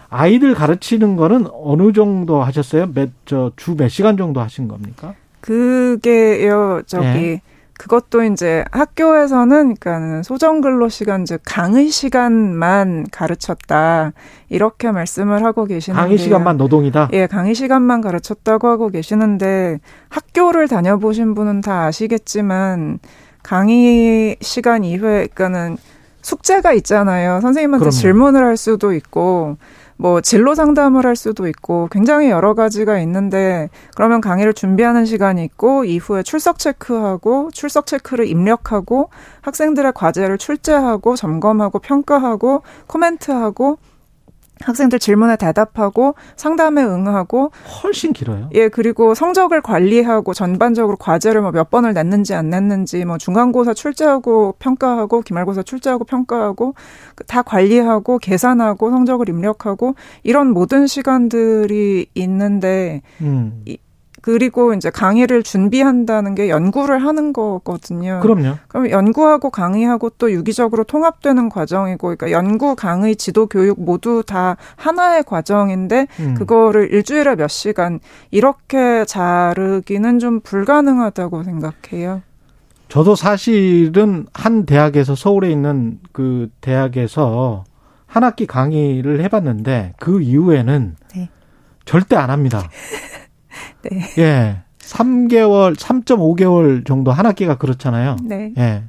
아이들 0.08 0.54
가르치는 0.54 1.16
거는 1.16 1.46
어느 1.52 1.92
정도 1.92 2.42
하셨어요? 2.42 2.86
몇 2.94 3.10
저 3.26 3.52
주 3.56 3.74
몇 3.76 3.88
시간 3.88 4.16
정도 4.16 4.40
하신 4.40 4.68
겁니까? 4.68 5.14
그게요. 5.40 6.82
저기 6.86 7.06
예. 7.06 7.40
그것도 7.78 8.24
이제 8.24 8.64
학교에서는 8.72 9.76
그러니까 9.78 10.22
소정 10.22 10.60
근로 10.60 10.88
시간 10.88 11.24
즉 11.24 11.40
강의 11.44 11.88
시간만 11.88 13.06
가르쳤다 13.12 14.12
이렇게 14.48 14.90
말씀을 14.90 15.44
하고 15.44 15.66
계시는데 15.66 16.00
강의 16.00 16.18
시간만 16.18 16.56
노동이다. 16.56 17.10
예, 17.12 17.26
강의 17.26 17.54
시간만 17.54 18.00
가르쳤다고 18.00 18.68
하고 18.68 18.88
계시는데 18.88 19.80
학교를 20.08 20.68
다녀보신 20.68 21.34
분은 21.34 21.60
다 21.60 21.84
아시겠지만 21.86 22.98
강의 23.42 24.36
시간 24.40 24.82
이후에 24.82 25.28
그러니까는 25.34 25.76
숙제가 26.22 26.72
있잖아요. 26.72 27.40
선생님한테 27.40 27.84
그럼요. 27.84 27.90
질문을 27.90 28.44
할 28.44 28.56
수도 28.56 28.92
있고 28.92 29.56
뭐 29.98 30.20
진로 30.20 30.54
상담을 30.54 31.06
할 31.06 31.16
수도 31.16 31.48
있고 31.48 31.88
굉장히 31.90 32.28
여러 32.28 32.54
가지가 32.54 32.98
있는데 33.00 33.70
그러면 33.94 34.20
강의를 34.20 34.52
준비하는 34.52 35.04
시간이 35.06 35.42
있고 35.44 35.84
이후에 35.84 36.22
출석 36.22 36.58
체크하고 36.58 37.50
출석 37.52 37.86
체크를 37.86 38.26
입력하고 38.26 39.10
학생들의 39.40 39.92
과제를 39.94 40.38
출제하고 40.38 41.16
점검하고 41.16 41.78
평가하고 41.78 42.62
코멘트하고 42.86 43.78
학생들 44.60 44.98
질문에 44.98 45.36
대답하고 45.36 46.14
상담에 46.36 46.82
응하고 46.82 47.50
훨씬 47.82 48.12
길어요. 48.12 48.48
예, 48.54 48.68
그리고 48.68 49.14
성적을 49.14 49.60
관리하고 49.62 50.32
전반적으로 50.32 50.96
과제를 50.96 51.40
뭐 51.42 51.56
몇 51.56 51.70
번을 51.70 51.94
냈는지 51.94 52.34
안 52.34 52.50
냈는지 52.50 53.04
뭐 53.06 53.16
중간고사 53.16 53.72
출제하고 53.72 54.56
평가하고 54.58 55.22
기말고사 55.22 55.62
출제하고 55.62 56.04
평가하고 56.04 56.74
다 57.26 57.40
관리하고 57.40 58.18
계산하고 58.18 58.90
성적을 58.90 59.28
입력하고 59.30 59.94
이런 60.22 60.52
모든 60.52 60.86
시간들이 60.86 62.06
있는데 62.14 63.00
음. 63.22 63.64
그리고 64.26 64.74
이제 64.74 64.90
강의를 64.90 65.44
준비한다는 65.44 66.34
게 66.34 66.48
연구를 66.48 66.98
하는 66.98 67.32
거거든요. 67.32 68.18
그럼요. 68.20 68.56
그럼 68.66 68.90
연구하고 68.90 69.50
강의하고 69.50 70.10
또 70.18 70.32
유기적으로 70.32 70.82
통합되는 70.82 71.48
과정이고, 71.48 72.16
그러니까 72.16 72.32
연구, 72.32 72.74
강의, 72.74 73.14
지도, 73.14 73.46
교육 73.46 73.80
모두 73.80 74.24
다 74.26 74.56
하나의 74.74 75.22
과정인데 75.22 76.08
음. 76.18 76.34
그거를 76.34 76.92
일주일에 76.92 77.36
몇 77.36 77.46
시간 77.46 78.00
이렇게 78.32 79.04
자르기는 79.04 80.18
좀 80.18 80.40
불가능하다고 80.40 81.44
생각해요. 81.44 82.22
저도 82.88 83.14
사실은 83.14 84.26
한 84.34 84.66
대학에서 84.66 85.14
서울에 85.14 85.52
있는 85.52 86.00
그 86.10 86.50
대학에서 86.60 87.62
한 88.06 88.24
학기 88.24 88.46
강의를 88.46 89.22
해봤는데 89.22 89.92
그 90.00 90.20
이후에는 90.20 90.96
네. 91.14 91.28
절대 91.84 92.16
안 92.16 92.30
합니다. 92.30 92.68
네. 93.82 94.00
예. 94.18 94.56
3개월, 94.78 95.74
3.5개월 95.74 96.86
정도 96.86 97.10
한 97.10 97.26
학기가 97.26 97.56
그렇잖아요. 97.58 98.16
네. 98.22 98.52
예. 98.58 98.84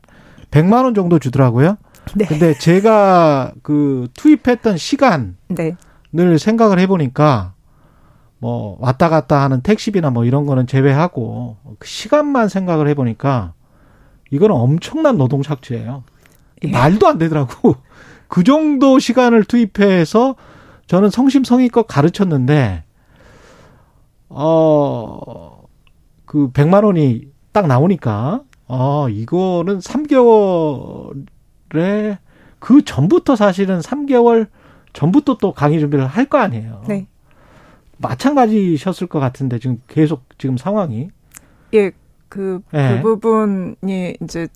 100만 0.51 0.83
원 0.83 0.93
정도 0.93 1.19
주더라고요. 1.19 1.77
네. 2.15 2.25
근데 2.25 2.53
제가 2.57 3.53
그 3.63 4.07
투입했던 4.13 4.77
시간을 4.77 5.35
네. 5.49 5.75
생각을 6.37 6.79
해 6.79 6.87
보니까 6.87 7.53
뭐 8.39 8.77
왔다 8.79 9.09
갔다 9.09 9.41
하는 9.41 9.61
택시비나 9.61 10.11
뭐 10.11 10.23
이런 10.23 10.45
거는 10.45 10.67
제외하고 10.67 11.57
그 11.79 11.87
시간만 11.87 12.49
생각을 12.49 12.87
해 12.87 12.93
보니까 12.93 13.53
이거는 14.29 14.55
엄청난 14.55 15.17
노동 15.17 15.41
착취예요. 15.41 16.03
예. 16.63 16.71
말도 16.71 17.07
안 17.07 17.17
되더라고. 17.17 17.75
그 18.27 18.43
정도 18.43 18.99
시간을 18.99 19.45
투입해서 19.45 20.35
저는 20.87 21.09
성심성의껏 21.09 21.87
가르쳤는데 21.87 22.83
어, 24.29 25.63
그 26.25 26.51
100만 26.51 26.83
원이 26.83 27.27
딱 27.51 27.67
나오니까, 27.67 28.41
어, 28.67 29.07
이거는 29.09 29.79
3개월에, 29.79 32.17
그 32.59 32.83
전부터 32.83 33.35
사실은 33.35 33.79
3개월 33.79 34.47
전부터 34.93 35.37
또 35.37 35.53
강의 35.53 35.79
준비를 35.79 36.07
할 36.07 36.25
거 36.27 36.37
아니에요. 36.39 36.83
네. 36.87 37.07
마찬가지셨을 37.99 39.07
것 39.07 39.19
같은데 39.19 39.57
지금 39.59 39.81
계속 39.87 40.23
지금 40.37 40.57
상황이 40.57 41.09
예, 41.73 41.91
그, 42.29 42.59
예. 42.73 42.99
그 43.01 43.19
부분이 43.19 44.17
이제 44.21 44.47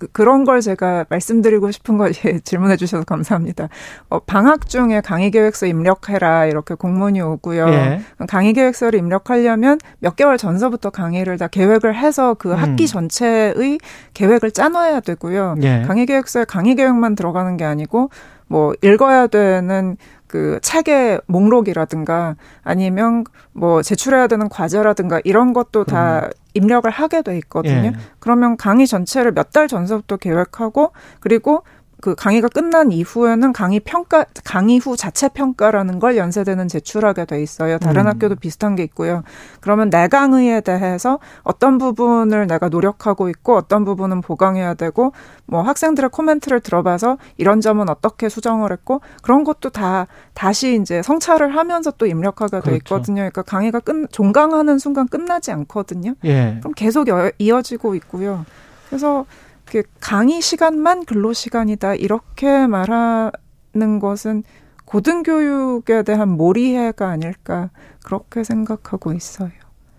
그, 0.00 0.06
그런 0.12 0.44
걸 0.44 0.62
제가 0.62 1.04
말씀드리고 1.10 1.70
싶은 1.70 1.98
거 1.98 2.08
예, 2.24 2.40
질문해 2.42 2.76
주셔서 2.78 3.04
감사합니다. 3.04 3.68
어, 4.08 4.18
방학 4.20 4.66
중에 4.68 5.02
강의 5.02 5.30
계획서 5.30 5.66
입력해라 5.66 6.46
이렇게 6.46 6.74
공문이 6.74 7.20
오고요. 7.20 7.68
예. 7.68 8.00
강의 8.26 8.54
계획서를 8.54 8.98
입력하려면 8.98 9.78
몇 9.98 10.16
개월 10.16 10.38
전서부터 10.38 10.88
강의를 10.88 11.36
다 11.36 11.48
계획을 11.48 11.94
해서 11.94 12.34
그 12.34 12.50
음. 12.50 12.56
학기 12.56 12.86
전체의 12.88 13.78
계획을 14.14 14.50
짜놔야 14.52 15.00
되고요. 15.00 15.56
예. 15.62 15.84
강의 15.86 16.06
계획서에 16.06 16.46
강의 16.46 16.74
계획만 16.74 17.14
들어가는 17.14 17.58
게 17.58 17.64
아니고 17.64 18.08
뭐 18.50 18.74
읽어야 18.82 19.28
되는 19.28 19.96
그 20.26 20.58
책의 20.60 21.20
목록이라든가 21.26 22.34
아니면 22.62 23.24
뭐 23.52 23.80
제출해야 23.80 24.26
되는 24.26 24.48
과제라든가 24.48 25.20
이런 25.22 25.52
것도 25.52 25.84
다 25.84 26.28
입력을 26.54 26.90
하게 26.90 27.22
돼 27.22 27.38
있거든요. 27.38 27.86
예. 27.86 27.92
그러면 28.18 28.56
강의 28.56 28.86
전체를 28.88 29.32
몇 29.32 29.52
달 29.52 29.68
전서부터 29.68 30.16
계획하고 30.16 30.92
그리고 31.20 31.62
그 32.00 32.14
강의가 32.14 32.48
끝난 32.48 32.90
이후에는 32.92 33.52
강의 33.52 33.80
평가 33.80 34.24
강의 34.44 34.78
후 34.78 34.96
자체 34.96 35.28
평가라는 35.28 35.98
걸 35.98 36.16
연세대는 36.16 36.68
제출하게 36.68 37.26
돼 37.26 37.42
있어요. 37.42 37.78
다른 37.78 38.02
음. 38.02 38.06
학교도 38.08 38.36
비슷한 38.36 38.74
게 38.76 38.82
있고요. 38.84 39.22
그러면 39.60 39.90
내 39.90 40.08
강의에 40.08 40.60
대해서 40.60 41.18
어떤 41.42 41.78
부분을 41.78 42.46
내가 42.46 42.68
노력하고 42.68 43.28
있고 43.28 43.56
어떤 43.56 43.84
부분은 43.84 44.20
보강해야 44.22 44.74
되고 44.74 45.12
뭐 45.46 45.62
학생들의 45.62 46.10
코멘트를 46.10 46.60
들어봐서 46.60 47.18
이런 47.36 47.60
점은 47.60 47.88
어떻게 47.88 48.28
수정을 48.28 48.72
했고 48.72 49.00
그런 49.22 49.44
것도 49.44 49.70
다 49.70 50.06
다시 50.34 50.78
이제 50.80 51.02
성찰을 51.02 51.56
하면서 51.56 51.90
또 51.92 52.06
입력하게 52.06 52.58
돼 52.58 52.60
그렇죠. 52.62 52.76
있거든요. 52.76 53.16
그러니까 53.16 53.42
강의가 53.42 53.80
끝 53.80 54.06
종강하는 54.10 54.78
순간 54.78 55.06
끝나지 55.08 55.50
않거든요. 55.52 56.14
예. 56.24 56.56
그럼 56.60 56.72
계속 56.74 57.08
여- 57.08 57.30
이어지고 57.38 57.94
있고요. 57.96 58.44
그래서 58.88 59.26
그 59.70 59.84
강의 60.00 60.42
시간만 60.42 61.04
근로 61.04 61.32
시간이다 61.32 61.94
이렇게 61.94 62.66
말하는 62.66 64.00
것은 64.00 64.42
고등교육에 64.84 66.02
대한 66.02 66.30
몰이해가 66.30 67.08
아닐까 67.08 67.70
그렇게 68.02 68.42
생각하고 68.42 69.12
있어요. 69.12 69.50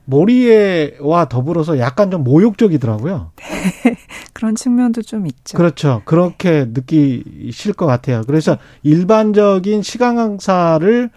모리에와 0.04 1.30
더불어서 1.30 1.80
약간 1.80 2.12
좀 2.12 2.26
모욕적이더라고요. 2.26 3.32
그런 4.34 4.56
측면도 4.56 5.04
좀 5.04 5.26
있죠. 5.28 5.58
그렇죠. 5.58 6.02
그렇게 6.04 6.66
느끼실 6.68 7.72
것 7.74 7.86
같아요. 7.86 8.24
그래서 8.28 8.58
일반적인 8.84 9.84
시간 9.84 10.18
강사를 10.18 11.10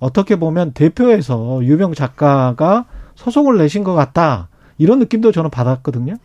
어떻게 0.00 0.36
보면 0.36 0.72
대표에서 0.72 1.60
유명 1.64 1.94
작가가 1.94 2.84
소송을 3.14 3.56
내신 3.56 3.84
것 3.84 3.94
같다. 3.94 4.48
이런 4.76 4.98
느낌도 4.98 5.32
저는 5.32 5.48
받았거든요. 5.48 6.16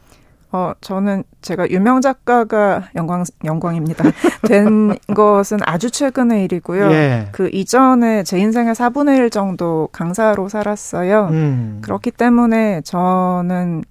어, 0.51 0.71
저는 0.79 1.23
제가 1.41 1.69
유명 1.69 1.99
작가가 2.01 2.87
영광, 2.95 3.23
영광입니다. 3.43 4.03
된 4.47 4.95
것은 5.13 5.59
아주 5.65 5.91
최근의 5.91 6.45
일이고요. 6.45 6.89
예. 6.91 7.27
그 7.33 7.49
이전에 7.51 8.23
제 8.23 8.39
인생의 8.39 8.73
4분의 8.75 9.17
1 9.17 9.29
정도 9.29 9.89
강사로 9.91 10.47
살았어요. 10.47 11.27
음. 11.31 11.79
그렇기 11.81 12.11
때문에 12.11 12.81
저는, 12.81 13.83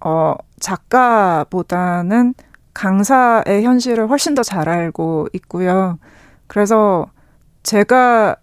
어, 0.00 0.34
작가보다는 0.58 2.34
강사의 2.72 3.62
현실을 3.64 4.08
훨씬 4.08 4.34
더 4.34 4.42
잘 4.42 4.68
알고 4.68 5.28
있고요. 5.34 5.98
그래서 6.46 7.06
제가 7.62 8.36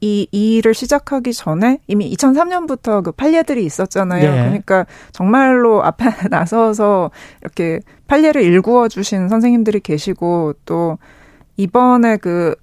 이, 0.00 0.28
이 0.30 0.56
일을 0.56 0.74
시작하기 0.74 1.32
전에 1.32 1.80
이미 1.86 2.12
2003년부터 2.14 3.02
그 3.02 3.12
판례들이 3.12 3.64
있었잖아요. 3.64 4.30
네. 4.30 4.36
그러니까 4.44 4.86
정말로 5.12 5.82
앞에 5.82 6.04
나서서 6.30 7.10
이렇게 7.40 7.80
판례를 8.06 8.42
일구어 8.42 8.88
주신 8.88 9.28
선생님들이 9.28 9.80
계시고 9.80 10.54
또 10.64 10.98
이번에 11.56 12.18
그 12.18 12.54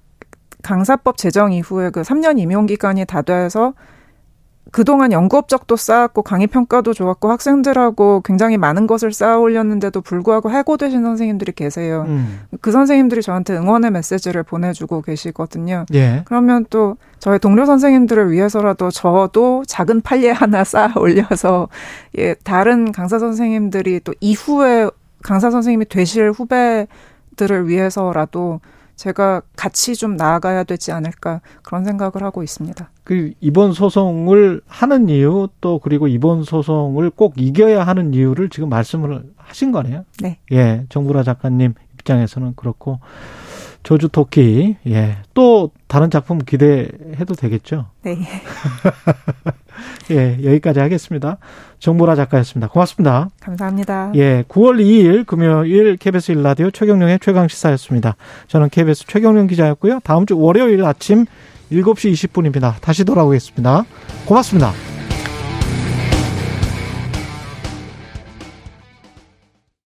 강사법 0.62 1.18
제정 1.18 1.52
이후에 1.52 1.90
그 1.90 2.02
3년 2.02 2.38
임용 2.38 2.66
기간이 2.66 3.04
다 3.04 3.22
돼서 3.22 3.74
그동안 4.74 5.12
연구 5.12 5.38
업적도 5.38 5.76
쌓았고 5.76 6.22
강의 6.22 6.48
평가도 6.48 6.94
좋았고 6.94 7.30
학생들하고 7.30 8.22
굉장히 8.24 8.56
많은 8.56 8.88
것을 8.88 9.12
쌓아 9.12 9.38
올렸는데도 9.38 10.00
불구하고 10.00 10.50
해고되신 10.50 11.00
선생님들이 11.00 11.52
계세요. 11.52 12.04
음. 12.08 12.40
그 12.60 12.72
선생님들이 12.72 13.22
저한테 13.22 13.56
응원의 13.56 13.92
메시지를 13.92 14.42
보내주고 14.42 15.02
계시거든요. 15.02 15.86
예. 15.94 16.22
그러면 16.24 16.66
또 16.70 16.96
저희 17.20 17.38
동료 17.38 17.66
선생님들을 17.66 18.32
위해서라도 18.32 18.90
저도 18.90 19.62
작은 19.68 20.00
판례 20.00 20.32
하나 20.32 20.64
쌓아 20.66 20.92
올려서 20.96 21.68
예, 22.18 22.34
다른 22.42 22.90
강사 22.90 23.20
선생님들이 23.20 24.00
또 24.02 24.12
이후에 24.18 24.90
강사 25.22 25.52
선생님이 25.52 25.84
되실 25.84 26.32
후배들을 26.32 27.68
위해서라도 27.68 28.58
제가 28.96 29.42
같이 29.56 29.94
좀 29.94 30.16
나아가야 30.16 30.64
되지 30.64 30.92
않을까 30.92 31.40
그런 31.62 31.84
생각을 31.84 32.22
하고 32.22 32.42
있습니다. 32.42 32.90
그 33.02 33.32
이번 33.40 33.72
소송을 33.72 34.62
하는 34.66 35.08
이유 35.08 35.48
또 35.60 35.78
그리고 35.78 36.08
이번 36.08 36.44
소송을 36.44 37.10
꼭 37.10 37.34
이겨야 37.36 37.84
하는 37.84 38.14
이유를 38.14 38.48
지금 38.50 38.68
말씀을 38.68 39.24
하신 39.36 39.72
거네요. 39.72 40.04
네. 40.20 40.38
예, 40.52 40.84
정부라 40.88 41.22
작가님 41.22 41.74
입장에서는 41.94 42.54
그렇고 42.56 43.00
조주 43.82 44.08
토끼 44.08 44.76
예. 44.86 45.18
또 45.34 45.70
다른 45.86 46.10
작품 46.10 46.38
기대해도 46.38 47.34
되겠죠. 47.34 47.86
네. 48.02 48.18
예, 50.10 50.38
여기까지 50.42 50.80
하겠습니다. 50.80 51.38
정보라 51.78 52.14
작가였습니다. 52.14 52.68
고맙습니다. 52.68 53.28
감사합니다. 53.40 54.12
예, 54.14 54.44
9월 54.48 54.80
2일 54.80 55.26
금요일 55.26 55.96
KBS 55.96 56.32
일라디오 56.32 56.70
최경령의 56.70 57.18
최강 57.20 57.48
시사였습니다. 57.48 58.16
저는 58.48 58.70
KBS 58.70 59.06
최경령 59.06 59.46
기자였고요. 59.46 60.00
다음 60.04 60.26
주 60.26 60.38
월요일 60.38 60.84
아침 60.84 61.26
7시 61.72 62.12
20분입니다. 62.12 62.74
다시 62.80 63.04
돌아오겠습니다. 63.04 63.84
고맙습니다. 64.26 64.93